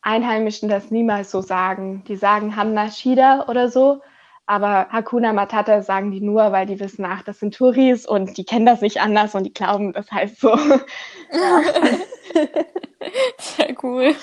Einheimischen 0.00 0.68
das 0.68 0.90
niemals 0.90 1.30
so 1.30 1.42
sagen. 1.42 2.04
Die 2.08 2.16
sagen 2.16 2.56
Hamna 2.56 2.90
Shida 2.90 3.46
oder 3.48 3.68
so. 3.68 4.00
Aber 4.46 4.88
Hakuna 4.90 5.32
Matata 5.32 5.82
sagen 5.82 6.10
die 6.10 6.20
nur, 6.20 6.52
weil 6.52 6.66
die 6.66 6.80
wissen, 6.80 7.04
ach, 7.04 7.22
das 7.22 7.40
sind 7.40 7.54
Touris 7.54 8.06
und 8.06 8.36
die 8.38 8.44
kennen 8.44 8.66
das 8.66 8.80
nicht 8.80 9.00
anders 9.00 9.34
und 9.34 9.44
die 9.44 9.52
glauben, 9.52 9.92
das 9.92 10.10
heißt 10.10 10.40
so. 10.40 10.56
Ja. 13.02 13.10
Sehr 13.38 13.84
cool. 13.84 14.14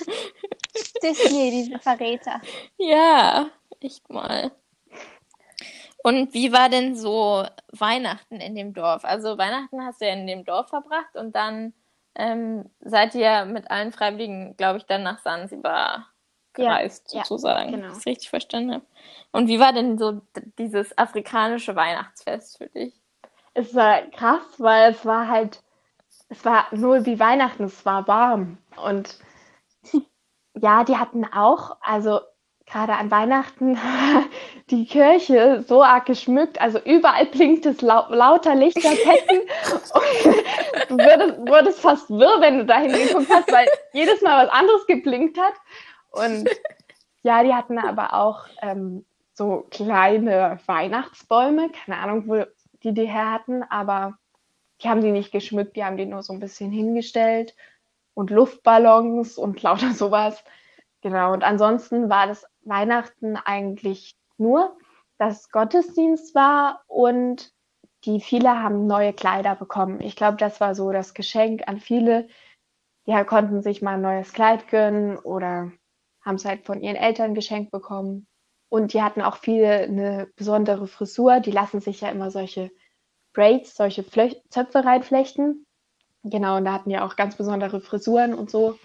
Disney, 1.02 1.52
diese 1.52 1.80
Verräter. 1.80 2.42
Ja, 2.78 3.50
echt 3.82 4.10
mal. 4.10 4.52
Und 6.04 6.34
wie 6.34 6.54
war 6.54 6.70
denn 6.70 6.96
so 6.96 7.46
Weihnachten 7.72 8.36
in 8.36 8.56
dem 8.56 8.74
Dorf? 8.74 9.04
Also 9.04 9.38
Weihnachten 9.38 9.84
hast 9.84 10.02
du 10.02 10.06
ja 10.06 10.14
in 10.14 10.28
dem 10.28 10.46
Dorf 10.46 10.70
verbracht 10.70 11.16
und 11.16 11.36
dann 11.36 11.74
ähm, 12.16 12.70
seid 12.80 13.16
ihr 13.16 13.46
mit 13.46 13.70
allen 13.70 13.92
Freiwilligen, 13.92 14.56
glaube 14.58 14.78
ich, 14.78 14.86
dann 14.86 15.04
nach 15.04 15.20
Sansibar 15.20 16.08
gereist, 16.54 17.14
ja, 17.14 17.24
sozusagen. 17.24 17.72
Ja, 17.72 17.76
genau. 17.78 17.88
Das 17.90 18.06
richtig 18.06 18.30
verstanden 18.30 18.74
habe. 18.76 18.86
Und 19.32 19.48
wie 19.48 19.60
war 19.60 19.74
denn 19.74 19.98
so 19.98 20.22
dieses 20.58 20.98
afrikanische 20.98 21.76
Weihnachtsfest 21.76 22.58
für 22.58 22.68
dich? 22.68 22.94
Es 23.54 23.76
war 23.76 24.02
krass, 24.12 24.42
weil 24.58 24.92
es 24.92 25.06
war 25.06 25.28
halt, 25.28 25.62
es 26.30 26.46
war 26.46 26.68
nur 26.72 27.06
wie 27.06 27.20
Weihnachten, 27.20 27.64
es 27.64 27.86
war 27.86 28.08
warm. 28.08 28.58
Und 28.84 29.20
ja, 30.54 30.84
die 30.84 30.98
hatten 30.98 31.26
auch, 31.26 31.78
also 31.82 32.22
gerade 32.70 32.94
an 32.94 33.10
Weihnachten 33.10 33.78
die 34.70 34.86
Kirche 34.86 35.64
so 35.68 35.84
arg 35.84 36.06
geschmückt, 36.06 36.62
also 36.62 36.80
überall 36.80 37.26
blinkt 37.26 37.66
es 37.66 37.82
lau 37.82 38.06
lauter 38.10 38.54
Lichterketten 38.54 39.40
und 39.74 40.90
du 40.90 40.98
wurdest, 40.98 41.40
wurdest 41.40 41.80
fast 41.80 42.10
wirr, 42.12 42.40
wenn 42.40 42.60
du 42.60 42.66
da 42.66 42.78
hingeguckt 42.78 43.30
hast, 43.30 43.52
weil 43.52 43.68
jedes 43.94 44.22
Mal 44.22 44.46
was 44.46 44.54
anderes 44.54 44.86
geblinkt 44.86 45.40
hat. 45.40 45.54
Und 46.12 46.48
ja, 47.24 47.44
die 47.44 47.54
hatten 47.54 47.80
aber 47.80 48.14
auch 48.14 48.46
ähm, 48.62 49.04
so 49.34 49.66
kleine 49.72 50.60
Weihnachtsbäume, 50.68 51.72
keine 51.72 52.00
Ahnung, 52.00 52.28
wo 52.28 52.46
die 52.84 52.94
die 52.94 53.08
her 53.08 53.32
hatten, 53.32 53.64
aber 53.64 54.19
die 54.82 54.90
haben 54.90 55.02
die 55.02 55.12
nicht 55.12 55.32
geschmückt, 55.32 55.76
die 55.76 55.84
haben 55.84 55.98
die 55.98 56.06
nur 56.06 56.24
so 56.24 56.34
ein 56.34 56.40
bisschen 56.40 56.72
hingestellt 56.72 57.56
und 58.14 58.30
Luftballons 58.30 59.38
und 59.38 59.62
lauter 59.64 59.94
sowas. 59.94 60.44
Genau, 61.02 61.34
und 61.34 61.44
ansonsten 61.44 62.10
war 62.10 62.28
das 62.28 62.46
Weihnachten 62.62 63.38
eigentlich 63.38 64.18
nur, 64.38 64.78
dass 65.18 65.50
Gottesdienst 65.52 66.36
war 66.36 66.84
und 66.88 67.54
die 68.06 68.22
viele 68.22 68.62
haben 68.62 68.88
neue 68.88 69.14
Kleider 69.14 69.56
bekommen. 69.56 70.00
Ich 70.02 70.16
glaube, 70.16 70.38
das 70.38 70.62
war 70.62 70.76
so 70.76 70.92
das 70.92 71.14
Geschenk 71.14 71.68
an 71.68 71.80
viele. 71.80 72.28
Die 73.06 73.24
konnten 73.26 73.62
sich 73.62 73.82
mal 73.82 73.96
ein 73.96 74.02
neues 74.02 74.34
Kleid 74.34 74.68
gönnen 74.70 75.18
oder 75.18 75.72
haben 76.22 76.36
es 76.36 76.46
halt 76.46 76.66
von 76.66 76.82
ihren 76.82 76.96
Eltern 76.96 77.34
geschenkt 77.34 77.72
bekommen. 77.72 78.28
Und 78.70 78.94
die 78.94 79.02
hatten 79.02 79.22
auch 79.22 79.38
viele 79.38 79.80
eine 79.80 80.28
besondere 80.36 80.88
Frisur. 80.88 81.40
Die 81.40 81.52
lassen 81.52 81.82
sich 81.82 82.02
ja 82.02 82.10
immer 82.10 82.32
solche 82.32 82.72
Braids, 83.34 83.76
solche 83.76 84.04
Flöch 84.04 84.42
Zöpfe 84.50 84.84
reinflechten. 84.84 85.66
Genau, 86.24 86.58
und 86.58 86.66
da 86.66 86.74
hatten 86.74 86.90
ja 86.90 87.06
auch 87.06 87.16
ganz 87.16 87.36
besondere 87.36 87.80
Frisuren 87.82 88.34
und 88.34 88.50
so. 88.50 88.78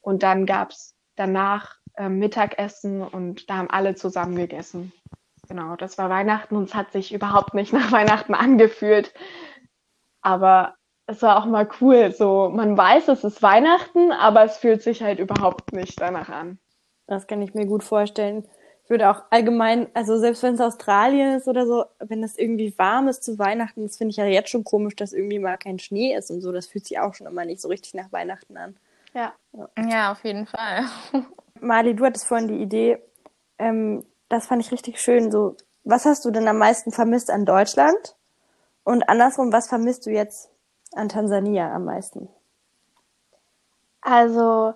Und 0.00 0.22
dann 0.22 0.46
gab 0.46 0.70
es 0.70 0.94
danach 1.16 1.76
äh, 1.96 2.08
Mittagessen 2.08 3.02
und 3.02 3.48
da 3.50 3.58
haben 3.58 3.70
alle 3.70 3.94
zusammen 3.94 4.36
gegessen. 4.36 4.92
Genau, 5.48 5.76
das 5.76 5.98
war 5.98 6.08
Weihnachten 6.08 6.56
und 6.56 6.64
es 6.64 6.74
hat 6.74 6.92
sich 6.92 7.12
überhaupt 7.12 7.54
nicht 7.54 7.72
nach 7.72 7.92
Weihnachten 7.92 8.34
angefühlt. 8.34 9.12
Aber 10.22 10.76
es 11.06 11.20
war 11.22 11.36
auch 11.36 11.46
mal 11.46 11.68
cool. 11.80 12.12
So, 12.12 12.48
man 12.48 12.76
weiß, 12.76 13.08
es 13.08 13.24
ist 13.24 13.42
Weihnachten, 13.42 14.12
aber 14.12 14.44
es 14.44 14.56
fühlt 14.56 14.82
sich 14.82 15.02
halt 15.02 15.18
überhaupt 15.18 15.72
nicht 15.72 16.00
danach 16.00 16.28
an. 16.28 16.58
Das 17.06 17.26
kann 17.26 17.42
ich 17.42 17.54
mir 17.54 17.66
gut 17.66 17.84
vorstellen. 17.84 18.48
Ich 18.92 18.94
würde 18.94 19.08
auch 19.08 19.22
allgemein, 19.30 19.86
also 19.94 20.18
selbst 20.18 20.42
wenn 20.42 20.52
es 20.52 20.60
Australien 20.60 21.38
ist 21.38 21.48
oder 21.48 21.66
so, 21.66 21.86
wenn 21.98 22.22
es 22.22 22.36
irgendwie 22.36 22.74
warm 22.76 23.08
ist 23.08 23.24
zu 23.24 23.38
Weihnachten, 23.38 23.84
das 23.84 23.96
finde 23.96 24.10
ich 24.10 24.18
ja 24.18 24.26
jetzt 24.26 24.50
schon 24.50 24.64
komisch, 24.64 24.94
dass 24.96 25.14
irgendwie 25.14 25.38
mal 25.38 25.56
kein 25.56 25.78
Schnee 25.78 26.14
ist 26.14 26.30
und 26.30 26.42
so. 26.42 26.52
Das 26.52 26.66
fühlt 26.66 26.84
sich 26.84 26.98
auch 26.98 27.14
schon 27.14 27.26
immer 27.26 27.46
nicht 27.46 27.62
so 27.62 27.68
richtig 27.68 27.94
nach 27.94 28.12
Weihnachten 28.12 28.54
an. 28.58 28.76
Ja. 29.14 29.32
Ja, 29.88 30.12
auf 30.12 30.22
jeden 30.24 30.46
Fall. 30.46 30.84
Mali, 31.60 31.96
du 31.96 32.04
hattest 32.04 32.26
vorhin 32.26 32.48
die 32.48 32.62
Idee, 32.62 32.98
ähm, 33.58 34.04
das 34.28 34.48
fand 34.48 34.62
ich 34.62 34.70
richtig 34.72 35.00
schön. 35.00 35.32
So, 35.32 35.56
was 35.84 36.04
hast 36.04 36.26
du 36.26 36.30
denn 36.30 36.46
am 36.46 36.58
meisten 36.58 36.92
vermisst 36.92 37.30
an 37.30 37.46
Deutschland? 37.46 38.16
Und 38.84 39.08
andersrum, 39.08 39.54
was 39.54 39.68
vermisst 39.68 40.04
du 40.04 40.10
jetzt 40.10 40.50
an 40.94 41.08
Tansania 41.08 41.74
am 41.74 41.86
meisten? 41.86 42.28
Also 44.02 44.74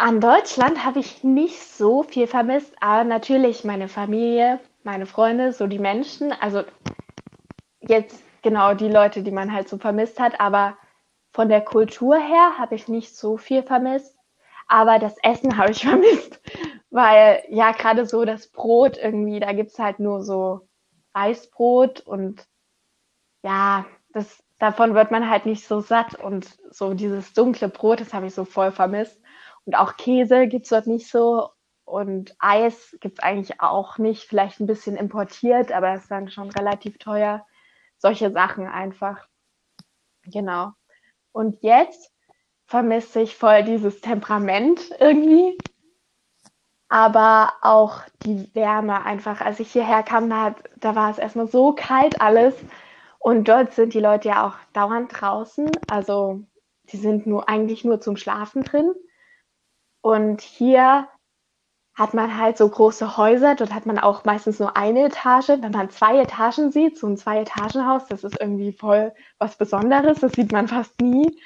an 0.00 0.20
Deutschland 0.20 0.84
habe 0.84 0.98
ich 0.98 1.22
nicht 1.24 1.62
so 1.62 2.02
viel 2.02 2.26
vermisst, 2.26 2.74
aber 2.80 3.04
natürlich 3.04 3.64
meine 3.64 3.86
Familie, 3.86 4.58
meine 4.82 5.04
Freunde, 5.04 5.52
so 5.52 5.66
die 5.66 5.78
Menschen. 5.78 6.32
Also 6.32 6.62
jetzt 7.80 8.22
genau 8.40 8.72
die 8.72 8.88
Leute, 8.88 9.22
die 9.22 9.30
man 9.30 9.52
halt 9.52 9.68
so 9.68 9.76
vermisst 9.76 10.18
hat, 10.18 10.40
aber 10.40 10.78
von 11.32 11.50
der 11.50 11.60
Kultur 11.60 12.16
her 12.16 12.58
habe 12.58 12.74
ich 12.76 12.88
nicht 12.88 13.14
so 13.14 13.36
viel 13.36 13.62
vermisst, 13.62 14.16
aber 14.68 14.98
das 14.98 15.16
Essen 15.22 15.58
habe 15.58 15.72
ich 15.72 15.82
vermisst, 15.86 16.40
weil 16.88 17.42
ja 17.50 17.72
gerade 17.72 18.06
so 18.06 18.24
das 18.24 18.48
Brot 18.48 18.96
irgendwie, 18.96 19.38
da 19.38 19.52
gibt's 19.52 19.78
halt 19.78 20.00
nur 20.00 20.22
so 20.22 20.66
Reisbrot 21.14 22.00
und 22.00 22.46
ja, 23.42 23.84
das, 24.14 24.42
davon 24.58 24.94
wird 24.94 25.10
man 25.10 25.28
halt 25.28 25.44
nicht 25.44 25.66
so 25.66 25.80
satt 25.80 26.14
und 26.14 26.58
so 26.70 26.94
dieses 26.94 27.34
dunkle 27.34 27.68
Brot, 27.68 28.00
das 28.00 28.14
habe 28.14 28.26
ich 28.26 28.34
so 28.34 28.46
voll 28.46 28.72
vermisst. 28.72 29.20
Und 29.66 29.74
auch 29.74 29.96
Käse 29.96 30.46
gibt's 30.48 30.70
dort 30.70 30.86
nicht 30.86 31.08
so 31.08 31.50
und 31.84 32.34
Eis 32.38 32.96
gibt's 33.00 33.20
eigentlich 33.20 33.60
auch 33.60 33.98
nicht, 33.98 34.28
vielleicht 34.28 34.60
ein 34.60 34.66
bisschen 34.66 34.96
importiert, 34.96 35.72
aber 35.72 35.94
ist 35.94 36.10
dann 36.10 36.30
schon 36.30 36.50
relativ 36.50 36.98
teuer. 36.98 37.44
Solche 37.98 38.30
Sachen 38.30 38.66
einfach. 38.66 39.26
Genau. 40.22 40.72
Und 41.32 41.62
jetzt 41.62 42.12
vermisse 42.64 43.20
ich 43.20 43.36
voll 43.36 43.64
dieses 43.64 44.00
Temperament 44.00 44.80
irgendwie. 45.00 45.58
Aber 46.88 47.52
auch 47.62 48.02
die 48.24 48.52
Wärme 48.54 49.04
einfach. 49.04 49.40
Als 49.40 49.60
ich 49.60 49.72
hierher 49.72 50.02
kam, 50.02 50.30
da, 50.30 50.54
da 50.76 50.94
war 50.94 51.10
es 51.10 51.18
erstmal 51.18 51.48
so 51.48 51.72
kalt 51.72 52.20
alles. 52.20 52.54
Und 53.18 53.48
dort 53.48 53.74
sind 53.74 53.94
die 53.94 54.00
Leute 54.00 54.28
ja 54.28 54.46
auch 54.46 54.56
dauernd 54.72 55.12
draußen. 55.20 55.70
Also 55.88 56.40
die 56.84 56.96
sind 56.96 57.26
nur 57.26 57.48
eigentlich 57.48 57.84
nur 57.84 58.00
zum 58.00 58.16
Schlafen 58.16 58.62
drin. 58.62 58.92
Und 60.02 60.40
hier 60.40 61.08
hat 61.94 62.14
man 62.14 62.38
halt 62.38 62.56
so 62.56 62.68
große 62.68 63.16
Häuser. 63.16 63.54
Dort 63.54 63.74
hat 63.74 63.86
man 63.86 63.98
auch 63.98 64.24
meistens 64.24 64.58
nur 64.58 64.76
eine 64.76 65.06
Etage. 65.06 65.48
Wenn 65.48 65.72
man 65.72 65.90
zwei 65.90 66.20
Etagen 66.20 66.72
sieht, 66.72 66.98
so 66.98 67.06
ein 67.06 67.16
Zwei-Etagen-Haus, 67.16 68.06
das 68.06 68.24
ist 68.24 68.40
irgendwie 68.40 68.72
voll 68.72 69.12
was 69.38 69.56
Besonderes. 69.56 70.20
Das 70.20 70.34
sieht 70.34 70.52
man 70.52 70.68
fast 70.68 71.00
nie. 71.00 71.40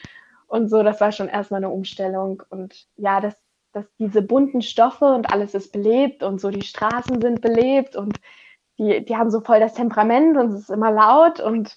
Und 0.46 0.68
so, 0.68 0.82
das 0.82 1.00
war 1.00 1.10
schon 1.10 1.28
erstmal 1.28 1.58
eine 1.58 1.70
Umstellung. 1.70 2.42
Und 2.50 2.86
ja, 2.96 3.20
das 3.20 3.34
dass 3.74 3.84
diese 3.98 4.22
bunten 4.22 4.62
Stoffe 4.62 5.04
und 5.04 5.32
alles 5.32 5.54
ist 5.54 5.72
belebt 5.72 6.22
und 6.22 6.40
so 6.40 6.50
die 6.50 6.62
Straßen 6.62 7.20
sind 7.20 7.40
belebt 7.40 7.96
und 7.96 8.20
die, 8.78 9.04
die 9.04 9.16
haben 9.16 9.30
so 9.30 9.40
voll 9.40 9.60
das 9.60 9.74
Temperament 9.74 10.36
und 10.36 10.52
es 10.52 10.60
ist 10.60 10.70
immer 10.70 10.90
laut 10.90 11.40
und 11.40 11.76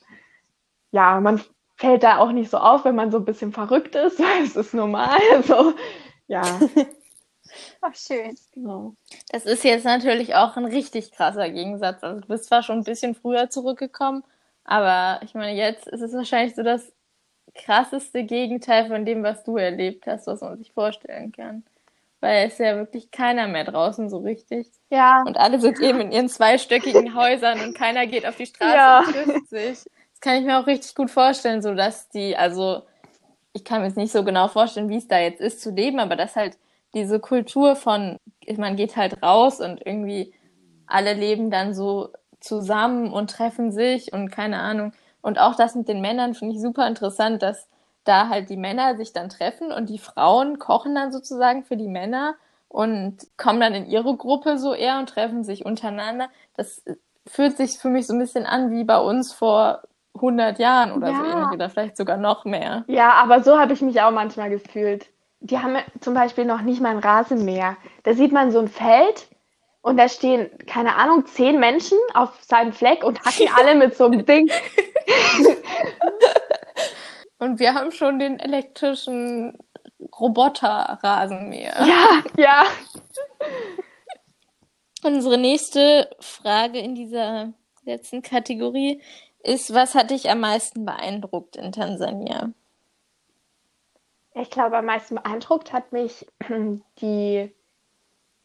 ja, 0.92 1.20
man 1.20 1.42
fällt 1.76 2.04
da 2.04 2.18
auch 2.18 2.32
nicht 2.32 2.50
so 2.50 2.58
auf, 2.58 2.86
wenn 2.86 2.96
man 2.96 3.12
so 3.12 3.18
ein 3.18 3.26
bisschen 3.26 3.52
verrückt 3.52 3.96
ist, 3.96 4.20
weil 4.20 4.44
es 4.44 4.56
ist 4.56 4.74
normal. 4.74 5.20
So, 5.44 5.74
ja. 6.28 6.44
Ach, 7.82 7.96
schön. 7.96 8.36
Genau. 8.54 8.96
Das 9.30 9.46
ist 9.46 9.64
jetzt 9.64 9.86
natürlich 9.86 10.36
auch 10.36 10.58
ein 10.58 10.66
richtig 10.66 11.12
krasser 11.12 11.50
Gegensatz. 11.50 12.04
Also 12.04 12.20
du 12.22 12.28
bist 12.28 12.46
zwar 12.46 12.62
schon 12.64 12.80
ein 12.80 12.84
bisschen 12.84 13.16
früher 13.16 13.50
zurückgekommen, 13.50 14.24
aber 14.66 15.22
ich 15.24 15.34
meine, 15.34 15.54
jetzt 15.58 15.88
ist 15.88 16.02
es 16.02 16.14
wahrscheinlich 16.14 16.56
so 16.56 16.64
das 16.64 16.92
krasseste 17.56 18.24
Gegenteil 18.24 18.88
von 18.88 19.06
dem, 19.06 19.24
was 19.24 19.44
du 19.44 19.58
erlebt 19.58 20.06
hast, 20.08 20.28
was 20.28 20.42
man 20.42 20.58
sich 20.58 20.72
vorstellen 20.74 21.32
kann. 21.32 21.64
Weil 22.20 22.48
es 22.48 22.54
ist 22.54 22.60
ja 22.60 22.76
wirklich 22.76 23.12
keiner 23.12 23.48
mehr 23.48 23.64
draußen 23.64 24.10
so 24.10 24.18
richtig. 24.18 24.68
Ja. 24.90 25.24
Und 25.26 25.38
alle 25.38 25.60
sind 25.60 25.80
eben 25.80 26.02
in 26.02 26.12
ihren 26.12 26.30
zweistöckigen 26.30 27.16
Häusern 27.16 27.62
und 27.62 27.78
keiner 27.78 28.08
geht 28.08 28.26
auf 28.26 28.36
die 28.36 28.48
Straße 28.48 28.76
Ja. 28.76 29.00
und 29.00 29.14
trifft 29.14 29.50
sich. 29.50 29.86
Das 30.12 30.20
kann 30.20 30.36
ich 30.38 30.46
mir 30.46 30.60
auch 30.60 30.68
richtig 30.68 30.96
gut 30.96 31.12
vorstellen, 31.12 31.62
so 31.62 31.76
dass 31.76 32.10
die, 32.10 32.36
also 32.36 32.84
ich 33.58 33.64
kann 33.64 33.82
mir 33.82 33.88
jetzt 33.88 33.97
nicht 33.97 34.12
so 34.12 34.24
genau 34.24 34.47
vorstellen, 34.47 34.88
wie 34.89 34.97
es 34.97 35.08
da 35.08 35.20
jetzt 35.20 35.41
ist 35.41 35.62
zu 35.62 35.72
leben, 35.72 35.99
aber 35.99 36.16
dass 36.16 36.36
halt 36.36 36.58
diese 36.93 37.20
Kultur 37.20 37.76
von, 37.76 38.18
man 38.55 38.76
geht 38.76 38.95
halt 38.95 39.22
raus 39.24 39.60
und 39.60 39.86
irgendwie 39.86 40.34
alle 40.86 41.14
leben 41.14 41.49
dann 41.49 41.74
so 41.74 42.10
zusammen 42.39 43.12
und 43.12 43.32
treffen 43.32 43.72
sich 43.72 44.14
und 44.14 44.30
keine 44.30 44.60
Ahnung. 44.60 44.93
Und 45.22 45.39
auch 45.39 45.55
das 45.55 45.74
mit 45.74 45.88
den 45.88 46.01
Männern 46.01 46.36
finde 46.36 46.55
ich 46.55 46.62
super 46.62 46.88
interessant, 46.88 47.41
dass 47.41 47.68
da 48.03 48.30
halt 48.30 48.49
die 48.49 48.58
Männer 48.58 48.95
sich 48.95 49.12
dann 49.12 49.28
treffen 49.28 49.72
und 49.72 49.89
die 49.89 49.97
Frauen 49.97 50.60
kochen 50.60 50.93
dann 50.93 51.12
sozusagen 51.12 51.64
für 51.64 51.78
die 51.78 51.89
Männer 51.89 52.36
und 52.70 53.18
kommen 53.38 53.60
dann 53.60 53.74
in 53.74 53.88
ihre 53.88 54.16
Gruppe 54.16 54.60
so 54.60 54.74
eher 54.74 54.99
und 54.99 55.10
treffen 55.10 55.43
sich 55.43 55.66
untereinander. 55.66 56.30
Das 56.55 56.84
fühlt 57.26 57.58
sich 57.58 57.80
für 57.80 57.89
mich 57.89 58.05
so 58.05 58.14
ein 58.14 58.20
bisschen 58.20 58.45
an 58.45 58.70
wie 58.70 58.84
bei 58.84 58.99
uns 58.99 59.34
vor 59.34 59.82
100 60.18 60.59
Jahren 60.59 60.91
oder 60.91 61.07
so 61.07 61.24
Ja. 61.24 61.32
ähnlich 61.32 61.53
oder 61.53 61.70
vielleicht 61.70 61.97
sogar 61.97 62.18
noch 62.18 62.45
mehr. 62.45 62.84
Ja, 62.88 63.11
aber 63.13 63.41
so 63.43 63.57
habe 63.59 63.74
ich 63.74 63.82
mich 63.82 64.01
auch 64.01 64.11
manchmal 64.11 64.49
gefühlt. 64.49 65.07
Die 65.39 65.59
haben 65.59 65.78
zum 66.01 66.13
Beispiel 66.13 66.45
noch 66.45 66.61
nicht 66.61 66.82
mal 66.82 66.89
ein 66.91 66.99
Rasenmäher. 66.99 67.78
Da 68.03 68.13
sieht 68.13 68.32
man 68.32 68.51
so 68.51 68.59
ein 68.59 68.68
Feld 68.68 69.28
und 69.82 69.97
da 69.97 70.09
stehen, 70.09 70.49
keine 70.65 70.95
Ahnung, 70.95 71.26
zehn 71.28 71.59
Menschen 71.59 71.97
auf 72.13 72.32
seinem 72.41 72.74
Fleck 72.74 73.03
und 73.03 73.24
hacken 73.24 73.47
alle 73.55 73.76
mit 73.76 73.95
so 73.95 74.05
einem 74.05 74.26
Ding. 74.26 74.49
Und 77.39 77.59
wir 77.59 77.76
haben 77.76 77.91
schon 77.91 78.18
den 78.18 78.39
elektrischen 78.39 79.55
Roboter-Rasenmäher. 80.20 81.76
Ja, 81.86 82.24
ja. 82.36 82.63
Unsere 85.03 85.38
nächste 85.38 86.09
Frage 86.20 86.80
in 86.80 86.95
dieser 86.95 87.53
letzten 87.84 88.24
Kategorie 88.24 89.01
ist, 89.48 89.74
was 89.74 89.95
hat 89.95 90.12
dich 90.12 90.30
am 90.30 90.41
meisten 90.41 90.86
beeindruckt 90.86 91.56
in 91.56 91.72
Tansania? 91.72 92.52
Ich 94.34 94.52
glaube, 94.52 94.78
am 94.78 94.86
meisten 94.86 95.16
beeindruckt 95.16 95.74
hat 95.74 95.91
mich 95.91 96.28
die, 97.02 97.54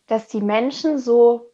dass 0.06 0.28
die 0.28 0.40
Menschen 0.40 0.98
so 0.98 1.50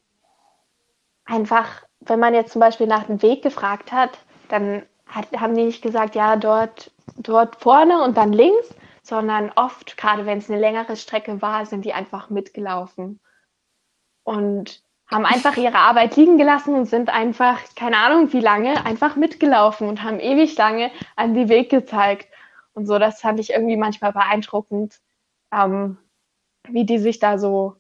einfach, 1.25 1.85
wenn 2.01 2.21
man 2.21 2.35
jetzt 2.35 2.53
zum 2.53 2.61
Beispiel 2.61 2.87
nach 2.87 3.05
dem 3.05 3.23
Weg 3.23 3.43
gefragt 3.43 3.91
hat, 3.91 4.19
dann 4.49 4.87
hat, 5.07 5.33
haben 5.33 5.55
die 5.55 5.65
nicht 5.65 5.83
gesagt, 5.83 6.15
ja, 6.15 6.37
dort, 6.37 6.93
dort 7.17 7.57
vorne 7.57 8.03
und 8.03 8.17
dann 8.17 8.33
links, 8.33 8.75
sondern 9.03 9.51
oft, 9.57 9.97
gerade 9.97 10.27
wenn 10.27 10.39
es 10.39 10.51
eine 10.51 10.61
längere 10.61 10.97
Strecke 10.97 11.41
war, 11.41 11.65
sind 11.65 11.85
die 11.85 11.95
einfach 11.95 12.29
mitgelaufen 12.29 13.19
und 14.25 14.83
haben 15.11 15.25
einfach 15.25 15.57
ihre 15.57 15.79
Arbeit 15.79 16.17
liegen 16.17 16.37
gelassen 16.37 16.75
und 16.75 16.85
sind 16.85 17.09
einfach, 17.09 17.59
keine 17.75 17.97
Ahnung 17.97 18.33
wie 18.33 18.41
lange, 18.41 18.85
einfach 18.85 19.17
mitgelaufen 19.17 19.89
und 19.89 20.03
haben 20.03 20.21
ewig 20.21 20.57
lange 20.57 20.91
an 21.17 21.35
die 21.35 21.49
Weg 21.49 21.71
gezeigt. 21.71 22.29
Und 22.75 22.87
so, 22.87 22.99
das 22.99 23.21
fand 23.21 23.41
ich 23.41 23.51
irgendwie 23.51 23.77
manchmal 23.77 24.13
beeindruckend, 24.13 25.01
ähm, 25.53 25.99
wie 26.69 26.85
die 26.85 26.99
sich 26.99 27.19
da 27.19 27.39
so 27.39 27.77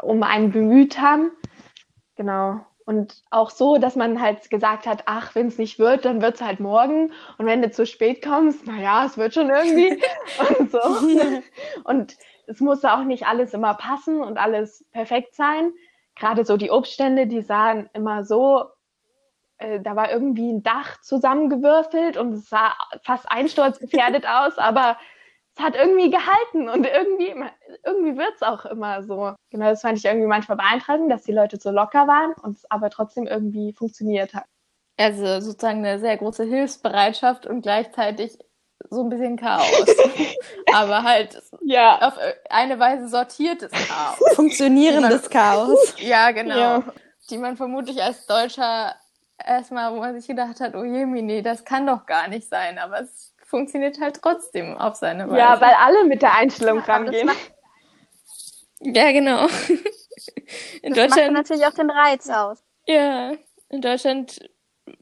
um 0.00 0.22
einen 0.22 0.52
bemüht 0.52 1.00
haben. 1.00 1.32
Genau. 2.14 2.60
Und 2.84 3.22
auch 3.30 3.50
so, 3.50 3.78
dass 3.78 3.96
man 3.96 4.20
halt 4.20 4.50
gesagt 4.50 4.86
hat, 4.86 5.04
ach, 5.06 5.34
wenn 5.34 5.48
es 5.48 5.58
nicht 5.58 5.78
wird, 5.78 6.04
dann 6.04 6.22
wird 6.22 6.36
es 6.36 6.42
halt 6.42 6.60
morgen. 6.60 7.12
Und 7.38 7.46
wenn 7.46 7.62
du 7.62 7.70
zu 7.70 7.86
spät 7.86 8.22
kommst, 8.24 8.66
naja, 8.66 9.04
es 9.06 9.18
wird 9.18 9.34
schon 9.34 9.50
irgendwie. 9.50 10.02
und 10.58 10.70
so. 10.70 10.80
Und 11.84 12.16
es 12.46 12.60
musste 12.60 12.92
auch 12.92 13.04
nicht 13.04 13.26
alles 13.26 13.54
immer 13.54 13.74
passen 13.74 14.20
und 14.20 14.38
alles 14.38 14.84
perfekt 14.92 15.34
sein. 15.34 15.72
Gerade 16.20 16.44
so 16.44 16.56
die 16.56 16.70
Obststände, 16.70 17.26
die 17.26 17.42
sahen 17.42 17.90
immer 17.94 18.24
so 18.24 18.66
äh, 19.60 19.80
da 19.80 19.94
war 19.94 20.10
irgendwie 20.10 20.52
ein 20.52 20.62
Dach 20.62 21.00
zusammengewürfelt 21.02 22.16
und 22.16 22.32
es 22.32 22.48
sah 22.48 22.74
fast 23.04 23.30
einsturzgefährdet 23.30 24.26
aus, 24.28 24.58
aber 24.58 24.96
es 25.54 25.62
hat 25.62 25.76
irgendwie 25.76 26.10
gehalten 26.10 26.68
und 26.68 26.86
irgendwie, 26.86 27.34
irgendwie 27.84 28.16
wird 28.16 28.34
es 28.36 28.42
auch 28.42 28.64
immer 28.64 29.02
so. 29.02 29.34
Genau, 29.50 29.66
das 29.66 29.82
fand 29.82 29.98
ich 29.98 30.04
irgendwie 30.04 30.26
manchmal 30.26 30.56
beeindruckend, 30.56 31.10
dass 31.10 31.24
die 31.24 31.32
Leute 31.32 31.58
so 31.58 31.70
locker 31.70 32.06
waren 32.06 32.32
und 32.42 32.56
es 32.56 32.70
aber 32.70 32.88
trotzdem 32.88 33.26
irgendwie 33.26 33.74
funktioniert 33.74 34.32
hat. 34.32 34.46
Also 34.96 35.40
sozusagen 35.40 35.84
eine 35.84 35.98
sehr 35.98 36.16
große 36.16 36.44
Hilfsbereitschaft 36.44 37.46
und 37.46 37.62
gleichzeitig 37.62 38.38
so 38.88 39.02
ein 39.02 39.08
bisschen 39.10 39.36
Chaos. 39.36 39.66
Aber 40.74 41.02
halt 41.02 41.40
Ja. 41.62 41.98
auf 42.08 42.14
eine 42.48 42.78
Weise 42.78 43.08
sortiertes 43.08 43.70
Chaos. 43.72 44.18
Funktionierendes 44.34 45.28
Chaos. 45.30 45.94
Ja, 45.98 46.30
genau. 46.30 46.56
Ja. 46.58 46.82
Die 47.30 47.38
man 47.38 47.56
vermutlich 47.56 48.02
als 48.02 48.26
Deutscher 48.26 48.94
erstmal, 49.44 49.92
wo 49.92 49.98
man 49.98 50.14
sich 50.18 50.26
gedacht 50.26 50.60
hat, 50.60 50.74
oh 50.74 50.84
je, 50.84 51.04
nee, 51.06 51.42
das 51.42 51.64
kann 51.64 51.86
doch 51.86 52.06
gar 52.06 52.28
nicht 52.28 52.48
sein. 52.48 52.78
Aber 52.78 53.00
es 53.00 53.34
funktioniert 53.46 54.00
halt 54.00 54.20
trotzdem 54.20 54.76
auf 54.76 54.94
seine 54.96 55.28
Weise. 55.28 55.38
Ja, 55.38 55.60
weil 55.60 55.74
alle 55.74 56.04
mit 56.04 56.22
der 56.22 56.34
Einstellung 56.36 56.78
Ja, 56.78 56.84
rangehen. 56.84 57.26
macht- 57.26 57.52
Ja, 58.80 59.12
genau. 59.12 59.46
In 60.82 60.92
Das 60.94 61.08
macht 61.08 61.10
Deutschland, 61.18 61.32
natürlich 61.34 61.66
auch 61.66 61.74
den 61.74 61.90
Reiz 61.90 62.28
aus. 62.28 62.62
ja, 62.86 63.32
in 63.68 63.80
Deutschland 63.82 64.40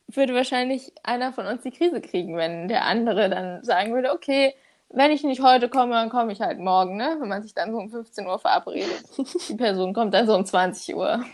würde 0.07 0.35
wahrscheinlich 0.35 0.93
einer 1.03 1.33
von 1.33 1.47
uns 1.47 1.63
die 1.63 1.71
Krise 1.71 2.01
kriegen, 2.01 2.37
wenn 2.37 2.69
der 2.69 2.85
andere 2.85 3.29
dann 3.29 3.65
sagen 3.65 3.93
würde, 3.93 4.13
okay, 4.13 4.55
wenn 4.91 5.11
ich 5.11 5.23
nicht 5.23 5.43
heute 5.43 5.69
komme, 5.69 5.93
dann 5.93 6.09
komme 6.09 6.33
ich 6.33 6.41
halt 6.41 6.59
morgen, 6.59 6.97
ne? 6.97 7.17
Wenn 7.21 7.29
man 7.29 7.43
sich 7.43 7.55
dann 7.55 7.73
so 7.73 7.79
um 7.79 7.91
15 7.91 8.27
Uhr 8.27 8.39
verabredet. 8.39 9.05
Die 9.49 9.55
Person 9.55 9.93
kommt 9.93 10.15
dann 10.15 10.27
so 10.27 10.35
um 10.35 10.47
20 10.47 10.95
Uhr. 10.97 11.25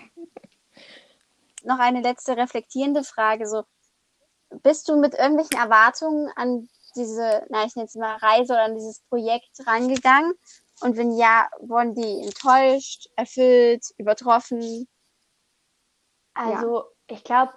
Noch 1.62 1.78
eine 1.78 2.02
letzte 2.02 2.36
reflektierende 2.36 3.04
Frage. 3.04 3.46
So, 3.46 3.62
bist 4.62 4.88
du 4.88 4.96
mit 4.96 5.14
irgendwelchen 5.14 5.56
Erwartungen 5.56 6.30
an 6.36 6.68
diese, 6.96 7.46
na, 7.48 7.64
ich 7.64 7.76
nenne 7.76 7.86
es 7.86 7.94
mal 7.94 8.16
Reise 8.16 8.52
oder 8.52 8.64
an 8.64 8.74
dieses 8.74 9.00
Projekt 9.08 9.66
rangegangen? 9.66 10.34
Und 10.80 10.96
wenn 10.96 11.16
ja, 11.16 11.48
wurden 11.60 11.94
die 11.94 12.26
enttäuscht, 12.26 13.08
erfüllt, 13.16 13.84
übertroffen? 13.96 14.88
Also, 16.34 16.84
ich 17.06 17.22
glaube, 17.22 17.52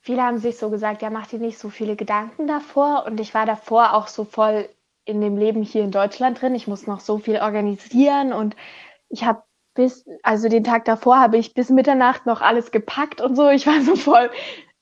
viele 0.00 0.22
haben 0.22 0.38
sich 0.38 0.58
so 0.58 0.70
gesagt, 0.70 1.02
ja, 1.02 1.10
mach 1.10 1.26
dir 1.26 1.38
nicht 1.38 1.58
so 1.58 1.68
viele 1.70 1.96
Gedanken 1.96 2.46
davor. 2.46 3.04
Und 3.06 3.20
ich 3.20 3.34
war 3.34 3.46
davor 3.46 3.94
auch 3.94 4.08
so 4.08 4.24
voll 4.24 4.68
in 5.04 5.20
dem 5.20 5.36
Leben 5.36 5.62
hier 5.62 5.82
in 5.82 5.90
Deutschland 5.90 6.40
drin. 6.40 6.54
Ich 6.54 6.66
muss 6.66 6.86
noch 6.86 7.00
so 7.00 7.18
viel 7.18 7.36
organisieren 7.36 8.32
und 8.32 8.56
ich 9.08 9.24
habe 9.24 9.42
bis, 9.74 10.06
also 10.22 10.48
den 10.48 10.64
Tag 10.64 10.84
davor 10.84 11.18
habe 11.18 11.38
ich 11.38 11.54
bis 11.54 11.68
Mitternacht 11.70 12.26
noch 12.26 12.40
alles 12.40 12.70
gepackt 12.70 13.20
und 13.20 13.36
so. 13.36 13.48
Ich 13.48 13.66
war 13.66 13.80
so 13.82 13.96
voll 13.96 14.30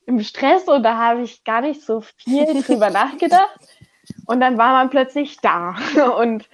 im 0.06 0.20
Stress 0.22 0.64
und 0.68 0.82
da 0.82 0.96
habe 0.96 1.22
ich 1.22 1.44
gar 1.44 1.60
nicht 1.60 1.82
so 1.82 2.00
viel 2.00 2.62
drüber 2.62 2.90
nachgedacht. 2.90 3.58
Und 4.26 4.40
dann 4.40 4.56
war 4.56 4.72
man 4.72 4.90
plötzlich 4.90 5.36
da. 5.38 5.76
Und 6.18 6.48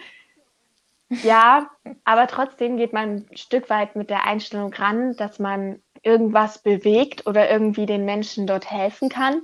ja, 1.23 1.71
aber 2.05 2.27
trotzdem 2.27 2.77
geht 2.77 2.93
man 2.93 3.27
ein 3.31 3.37
Stück 3.37 3.71
weit 3.71 3.95
mit 3.95 4.11
der 4.11 4.25
Einstellung 4.25 4.73
ran, 4.73 5.15
dass 5.15 5.39
man 5.39 5.81
irgendwas 6.05 6.63
bewegt 6.63 7.27
oder 7.27 7.51
irgendwie 7.51 7.87
den 7.87 8.05
Menschen 8.05 8.47
dort 8.47 8.71
helfen 8.71 9.09
kann. 9.09 9.43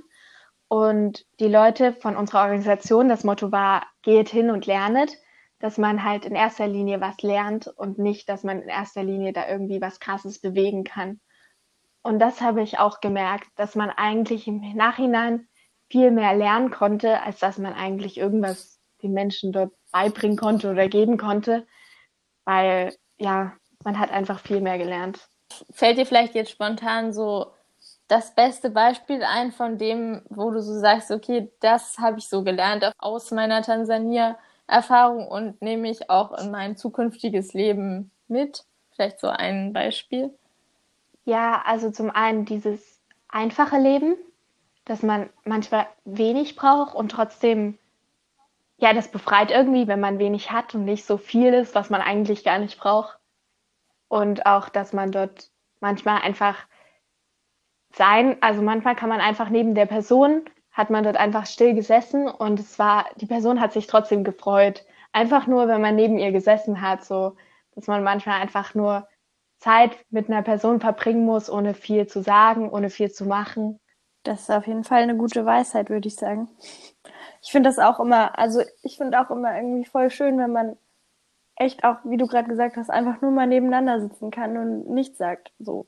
Und 0.67 1.25
die 1.39 1.47
Leute 1.47 1.93
von 1.93 2.15
unserer 2.15 2.43
Organisation, 2.43 3.09
das 3.09 3.23
Motto 3.23 3.51
war, 3.51 3.85
geht 4.03 4.29
hin 4.29 4.49
und 4.49 4.65
lernet, 4.65 5.17
dass 5.59 5.77
man 5.77 6.03
halt 6.03 6.25
in 6.25 6.35
erster 6.35 6.67
Linie 6.67 7.01
was 7.01 7.21
lernt 7.21 7.67
und 7.67 7.99
nicht, 7.99 8.29
dass 8.29 8.43
man 8.43 8.61
in 8.61 8.69
erster 8.69 9.03
Linie 9.03 9.33
da 9.33 9.47
irgendwie 9.47 9.81
was 9.81 9.99
Krasses 9.99 10.39
bewegen 10.39 10.83
kann. 10.83 11.19
Und 12.03 12.19
das 12.19 12.41
habe 12.41 12.61
ich 12.63 12.79
auch 12.79 12.99
gemerkt, 12.99 13.47
dass 13.55 13.75
man 13.75 13.89
eigentlich 13.89 14.47
im 14.47 14.61
Nachhinein 14.75 15.47
viel 15.89 16.09
mehr 16.09 16.33
lernen 16.35 16.71
konnte, 16.71 17.21
als 17.21 17.39
dass 17.39 17.57
man 17.57 17.73
eigentlich 17.73 18.17
irgendwas 18.17 18.79
den 19.03 19.11
Menschen 19.11 19.51
dort 19.51 19.73
beibringen 19.91 20.37
konnte 20.37 20.71
oder 20.71 20.87
geben 20.87 21.17
konnte, 21.17 21.67
weil 22.45 22.95
ja, 23.17 23.53
man 23.83 23.99
hat 23.99 24.11
einfach 24.11 24.39
viel 24.39 24.61
mehr 24.61 24.77
gelernt. 24.77 25.27
Fällt 25.71 25.97
dir 25.97 26.05
vielleicht 26.05 26.35
jetzt 26.35 26.51
spontan 26.51 27.13
so 27.13 27.51
das 28.07 28.35
beste 28.35 28.69
Beispiel 28.69 29.23
ein 29.23 29.51
von 29.51 29.77
dem, 29.77 30.21
wo 30.29 30.51
du 30.51 30.61
so 30.61 30.77
sagst, 30.77 31.11
okay, 31.11 31.49
das 31.61 31.97
habe 31.97 32.19
ich 32.19 32.27
so 32.27 32.43
gelernt 32.43 32.91
aus 32.97 33.31
meiner 33.31 33.61
Erfahrung 34.67 35.27
und 35.27 35.61
nehme 35.61 35.89
ich 35.89 36.09
auch 36.09 36.37
in 36.37 36.51
mein 36.51 36.75
zukünftiges 36.75 37.53
Leben 37.53 38.11
mit? 38.27 38.65
Vielleicht 38.91 39.19
so 39.19 39.27
ein 39.27 39.73
Beispiel. 39.73 40.33
Ja, 41.23 41.61
also 41.65 41.89
zum 41.89 42.09
einen 42.09 42.45
dieses 42.45 42.99
einfache 43.29 43.77
Leben, 43.77 44.15
dass 44.85 45.03
man 45.03 45.29
manchmal 45.45 45.87
wenig 46.03 46.55
braucht 46.55 46.93
und 46.93 47.11
trotzdem, 47.11 47.77
ja, 48.77 48.93
das 48.93 49.09
befreit 49.09 49.51
irgendwie, 49.51 49.87
wenn 49.87 49.99
man 49.99 50.19
wenig 50.19 50.51
hat 50.51 50.75
und 50.75 50.83
nicht 50.85 51.05
so 51.05 51.17
viel 51.17 51.53
ist, 51.53 51.75
was 51.75 51.89
man 51.89 52.01
eigentlich 52.01 52.43
gar 52.43 52.59
nicht 52.59 52.77
braucht. 52.77 53.17
Und 54.11 54.45
auch, 54.45 54.67
dass 54.67 54.91
man 54.91 55.13
dort 55.13 55.51
manchmal 55.79 56.21
einfach 56.21 56.67
sein, 57.93 58.35
also 58.41 58.61
manchmal 58.61 58.93
kann 58.93 59.07
man 59.07 59.21
einfach 59.21 59.47
neben 59.47 59.73
der 59.73 59.85
Person, 59.85 60.49
hat 60.69 60.89
man 60.89 61.05
dort 61.05 61.15
einfach 61.15 61.45
still 61.45 61.73
gesessen 61.73 62.27
und 62.27 62.59
es 62.59 62.77
war, 62.77 63.05
die 63.15 63.25
Person 63.25 63.61
hat 63.61 63.71
sich 63.71 63.87
trotzdem 63.87 64.25
gefreut. 64.25 64.85
Einfach 65.13 65.47
nur, 65.47 65.69
wenn 65.69 65.79
man 65.79 65.95
neben 65.95 66.17
ihr 66.17 66.33
gesessen 66.33 66.81
hat, 66.81 67.05
so, 67.05 67.37
dass 67.73 67.87
man 67.87 68.03
manchmal 68.03 68.41
einfach 68.41 68.75
nur 68.75 69.07
Zeit 69.59 69.91
mit 70.09 70.27
einer 70.27 70.41
Person 70.41 70.81
verbringen 70.81 71.25
muss, 71.25 71.49
ohne 71.49 71.73
viel 71.73 72.05
zu 72.05 72.21
sagen, 72.21 72.69
ohne 72.69 72.89
viel 72.89 73.11
zu 73.11 73.23
machen. 73.23 73.79
Das 74.23 74.41
ist 74.41 74.51
auf 74.51 74.67
jeden 74.67 74.83
Fall 74.83 75.03
eine 75.03 75.15
gute 75.15 75.45
Weisheit, 75.45 75.89
würde 75.89 76.09
ich 76.09 76.15
sagen. 76.17 76.49
Ich 77.41 77.51
finde 77.53 77.69
das 77.69 77.79
auch 77.79 78.01
immer, 78.01 78.37
also 78.37 78.61
ich 78.83 78.97
finde 78.97 79.21
auch 79.21 79.31
immer 79.31 79.55
irgendwie 79.55 79.85
voll 79.85 80.09
schön, 80.09 80.37
wenn 80.37 80.51
man 80.51 80.77
echt 81.61 81.83
auch, 81.83 81.97
wie 82.03 82.17
du 82.17 82.27
gerade 82.27 82.49
gesagt 82.49 82.75
hast, 82.75 82.89
einfach 82.89 83.21
nur 83.21 83.31
mal 83.31 83.47
nebeneinander 83.47 84.01
sitzen 84.01 84.31
kann 84.31 84.57
und 84.57 84.89
nichts 84.89 85.17
sagt. 85.17 85.51
So. 85.59 85.85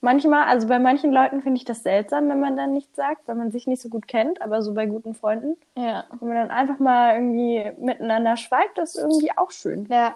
Manchmal, 0.00 0.44
also 0.48 0.68
bei 0.68 0.78
manchen 0.78 1.12
Leuten 1.12 1.40
finde 1.40 1.56
ich 1.56 1.64
das 1.64 1.82
seltsam, 1.82 2.28
wenn 2.28 2.40
man 2.40 2.56
dann 2.56 2.74
nichts 2.74 2.94
sagt, 2.94 3.26
weil 3.26 3.36
man 3.36 3.50
sich 3.50 3.66
nicht 3.66 3.80
so 3.80 3.88
gut 3.88 4.06
kennt, 4.06 4.42
aber 4.42 4.60
so 4.60 4.74
bei 4.74 4.86
guten 4.86 5.14
Freunden. 5.14 5.56
Ja. 5.76 6.04
Wenn 6.20 6.28
man 6.28 6.36
dann 6.36 6.50
einfach 6.50 6.78
mal 6.78 7.14
irgendwie 7.14 7.72
miteinander 7.78 8.36
schweigt, 8.36 8.76
das 8.76 8.96
ist 8.96 9.02
irgendwie 9.02 9.30
auch 9.36 9.50
schön. 9.50 9.86
Ja. 9.90 10.14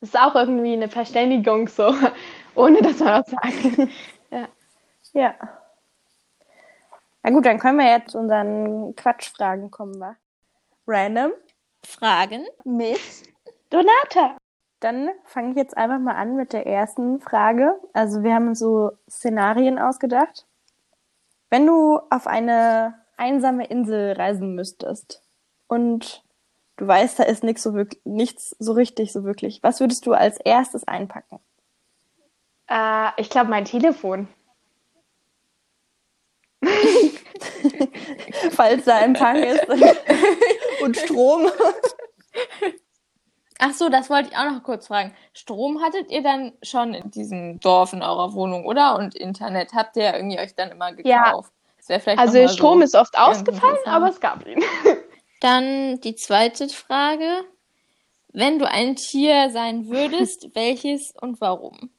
Das 0.00 0.10
ist 0.10 0.18
auch 0.18 0.34
irgendwie 0.34 0.72
eine 0.72 0.88
Verständigung 0.88 1.68
so, 1.68 1.92
ohne 2.54 2.80
dass 2.80 3.00
man 3.00 3.22
was 3.22 3.30
sagt. 3.30 3.90
ja. 4.30 4.48
Ja. 5.12 5.34
Na 7.22 7.30
gut, 7.30 7.44
dann 7.44 7.58
können 7.58 7.78
wir 7.78 7.90
jetzt 7.90 8.12
zu 8.12 8.18
unseren 8.18 8.94
Quatschfragen 8.94 9.70
kommen, 9.70 9.98
wa? 10.00 10.16
Random. 10.86 11.32
Fragen 11.82 12.46
Mit 12.64 13.00
Donata. 13.70 14.36
Dann 14.80 15.08
fange 15.24 15.50
ich 15.50 15.56
jetzt 15.56 15.76
einfach 15.76 15.98
mal 15.98 16.14
an 16.14 16.36
mit 16.36 16.52
der 16.52 16.66
ersten 16.66 17.20
Frage. 17.20 17.80
Also 17.92 18.22
wir 18.22 18.34
haben 18.34 18.54
so 18.54 18.92
Szenarien 19.08 19.78
ausgedacht. 19.78 20.46
Wenn 21.48 21.66
du 21.66 21.98
auf 22.10 22.26
eine 22.26 22.94
einsame 23.16 23.66
Insel 23.66 24.12
reisen 24.12 24.54
müsstest 24.54 25.22
und 25.66 26.22
du 26.76 26.86
weißt, 26.86 27.18
da 27.18 27.22
ist 27.24 27.42
nichts 27.42 27.62
so 27.62 27.72
wirklich, 27.74 28.04
nichts 28.04 28.54
so 28.58 28.72
richtig, 28.72 29.12
so 29.12 29.24
wirklich, 29.24 29.62
was 29.62 29.80
würdest 29.80 30.06
du 30.06 30.12
als 30.12 30.38
erstes 30.38 30.86
einpacken? 30.86 31.40
Äh, 32.68 33.08
ich 33.16 33.30
glaube, 33.30 33.48
mein 33.48 33.64
Telefon. 33.64 34.28
Falls 38.50 38.84
da 38.84 39.00
Empfang 39.00 39.36
ist 39.36 39.66
und 40.82 40.96
Strom. 40.96 41.50
Ach 43.58 43.72
so, 43.72 43.88
das 43.88 44.10
wollte 44.10 44.30
ich 44.30 44.36
auch 44.36 44.50
noch 44.50 44.62
kurz 44.62 44.88
fragen. 44.88 45.14
Strom 45.32 45.82
hattet 45.82 46.10
ihr 46.10 46.22
dann 46.22 46.52
schon 46.62 46.92
in 46.92 47.10
diesem 47.10 47.58
Dorf 47.60 47.92
in 47.92 48.02
eurer 48.02 48.34
Wohnung, 48.34 48.66
oder? 48.66 48.96
Und 48.96 49.14
Internet 49.14 49.72
habt 49.72 49.96
ihr 49.96 50.14
irgendwie 50.14 50.38
euch 50.38 50.54
dann 50.54 50.70
immer 50.70 50.92
gekauft? 50.92 51.52
Ja. 51.88 51.98
vielleicht 51.98 52.18
also 52.18 52.48
Strom 52.48 52.78
so 52.80 52.84
ist 52.84 52.94
oft 52.94 53.16
ausgefallen, 53.16 53.78
aber 53.86 54.10
es 54.10 54.20
gab 54.20 54.46
ihn. 54.46 54.62
Dann 55.40 56.00
die 56.00 56.16
zweite 56.16 56.68
Frage. 56.68 57.44
Wenn 58.32 58.58
du 58.58 58.68
ein 58.68 58.96
Tier 58.96 59.50
sein 59.50 59.88
würdest, 59.88 60.50
welches 60.54 61.14
und 61.20 61.40
warum? 61.40 61.90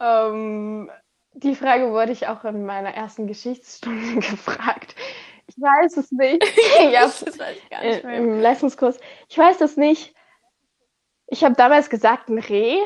Ähm, 0.00 0.90
die 1.34 1.54
Frage 1.54 1.92
wurde 1.92 2.12
ich 2.12 2.26
auch 2.26 2.44
in 2.44 2.66
meiner 2.66 2.90
ersten 2.94 3.28
Geschichtsstunde 3.28 4.14
gefragt. 4.30 4.96
Ich 5.46 5.56
weiß 5.56 5.96
es 5.98 6.10
nicht. 6.10 6.42
ja, 6.90 7.02
Das 7.02 7.38
weiß 7.38 7.56
ich 7.56 7.70
gar 7.70 7.82
äh, 7.82 7.94
nicht 7.94 8.04
mehr. 8.04 8.16
im 8.16 8.40
Leistungskurs. 8.40 8.98
Ich 9.28 9.38
weiß 9.38 9.60
es 9.60 9.76
nicht. 9.76 10.14
Ich 11.26 11.42
habe 11.44 11.54
damals 11.54 11.90
gesagt 11.90 12.28
ein 12.28 12.38
Reh, 12.38 12.78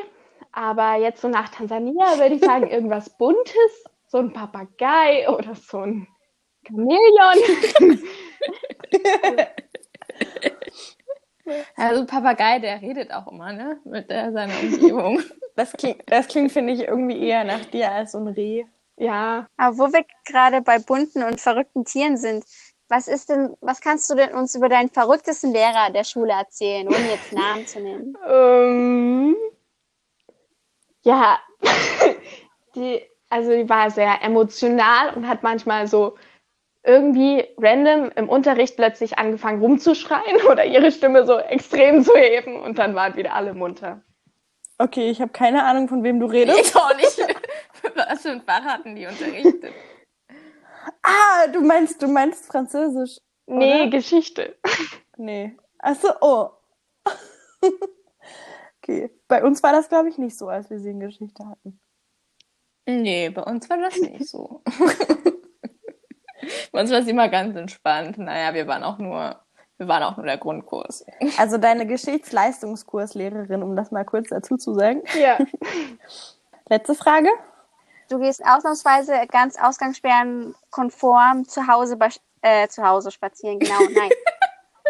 aber 0.51 0.95
jetzt 0.95 1.21
so 1.21 1.27
nach 1.27 1.49
Tansania 1.49 2.17
würde 2.19 2.35
ich 2.35 2.43
sagen 2.43 2.67
irgendwas 2.71 3.15
Buntes, 3.17 3.83
so 4.07 4.17
ein 4.19 4.33
Papagei 4.33 5.29
oder 5.29 5.55
so 5.55 5.79
ein 5.79 6.07
Chamäleon. 6.67 7.97
Also 11.75 12.05
Papagei, 12.05 12.59
der 12.59 12.81
redet 12.81 13.11
auch 13.11 13.27
immer, 13.31 13.51
ne? 13.51 13.79
Mit 13.83 14.09
der, 14.09 14.31
seiner 14.31 14.53
Umgebung. 14.59 15.21
Das 15.55 15.73
klingt, 15.73 16.03
das 16.05 16.27
klingt, 16.29 16.53
finde 16.53 16.71
ich, 16.71 16.81
irgendwie 16.87 17.19
eher 17.21 17.43
nach 17.43 17.65
dir 17.65 17.91
als 17.91 18.13
so 18.13 18.17
ein 18.19 18.27
Reh. 18.29 18.63
ja, 18.95 19.45
Aber 19.57 19.77
wo 19.77 19.91
wir 19.91 20.05
gerade 20.25 20.61
bei 20.61 20.79
bunten 20.79 21.21
und 21.23 21.41
verrückten 21.41 21.83
Tieren 21.83 22.15
sind, 22.15 22.45
was 22.89 23.07
ist 23.07 23.29
denn, 23.29 23.55
was 23.61 23.81
kannst 23.81 24.09
du 24.09 24.15
denn 24.15 24.33
uns 24.33 24.55
über 24.55 24.67
deinen 24.67 24.89
verrücktesten 24.89 25.53
Lehrer 25.53 25.91
der 25.91 26.03
Schule 26.03 26.33
erzählen, 26.33 26.87
ohne 26.87 27.11
jetzt 27.11 27.31
Namen 27.31 27.65
zu 27.65 27.79
nennen? 27.79 28.17
Ähm, 28.27 29.35
ja, 31.03 31.39
die, 32.75 33.01
also 33.29 33.51
die 33.51 33.69
war 33.69 33.91
sehr 33.91 34.21
emotional 34.23 35.13
und 35.13 35.27
hat 35.27 35.43
manchmal 35.43 35.87
so 35.87 36.17
irgendwie 36.83 37.45
random 37.57 38.11
im 38.15 38.27
Unterricht 38.27 38.75
plötzlich 38.75 39.17
angefangen 39.19 39.61
rumzuschreien 39.61 40.41
oder 40.49 40.65
ihre 40.65 40.91
Stimme 40.91 41.25
so 41.25 41.37
extrem 41.37 42.03
zu 42.03 42.15
heben 42.15 42.59
und 42.59 42.79
dann 42.79 42.95
waren 42.95 43.15
wieder 43.15 43.33
alle 43.33 43.53
munter. 43.53 44.01
Okay, 44.77 45.09
ich 45.09 45.21
habe 45.21 45.31
keine 45.31 45.65
Ahnung, 45.65 45.89
von 45.89 46.03
wem 46.03 46.19
du 46.19 46.25
redest. 46.25 46.59
Ich 46.59 46.75
auch 46.75 46.95
nicht. 46.95 47.35
Was 47.95 48.21
für 48.21 48.29
ein 48.29 48.41
Fach 48.41 48.63
hatten 48.63 48.95
die 48.95 49.05
unterrichtet? 49.05 49.73
Ah, 51.01 51.47
du 51.47 51.61
meinst, 51.61 52.01
du 52.01 52.07
meinst 52.07 52.45
Französisch. 52.45 53.17
Nee, 53.45 53.83
Oder? 53.83 53.89
Geschichte. 53.89 54.57
Nee. 55.17 55.57
Achso, 55.79 56.09
oh. 56.21 56.49
okay. 58.81 59.09
Bei 59.27 59.43
uns 59.43 59.63
war 59.63 59.71
das, 59.71 59.89
glaube 59.89 60.09
ich, 60.09 60.17
nicht 60.17 60.37
so, 60.37 60.47
als 60.47 60.69
wir 60.69 60.79
sie 60.79 60.91
in 60.91 60.99
Geschichte 60.99 61.47
hatten. 61.47 61.79
Nee, 62.85 63.29
bei 63.29 63.43
uns 63.43 63.69
war 63.69 63.77
das 63.77 63.99
nicht 63.99 64.27
so. 64.27 64.61
bei 66.71 66.81
uns 66.81 66.91
war 66.91 66.99
es 66.99 67.07
immer 67.07 67.29
ganz 67.29 67.55
entspannt. 67.55 68.17
Naja, 68.17 68.53
wir 68.53 68.67
waren 68.67 68.83
auch 68.83 68.97
nur, 68.97 69.39
wir 69.77 69.87
waren 69.87 70.03
auch 70.03 70.17
nur 70.17 70.25
der 70.25 70.37
Grundkurs. 70.37 71.05
Also 71.37 71.57
deine 71.57 71.85
Geschichtsleistungskurslehrerin, 71.85 73.63
um 73.63 73.75
das 73.75 73.91
mal 73.91 74.05
kurz 74.05 74.29
dazu 74.29 74.57
zu 74.57 74.73
sagen. 74.73 75.03
Ja. 75.19 75.37
Letzte 76.69 76.95
Frage. 76.95 77.29
Du 78.09 78.19
gehst 78.19 78.43
ausnahmsweise 78.45 79.13
ganz 79.31 79.57
ausgangssperrenkonform 79.57 81.47
zu 81.47 81.67
Hause, 81.67 81.97
äh, 82.41 82.67
zu 82.67 82.83
Hause 82.83 83.11
spazieren, 83.11 83.59
genau, 83.59 83.79
nein. 83.93 84.09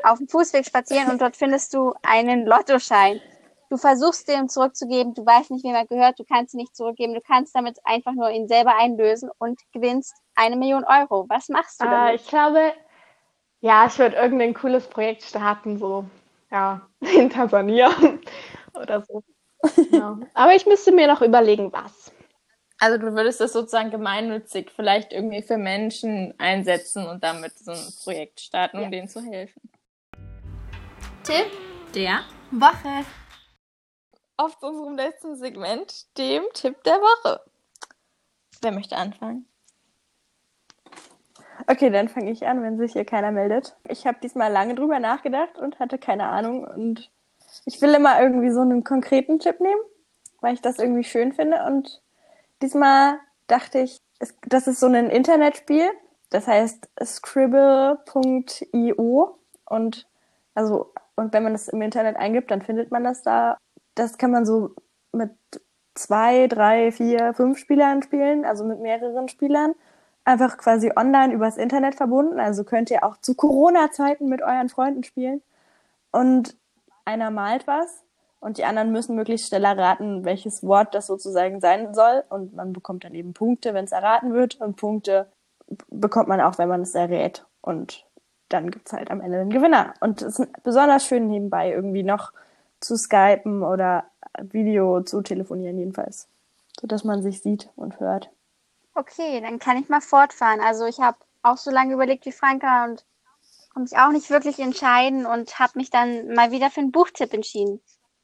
Auf 0.03 0.19
dem 0.19 0.29
Fußweg 0.29 0.65
spazieren 0.65 1.09
und 1.11 1.21
dort 1.21 1.35
findest 1.35 1.73
du 1.73 1.93
einen 2.03 2.45
Lottoschein. 2.45 3.19
Du 3.69 3.77
versuchst 3.77 4.27
den 4.27 4.49
zurückzugeben, 4.49 5.13
du 5.13 5.25
weißt 5.25 5.51
nicht, 5.51 5.63
wem 5.63 5.75
er 5.75 5.85
gehört, 5.85 6.17
du 6.17 6.23
kannst 6.23 6.53
ihn 6.53 6.57
nicht 6.57 6.75
zurückgeben, 6.75 7.13
du 7.13 7.21
kannst 7.21 7.53
damit 7.53 7.77
einfach 7.83 8.13
nur 8.13 8.29
ihn 8.31 8.47
selber 8.47 8.75
einlösen 8.77 9.29
und 9.37 9.59
gewinnst 9.73 10.13
eine 10.35 10.55
Million 10.55 10.83
Euro. 10.85 11.25
Was 11.29 11.49
machst 11.49 11.81
du 11.81 11.85
Äh, 11.85 11.89
damit? 11.89 12.21
ich 12.21 12.27
glaube, 12.27 12.73
ja, 13.59 13.85
ich 13.85 13.99
würde 13.99 14.15
irgendein 14.15 14.53
cooles 14.53 14.87
Projekt 14.87 15.21
starten, 15.23 15.77
so, 15.77 16.05
ja, 16.51 16.81
in 17.01 17.29
Tansania 17.29 17.89
oder 18.73 19.03
so. 19.05 19.21
Ja. 19.91 20.17
Aber 20.35 20.55
ich 20.55 20.65
müsste 20.65 20.93
mir 20.93 21.05
noch 21.07 21.21
überlegen, 21.21 21.73
was. 21.73 22.13
Also 22.81 22.97
du 22.97 23.13
würdest 23.13 23.41
das 23.41 23.51
sozusagen 23.51 23.91
gemeinnützig 23.91 24.71
vielleicht 24.73 25.11
irgendwie 25.11 25.41
für 25.41 25.57
Menschen 25.57 26.33
einsetzen 26.37 27.05
und 27.05 27.21
damit 27.23 27.59
so 27.59 27.71
ein 27.71 27.93
Projekt 28.03 28.39
starten, 28.39 28.77
um 28.77 28.83
Ja. 28.83 28.89
denen 28.89 29.09
zu 29.09 29.21
helfen. 29.21 29.69
Tipp 31.23 31.51
der 31.93 32.21
Woche. 32.51 33.05
Auf 34.37 34.63
unserem 34.63 34.95
letzten 34.95 35.35
Segment, 35.35 36.17
dem 36.17 36.43
Tipp 36.53 36.81
der 36.85 37.01
Woche. 37.01 37.41
Wer 38.61 38.71
möchte 38.71 38.95
anfangen? 38.95 39.45
Okay, 41.67 41.89
dann 41.89 42.07
fange 42.07 42.31
ich 42.31 42.47
an, 42.47 42.63
wenn 42.63 42.77
sich 42.77 42.93
hier 42.93 43.03
keiner 43.03 43.31
meldet. 43.31 43.75
Ich 43.89 44.07
habe 44.07 44.17
diesmal 44.23 44.51
lange 44.51 44.75
drüber 44.75 44.99
nachgedacht 44.99 45.57
und 45.57 45.79
hatte 45.79 45.97
keine 45.97 46.27
Ahnung. 46.27 46.63
Und 46.63 47.11
ich 47.65 47.81
will 47.81 47.93
immer 47.93 48.21
irgendwie 48.21 48.51
so 48.51 48.61
einen 48.61 48.85
konkreten 48.85 49.39
Tipp 49.39 49.59
nehmen, 49.59 49.81
weil 50.39 50.53
ich 50.53 50.61
das 50.61 50.79
irgendwie 50.79 51.03
schön 51.03 51.33
finde. 51.33 51.65
Und 51.65 52.01
diesmal 52.61 53.19
dachte 53.47 53.79
ich, 53.79 54.01
es, 54.19 54.35
das 54.47 54.67
ist 54.67 54.79
so 54.79 54.87
ein 54.87 55.09
Internetspiel. 55.09 55.89
Das 56.29 56.47
heißt 56.47 56.89
scribble.io. 57.03 57.99
Und 59.65 60.07
also, 60.55 60.93
und 61.15 61.33
wenn 61.33 61.43
man 61.43 61.53
das 61.53 61.67
im 61.67 61.81
Internet 61.81 62.17
eingibt, 62.17 62.51
dann 62.51 62.61
findet 62.61 62.91
man 62.91 63.03
das 63.03 63.23
da. 63.23 63.57
Das 63.95 64.17
kann 64.17 64.31
man 64.31 64.45
so 64.45 64.75
mit 65.11 65.31
zwei, 65.95 66.47
drei, 66.47 66.91
vier, 66.91 67.33
fünf 67.33 67.57
Spielern 67.57 68.03
spielen, 68.03 68.45
also 68.45 68.63
mit 68.63 68.79
mehreren 68.79 69.27
Spielern 69.27 69.73
einfach 70.23 70.57
quasi 70.57 70.91
online 70.95 71.33
übers 71.33 71.57
Internet 71.57 71.95
verbunden. 71.95 72.39
Also 72.39 72.63
könnt 72.63 72.91
ihr 72.91 73.03
auch 73.03 73.17
zu 73.17 73.35
Corona-Zeiten 73.35 74.29
mit 74.29 74.41
euren 74.41 74.69
Freunden 74.69 75.03
spielen. 75.03 75.41
und 76.11 76.57
einer 77.05 77.31
malt 77.31 77.67
was 77.67 78.03
und 78.39 78.57
die 78.57 78.65
anderen 78.65 78.91
müssen 78.91 79.15
möglichst 79.15 79.47
schnell 79.47 79.65
erraten, 79.65 80.25
welches 80.25 80.63
Wort 80.63 80.95
das 80.95 81.07
sozusagen 81.07 81.59
sein 81.59 81.93
soll 81.93 82.23
und 82.29 82.53
man 82.55 82.73
bekommt 82.73 83.03
dann 83.03 83.15
eben 83.15 83.33
Punkte, 83.33 83.73
wenn 83.73 83.85
es 83.85 83.91
erraten 83.91 84.33
wird 84.33 84.59
und 84.61 84.75
Punkte 84.75 85.27
bekommt 85.89 86.27
man 86.27 86.41
auch, 86.41 86.57
wenn 86.57 86.69
man 86.69 86.81
es 86.81 86.95
errät 86.95 87.45
und 87.61 88.05
dann 88.49 88.71
gibt's 88.71 88.93
halt 88.93 89.11
am 89.11 89.21
Ende 89.21 89.37
den 89.37 89.51
Gewinner. 89.51 89.93
Und 90.01 90.21
es 90.21 90.39
ist 90.39 90.63
besonders 90.63 91.05
schön 91.05 91.27
nebenbei 91.27 91.71
irgendwie 91.71 92.03
noch 92.03 92.33
zu 92.79 92.95
skypen 92.97 93.63
oder 93.63 94.05
Video 94.41 95.01
zu 95.03 95.21
telefonieren 95.21 95.77
jedenfalls, 95.77 96.27
so 96.79 96.87
dass 96.87 97.03
man 97.03 97.21
sich 97.21 97.41
sieht 97.41 97.69
und 97.75 97.99
hört. 97.99 98.31
Okay, 98.95 99.39
dann 99.41 99.59
kann 99.59 99.77
ich 99.77 99.89
mal 99.89 100.01
fortfahren. 100.01 100.59
Also 100.61 100.85
ich 100.85 100.99
habe 100.99 101.17
auch 101.43 101.57
so 101.57 101.71
lange 101.71 101.93
überlegt 101.93 102.25
wie 102.25 102.31
Franka 102.31 102.85
und 102.85 103.05
konnte 103.73 103.93
mich 103.93 104.01
auch 104.01 104.11
nicht 104.11 104.29
wirklich 104.29 104.59
entscheiden 104.59 105.25
und 105.25 105.59
habe 105.59 105.73
mich 105.75 105.89
dann 105.89 106.33
mal 106.33 106.51
wieder 106.51 106.69
für 106.69 106.81
einen 106.81 106.91
Buchtipp 106.91 107.33
entschieden. 107.33 107.79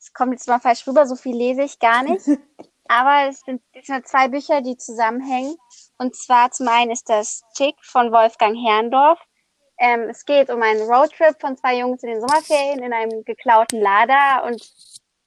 Es 0.05 0.13
kommt 0.13 0.33
jetzt 0.33 0.47
mal 0.47 0.59
falsch 0.59 0.85
rüber, 0.85 1.07
so 1.07 1.15
viel 1.15 1.35
lese 1.35 1.63
ich 1.63 1.79
gar 1.79 2.03
nicht. 2.03 2.27
Aber 2.87 3.27
es 3.27 3.41
sind, 3.41 3.63
es 3.73 3.87
sind 3.87 4.07
zwei 4.07 4.27
Bücher, 4.27 4.61
die 4.61 4.77
zusammenhängen. 4.77 5.57
Und 5.97 6.15
zwar 6.15 6.51
zum 6.51 6.67
einen 6.67 6.91
ist 6.91 7.09
das 7.09 7.41
Chick 7.55 7.75
von 7.81 8.11
Wolfgang 8.11 8.55
Herrndorf. 8.55 9.19
Ähm, 9.79 10.01
es 10.09 10.23
geht 10.25 10.51
um 10.51 10.61
einen 10.61 10.83
Roadtrip 10.83 11.41
von 11.41 11.57
zwei 11.57 11.79
Jungs 11.79 12.03
in 12.03 12.09
den 12.09 12.21
Sommerferien 12.21 12.83
in 12.83 12.93
einem 12.93 13.23
geklauten 13.23 13.81
Lader 13.81 14.45
und 14.45 14.61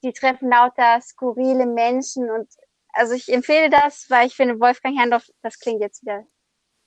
die 0.04 0.12
treffen 0.12 0.48
lauter 0.48 1.00
skurrile 1.00 1.66
Menschen 1.66 2.30
und 2.30 2.48
also 2.92 3.14
ich 3.14 3.28
empfehle 3.28 3.68
das, 3.68 4.06
weil 4.08 4.28
ich 4.28 4.36
finde 4.36 4.60
Wolfgang 4.60 4.96
Herrndorf, 4.96 5.28
das 5.42 5.58
klingt 5.58 5.80
jetzt 5.80 6.02
wieder 6.02 6.24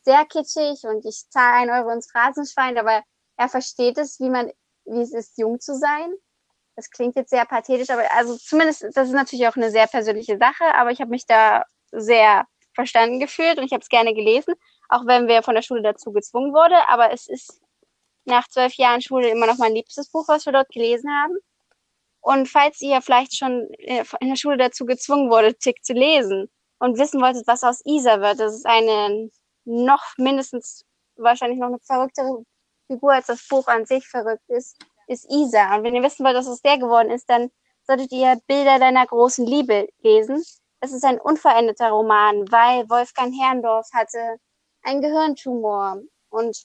sehr 0.04 0.26
kitschig 0.26 0.84
und 0.84 1.06
ich 1.06 1.30
zahle 1.30 1.58
ein 1.58 1.70
Euro 1.70 1.92
ins 1.92 2.10
Phrasenschwein, 2.10 2.78
aber 2.78 3.04
er 3.38 3.50
versteht 3.50 3.98
es, 3.98 4.20
wie 4.20 4.30
man, 4.30 4.52
wie 4.86 5.02
es 5.02 5.14
ist, 5.14 5.38
jung 5.38 5.60
zu 5.60 5.78
sein. 5.78 6.14
Das 6.82 6.90
klingt 6.90 7.16
jetzt 7.16 7.30
sehr 7.30 7.46
pathetisch, 7.46 7.92
aber 7.92 8.12
also 8.12 8.36
zumindest, 8.36 8.82
das 8.96 9.08
ist 9.08 9.14
natürlich 9.14 9.48
auch 9.48 9.56
eine 9.56 9.70
sehr 9.70 9.86
persönliche 9.86 10.40
Sache, 10.40 10.66
aber 10.74 10.90
ich 10.90 11.00
habe 11.00 11.12
mich 11.12 11.28
da 11.28 11.64
sehr 11.92 12.48
verstanden 12.74 13.20
gefühlt 13.20 13.60
und 13.60 13.66
ich 13.66 13.72
habe 13.72 13.84
es 13.84 13.88
gerne 13.90 14.16
gelesen, 14.16 14.56
auch 14.90 15.06
wenn 15.06 15.28
wir 15.28 15.44
von 15.44 15.54
der 15.54 15.62
Schule 15.62 15.84
dazu 15.84 16.12
gezwungen 16.12 16.54
wurde. 16.54 16.90
Aber 16.90 17.14
es 17.14 17.28
ist 17.28 17.62
nach 18.26 18.48
zwölf 18.48 18.74
Jahren 18.78 19.00
Schule 19.00 19.30
immer 19.30 19.46
noch 19.46 19.60
mein 19.60 19.76
liebstes 19.76 20.10
Buch, 20.10 20.28
was 20.28 20.48
wir 20.48 20.54
dort 20.54 20.70
gelesen 20.70 21.08
haben. 21.12 21.38
Und 22.20 22.48
falls 22.48 22.82
ihr 22.82 23.00
vielleicht 23.02 23.38
schon 23.38 23.68
in 23.76 24.30
der 24.30 24.36
Schule 24.36 24.58
dazu 24.58 24.88
gezwungen 24.88 25.30
wurde, 25.30 25.54
Tick 25.54 25.86
zu 25.86 25.94
lesen 25.94 26.50
und 26.80 26.98
wissen 26.98 27.22
wolltet, 27.22 27.46
was 27.46 27.64
aus 27.64 27.82
Isa 27.86 28.22
wird, 28.22 28.40
das 28.40 28.56
ist 28.56 28.66
eine 28.66 29.30
noch 29.66 30.18
mindestens 30.18 30.84
wahrscheinlich 31.16 31.60
noch 31.60 31.68
eine 31.68 31.80
verrücktere 31.80 32.44
Figur, 32.88 33.14
als 33.14 33.28
das 33.28 33.48
Buch 33.48 33.68
an 33.68 33.86
sich 33.86 34.08
verrückt 34.08 34.50
ist, 34.50 34.78
ist 35.12 35.30
Isa. 35.30 35.76
Und 35.76 35.84
wenn 35.84 35.96
ihr 35.96 36.04
wissen 36.04 36.26
wollt, 36.26 36.36
was 36.36 36.48
aus 36.48 36.62
der 36.62 36.78
geworden 36.78 37.12
ist, 37.12 37.30
dann 37.30 37.52
solltet 37.84 38.12
ihr 38.12 38.40
Bilder 38.48 38.80
deiner 38.80 39.06
großen 39.06 39.46
Liebe 39.46 39.90
lesen. 40.02 40.44
Es 40.80 40.94
ist 40.94 41.04
ein 41.04 41.20
unveränderter 41.20 41.90
Roman, 41.90 42.50
weil 42.52 42.90
Wolfgang 42.90 43.34
Herrndorf 43.40 43.88
hatte 43.94 44.38
einen 44.84 45.02
Gehirntumor 45.02 46.02
und 46.30 46.58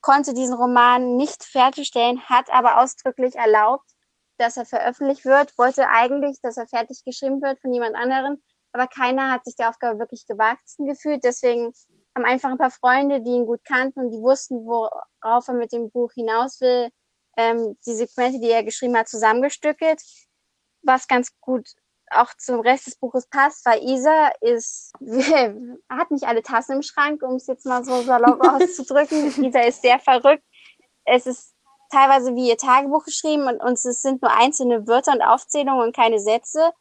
konnte 0.00 0.34
diesen 0.34 0.54
Roman 0.54 1.16
nicht 1.16 1.42
fertigstellen, 1.42 2.22
hat 2.28 2.50
aber 2.52 2.80
ausdrücklich 2.80 3.34
erlaubt, 3.34 3.90
dass 4.36 4.56
er 4.56 4.66
veröffentlicht 4.66 5.24
wird, 5.24 5.56
wollte 5.58 5.88
eigentlich, 5.88 6.40
dass 6.42 6.56
er 6.56 6.68
fertig 6.68 7.02
geschrieben 7.04 7.42
wird 7.42 7.60
von 7.60 7.72
jemand 7.72 7.96
anderem, 7.96 8.40
aber 8.72 8.86
keiner 8.86 9.32
hat 9.32 9.44
sich 9.44 9.56
der 9.56 9.70
Aufgabe 9.70 9.98
wirklich 9.98 10.26
gewachsen 10.26 10.86
gefühlt. 10.86 11.24
Deswegen 11.24 11.72
haben 12.14 12.24
einfach 12.24 12.50
ein 12.50 12.58
paar 12.58 12.70
Freunde, 12.70 13.20
die 13.22 13.30
ihn 13.30 13.46
gut 13.46 13.64
kannten 13.64 14.00
und 14.00 14.10
die 14.10 14.20
wussten, 14.20 14.66
worauf 14.66 15.48
er 15.48 15.54
mit 15.54 15.72
dem 15.72 15.90
Buch 15.90 16.12
hinaus 16.12 16.60
will, 16.60 16.90
ähm, 17.38 17.78
die 17.86 17.94
Segmente, 17.94 18.40
die 18.40 18.50
er 18.50 18.64
geschrieben 18.64 18.96
hat, 18.96 19.08
zusammengestückelt, 19.08 20.02
was 20.82 21.06
ganz 21.06 21.30
gut 21.40 21.68
auch 22.10 22.34
zum 22.36 22.60
Rest 22.60 22.86
des 22.86 22.96
Buches 22.96 23.28
passt, 23.28 23.64
weil 23.64 23.82
Isa 23.82 24.30
ist, 24.40 24.92
hat 25.88 26.10
nicht 26.10 26.24
alle 26.24 26.42
Tassen 26.42 26.76
im 26.76 26.82
Schrank, 26.82 27.22
um 27.22 27.36
es 27.36 27.46
jetzt 27.46 27.64
mal 27.64 27.84
so 27.84 28.02
salopp 28.02 28.40
auszudrücken. 28.46 29.44
Isa 29.44 29.60
ist 29.60 29.82
sehr 29.82 30.00
verrückt. 30.00 30.42
Es 31.04 31.26
ist 31.26 31.54
teilweise 31.90 32.34
wie 32.34 32.48
ihr 32.48 32.56
Tagebuch 32.56 33.04
geschrieben 33.04 33.46
und, 33.46 33.62
und 33.62 33.72
es 33.72 34.02
sind 34.02 34.20
nur 34.20 34.32
einzelne 34.32 34.86
Wörter 34.86 35.12
und 35.12 35.22
Aufzählungen 35.22 35.82
und 35.82 35.96
keine 35.96 36.18
Sätze. 36.18 36.72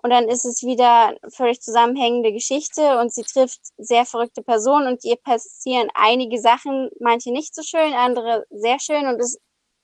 Und 0.00 0.10
dann 0.10 0.28
ist 0.28 0.44
es 0.44 0.62
wieder 0.62 1.16
völlig 1.28 1.60
zusammenhängende 1.60 2.32
Geschichte 2.32 2.98
und 3.00 3.12
sie 3.12 3.24
trifft 3.24 3.60
sehr 3.78 4.06
verrückte 4.06 4.42
Personen 4.42 4.86
und 4.86 5.04
ihr 5.04 5.16
passieren 5.16 5.88
einige 5.94 6.40
Sachen, 6.40 6.88
manche 7.00 7.32
nicht 7.32 7.52
so 7.52 7.62
schön, 7.62 7.92
andere 7.94 8.46
sehr 8.50 8.78
schön 8.78 9.08
und 9.08 9.20
es 9.20 9.38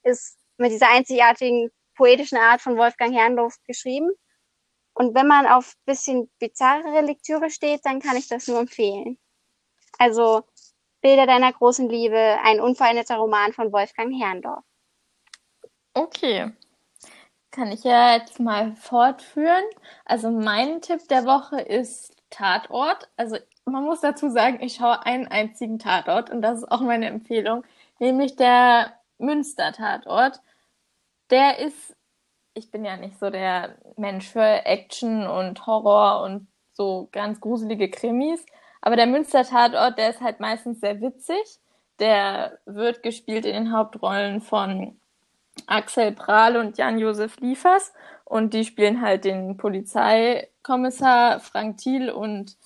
ist 0.05 0.37
mit 0.57 0.71
dieser 0.71 0.89
einzigartigen 0.89 1.71
poetischen 1.95 2.37
Art 2.37 2.61
von 2.61 2.77
Wolfgang 2.77 3.13
Herrndorf 3.13 3.57
geschrieben. 3.65 4.11
Und 4.93 5.13
wenn 5.13 5.27
man 5.27 5.45
auf 5.45 5.73
bisschen 5.85 6.31
bizarre 6.39 7.01
Lektüre 7.01 7.49
steht, 7.49 7.81
dann 7.83 7.99
kann 7.99 8.15
ich 8.15 8.27
das 8.27 8.47
nur 8.47 8.59
empfehlen. 8.59 9.17
Also 9.97 10.43
Bilder 11.01 11.25
deiner 11.25 11.51
großen 11.51 11.89
Liebe, 11.89 12.37
ein 12.43 12.59
unveränderter 12.59 13.17
Roman 13.17 13.53
von 13.53 13.71
Wolfgang 13.71 14.13
Herrndorf. 14.17 14.63
Okay. 15.93 16.51
Kann 17.51 17.71
ich 17.71 17.83
ja 17.83 18.15
jetzt 18.15 18.39
mal 18.39 18.75
fortführen. 18.75 19.63
Also 20.03 20.29
mein 20.29 20.81
Tipp 20.81 21.07
der 21.07 21.25
Woche 21.25 21.61
ist 21.61 22.15
Tatort. 22.29 23.09
Also 23.15 23.37
man 23.65 23.83
muss 23.83 24.01
dazu 24.01 24.29
sagen, 24.29 24.61
ich 24.61 24.75
schaue 24.75 25.05
einen 25.05 25.27
einzigen 25.27 25.79
Tatort 25.79 26.29
und 26.29 26.41
das 26.41 26.59
ist 26.59 26.71
auch 26.71 26.81
meine 26.81 27.07
Empfehlung, 27.07 27.63
nämlich 27.99 28.35
der 28.35 28.93
Münster-Tatort. 29.17 30.41
Der 31.29 31.59
ist, 31.59 31.95
ich 32.53 32.71
bin 32.71 32.85
ja 32.85 32.97
nicht 32.97 33.19
so 33.19 33.29
der 33.29 33.75
Mensch 33.97 34.29
für 34.29 34.65
Action 34.65 35.27
und 35.27 35.65
Horror 35.65 36.23
und 36.23 36.47
so 36.73 37.09
ganz 37.11 37.39
gruselige 37.39 37.89
Krimis, 37.89 38.45
aber 38.81 38.95
der 38.95 39.07
Münster-Tatort, 39.07 39.97
der 39.97 40.11
ist 40.11 40.21
halt 40.21 40.39
meistens 40.39 40.79
sehr 40.79 41.01
witzig. 41.01 41.59
Der 41.99 42.59
wird 42.65 43.01
gespielt 43.01 43.45
in 43.45 43.53
den 43.53 43.71
Hauptrollen 43.71 44.41
von 44.41 44.99
Axel 45.65 46.11
Prahl 46.11 46.55
und 46.55 46.77
Jan-Josef 46.77 47.39
Liefers. 47.39 47.93
Und 48.25 48.53
die 48.53 48.63
spielen 48.63 49.01
halt 49.01 49.25
den 49.25 49.57
Polizeikommissar 49.57 51.39
Frank 51.39 51.77
Thiel 51.77 52.11
und 52.11 52.57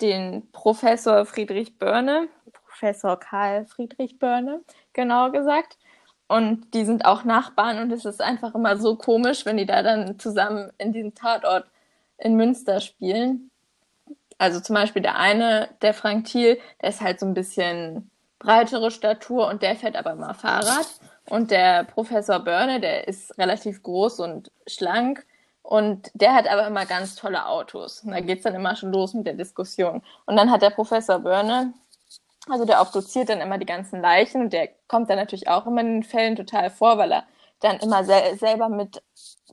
den 0.00 0.50
Professor 0.52 1.26
Friedrich 1.26 1.78
Börne. 1.78 2.28
Professor 2.52 3.18
Karl 3.18 3.66
Friedrich 3.66 4.18
Börne, 4.18 4.62
genauer 4.92 5.32
gesagt. 5.32 5.76
Und 6.28 6.74
die 6.74 6.84
sind 6.84 7.06
auch 7.06 7.24
Nachbarn 7.24 7.78
und 7.78 7.90
es 7.90 8.04
ist 8.04 8.20
einfach 8.20 8.54
immer 8.54 8.76
so 8.76 8.96
komisch, 8.96 9.46
wenn 9.46 9.56
die 9.56 9.66
da 9.66 9.82
dann 9.82 10.18
zusammen 10.18 10.70
in 10.76 10.92
diesem 10.92 11.14
Tatort 11.14 11.64
in 12.18 12.36
Münster 12.36 12.80
spielen. 12.80 13.50
Also 14.36 14.60
zum 14.60 14.74
Beispiel 14.74 15.02
der 15.02 15.16
eine, 15.16 15.70
der 15.80 15.94
Frank 15.94 16.26
Thiel, 16.26 16.60
der 16.82 16.90
ist 16.90 17.00
halt 17.00 17.18
so 17.18 17.26
ein 17.26 17.34
bisschen 17.34 18.10
breitere 18.38 18.90
Statur 18.90 19.48
und 19.48 19.62
der 19.62 19.74
fährt 19.74 19.96
aber 19.96 20.12
immer 20.12 20.34
Fahrrad. 20.34 20.86
Und 21.28 21.50
der 21.50 21.84
Professor 21.84 22.38
Börne, 22.40 22.80
der 22.80 23.08
ist 23.08 23.36
relativ 23.38 23.82
groß 23.82 24.20
und 24.20 24.50
schlank 24.66 25.26
und 25.62 26.10
der 26.14 26.34
hat 26.34 26.48
aber 26.48 26.66
immer 26.66 26.86
ganz 26.86 27.14
tolle 27.16 27.46
Autos. 27.46 28.02
Und 28.02 28.12
da 28.12 28.20
geht's 28.20 28.44
dann 28.44 28.54
immer 28.54 28.76
schon 28.76 28.92
los 28.92 29.12
mit 29.12 29.26
der 29.26 29.34
Diskussion. 29.34 30.02
Und 30.24 30.36
dann 30.36 30.50
hat 30.50 30.62
der 30.62 30.70
Professor 30.70 31.18
Börne, 31.18 31.74
also 32.50 32.64
der 32.64 32.80
obduziert 32.80 33.28
dann 33.28 33.40
immer 33.40 33.58
die 33.58 33.66
ganzen 33.66 34.00
Leichen 34.00 34.42
und 34.42 34.52
der 34.52 34.68
kommt 34.88 35.10
dann 35.10 35.18
natürlich 35.18 35.48
auch 35.48 35.66
immer 35.66 35.80
in 35.80 36.00
den 36.00 36.02
Fällen 36.02 36.36
total 36.36 36.70
vor, 36.70 36.98
weil 36.98 37.12
er 37.12 37.24
dann 37.60 37.78
immer 37.78 38.04
sel 38.04 38.36
selber 38.38 38.68
mit 38.68 39.02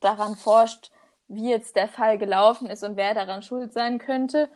daran 0.01 0.35
forscht, 0.35 0.91
wie 1.27 1.49
jetzt 1.49 1.75
der 1.75 1.87
Fall 1.87 2.17
gelaufen 2.17 2.69
ist 2.69 2.83
und 2.83 2.97
wer 2.97 3.13
daran 3.13 3.41
schuld 3.41 3.73
sein 3.73 3.99
könnte. 3.99 4.49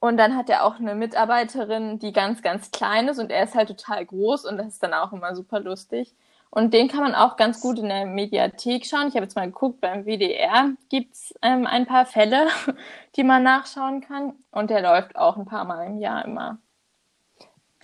Und 0.00 0.16
dann 0.16 0.36
hat 0.36 0.50
er 0.50 0.64
auch 0.64 0.76
eine 0.80 0.94
Mitarbeiterin, 0.94 1.98
die 1.98 2.12
ganz, 2.12 2.42
ganz 2.42 2.70
klein 2.72 3.08
ist 3.08 3.18
und 3.18 3.30
er 3.30 3.44
ist 3.44 3.54
halt 3.54 3.68
total 3.68 4.04
groß 4.04 4.46
und 4.46 4.58
das 4.58 4.66
ist 4.68 4.82
dann 4.82 4.94
auch 4.94 5.12
immer 5.12 5.34
super 5.36 5.60
lustig. 5.60 6.14
Und 6.50 6.74
den 6.74 6.88
kann 6.88 7.00
man 7.00 7.14
auch 7.14 7.36
ganz 7.36 7.60
gut 7.60 7.78
in 7.78 7.88
der 7.88 8.04
Mediathek 8.04 8.84
schauen. 8.84 9.08
Ich 9.08 9.14
habe 9.14 9.24
jetzt 9.24 9.36
mal 9.36 9.46
geguckt, 9.46 9.80
beim 9.80 10.04
WDR 10.04 10.72
gibt's 10.90 11.32
ähm, 11.40 11.66
ein 11.66 11.86
paar 11.86 12.04
Fälle, 12.04 12.48
die 13.16 13.24
man 13.24 13.42
nachschauen 13.42 14.02
kann. 14.02 14.34
Und 14.50 14.70
der 14.70 14.82
läuft 14.82 15.16
auch 15.16 15.36
ein 15.38 15.46
paar 15.46 15.64
Mal 15.64 15.86
im 15.86 15.98
Jahr 15.98 16.24
immer. 16.26 16.58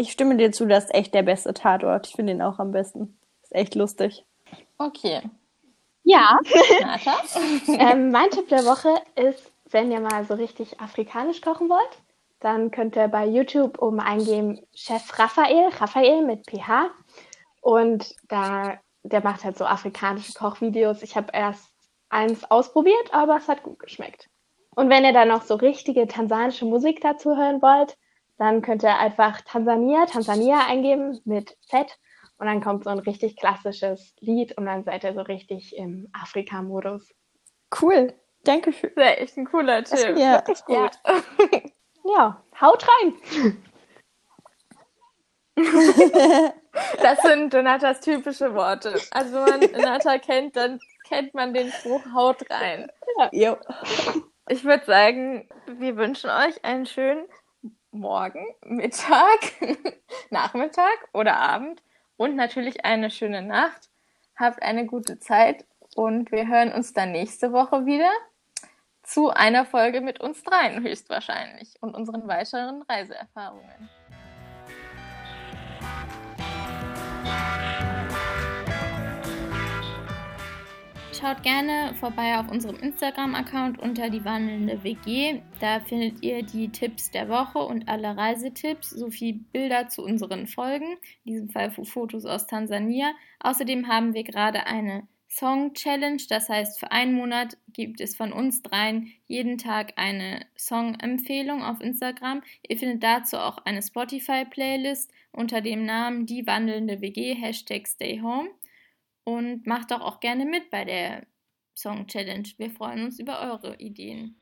Ich 0.01 0.13
stimme 0.13 0.37
dir 0.37 0.53
zu, 0.53 0.67
das 0.67 0.85
ist 0.85 0.95
echt 0.95 1.13
der 1.13 1.25
beste 1.25 1.53
Tatort. 1.53 2.07
Ich 2.07 2.15
finde 2.15 2.33
ihn 2.33 2.41
auch 2.41 2.61
am 2.61 2.71
besten. 2.71 3.19
Ist 3.43 3.55
echt 3.55 3.75
lustig. 3.75 4.25
Okay. 4.79 5.21
Ja. 6.05 6.39
ähm, 7.67 8.13
mein 8.13 8.31
Tipp 8.31 8.49
der 8.49 8.65
Woche 8.65 8.95
ist, 9.17 9.51
wenn 9.69 9.91
ihr 9.91 10.01
mal 10.01 10.25
so 10.25 10.35
richtig 10.35 10.81
afrikanisch 10.81 11.41
kochen 11.41 11.69
wollt, 11.69 11.99
dann 12.39 12.71
könnt 12.71 12.95
ihr 12.95 13.09
bei 13.09 13.27
YouTube 13.27 13.83
oben 13.83 13.99
eingeben 13.99 14.61
Chef 14.73 15.19
Raphael, 15.19 15.69
Raphael 15.81 16.25
mit 16.25 16.47
PH. 16.49 16.91
Und 17.61 18.15
da, 18.29 18.79
der 19.03 19.25
macht 19.25 19.43
halt 19.43 19.59
so 19.59 19.65
afrikanische 19.65 20.33
Kochvideos. 20.33 21.03
Ich 21.03 21.17
habe 21.17 21.33
erst 21.33 21.69
eins 22.09 22.49
ausprobiert, 22.51 23.13
aber 23.13 23.37
es 23.37 23.49
hat 23.49 23.65
gut 23.65 23.81
geschmeckt. 23.81 24.31
Und 24.77 24.91
wenn 24.91 25.05
ihr 25.05 25.13
dann 25.13 25.29
noch 25.29 25.43
so 25.43 25.57
richtige 25.57 26.07
tansanische 26.07 26.67
Musik 26.67 27.01
dazu 27.01 27.37
hören 27.37 27.61
wollt, 27.61 27.99
dann 28.39 28.63
könnt 28.63 28.83
ihr 28.85 28.97
einfach 28.97 29.41
Tansania, 29.43 30.07
Tansania 30.07 30.67
eingeben 30.67 31.21
mit 31.25 31.57
Z 31.69 31.99
Und 32.39 32.47
dann 32.47 32.63
kommt 32.63 32.85
so 32.85 32.91
ein 32.91 33.01
richtig 33.01 33.37
klassisches 33.37 34.15
Lied 34.21 34.57
und 34.57 34.67
dann 34.67 34.85
seid 34.85 35.05
ihr 35.05 35.13
so 35.13 35.23
richtig 35.23 35.77
im 35.77 36.09
Afrika-Modus. 36.13 37.13
Cool. 37.81 38.15
Dankeschön. 38.45 38.93
Das 38.97 39.11
ist 39.15 39.19
echt 39.21 39.37
ein 39.37 39.45
cooler 39.47 39.83
Das 39.83 39.91
Tipp. 40.03 40.17
ja. 40.17 40.37
Richtig 40.37 40.65
gut. 40.65 40.93
Ja, 42.17 42.43
haut 42.59 42.87
rein. 42.89 43.15
Das 47.03 47.21
sind 47.23 47.53
Donatas 47.53 48.01
typische 48.01 48.55
Worte. 48.55 48.95
Also 49.11 49.35
wenn 49.45 49.61
man 49.61 49.73
Donata 49.73 50.19
kennt, 50.19 50.55
dann 50.57 50.79
kennt 51.09 51.35
man 51.35 51.53
den 51.53 51.73
Spruch 51.73 52.03
Haut 52.15 52.49
rein. 52.51 52.89
Jo. 53.33 53.57
Ich 54.49 54.65
würde 54.65 54.85
sagen, 54.85 55.49
wir 55.67 55.97
wünschen 55.97 56.31
euch 56.31 56.65
einen 56.65 56.87
schönen 56.87 57.27
Morgen, 57.99 58.47
Mittag, 58.65 59.41
Nachmittag 60.31 61.09
oder 61.13 61.37
Abend 61.37 61.83
und 62.17 62.37
natürlich 62.37 62.85
eine 62.85 63.11
schöne 63.11 63.43
Nacht. 63.43 63.91
Habt 64.37 64.63
eine 64.63 64.87
gute 64.87 65.19
Zeit 65.19 65.65
und 65.97 66.31
wir 66.31 66.47
hören 66.47 66.73
uns 66.73 66.93
dann 66.93 67.13
nächste 67.13 67.53
Woche 67.53 67.87
wieder 67.87 68.11
zu 69.03 69.31
einer 69.31 69.65
Folge 69.65 70.01
mit 70.01 70.21
uns 70.21 70.43
dreien 70.45 70.83
höchstwahrscheinlich 70.83 71.75
und 71.81 71.95
unseren 71.95 72.29
weiteren 72.29 72.83
Reiseerfahrungen. 72.83 73.89
Schaut 81.19 81.43
gerne 81.43 81.95
vorbei 81.95 82.39
auf 82.39 82.49
unserem 82.49 82.77
Instagram-Account 82.77 83.81
unter 83.81 84.09
die 84.09 84.25
wandelnde 84.25 84.85
WG. 84.85 85.41
Da 85.59 85.81
findet 85.81 86.23
ihr 86.23 86.45
die 86.45 86.69
Tipps 86.69 87.11
der 87.11 87.29
Woche 87.29 87.59
und 87.59 87.89
alle 87.89 88.17
Reisetipps 88.17 88.91
sowie 88.91 89.33
Bilder 89.33 89.89
zu 89.89 90.05
unseren 90.05 90.47
Folgen, 90.47 90.97
in 91.25 91.33
diesem 91.33 91.49
Fall 91.49 91.73
Fotos 91.73 92.25
aus 92.25 92.47
Tansania. 92.47 93.15
Außerdem 93.41 93.89
haben 93.89 94.15
wir 94.15 94.23
gerade 94.23 94.67
eine 94.69 95.09
Song 95.29 95.75
Challenge, 95.75 96.23
das 96.29 96.49
heißt 96.49 96.79
für 96.79 96.93
einen 96.93 97.15
Monat 97.15 97.59
gibt 97.73 98.01
es 98.01 98.17
von 98.17 98.33
uns 98.33 98.63
dreien 98.63 99.13
jeden 99.27 99.59
Tag 99.59 99.95
eine 99.97 100.47
Song-Empfehlung 100.57 101.65
auf 101.65 101.81
Instagram. 101.81 102.43
Ihr 102.67 102.79
findet 102.79 103.03
dazu 103.03 103.39
auch 103.39 103.59
eine 103.59 103.83
Spotify-Playlist 103.83 105.11
unter 105.33 105.61
dem 105.61 105.85
Namen 105.85 106.27
Die 106.27 106.47
wandelnde 106.47 107.01
WG, 107.01 107.35
Hashtag 107.35 107.89
Stay 107.89 108.21
Home 108.21 108.49
und 109.29 109.67
macht 109.67 109.91
doch 109.91 110.01
auch 110.01 110.21
gerne 110.21 110.47
mit 110.47 110.71
bei 110.71 110.87
der 110.87 111.27
Song 111.77 112.07
Challenge. 112.07 112.49
Wir 112.57 112.71
freuen 112.71 113.05
uns 113.05 113.19
über 113.19 113.41
eure 113.43 113.77
Ideen. 113.77 114.41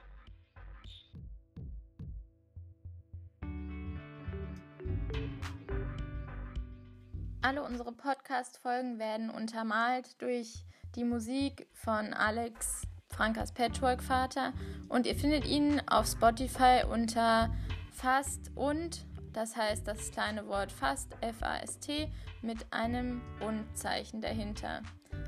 Alle 7.43 7.64
unsere 7.64 7.91
Podcast-Folgen 7.91 9.01
werden 9.01 9.28
untermalt 9.28 10.22
durch 10.22 10.64
die 10.95 11.05
Musik 11.05 11.66
von 11.72 12.14
Alex 12.14 12.82
Frankas 13.09 13.53
Patchwork-Vater 13.55 14.53
und 14.89 15.07
ihr 15.07 15.16
findet 15.16 15.49
ihn 15.49 15.82
auf 15.89 16.07
Spotify 16.07 16.82
unter 16.89 17.53
Fast 17.91 18.53
und, 18.55 19.05
das 19.37 19.55
heißt 19.55 19.87
das 19.87 20.11
kleine 20.12 20.49
Wort 20.49 20.72
fast, 20.72 21.14
F-A-S-T, 21.20 22.11
mit 22.41 22.72
einem 22.72 23.20
Und-Zeichen 23.41 24.22
dahinter. 24.22 24.80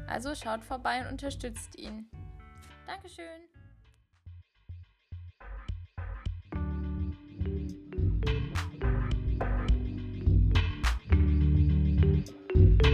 Also 0.07 0.35
schaut 0.35 0.65
vorbei 0.65 1.03
und 1.03 1.13
unterstützt 1.13 1.79
ihn. 1.79 2.09
Dankeschön! 2.87 3.27
thank 12.59 12.88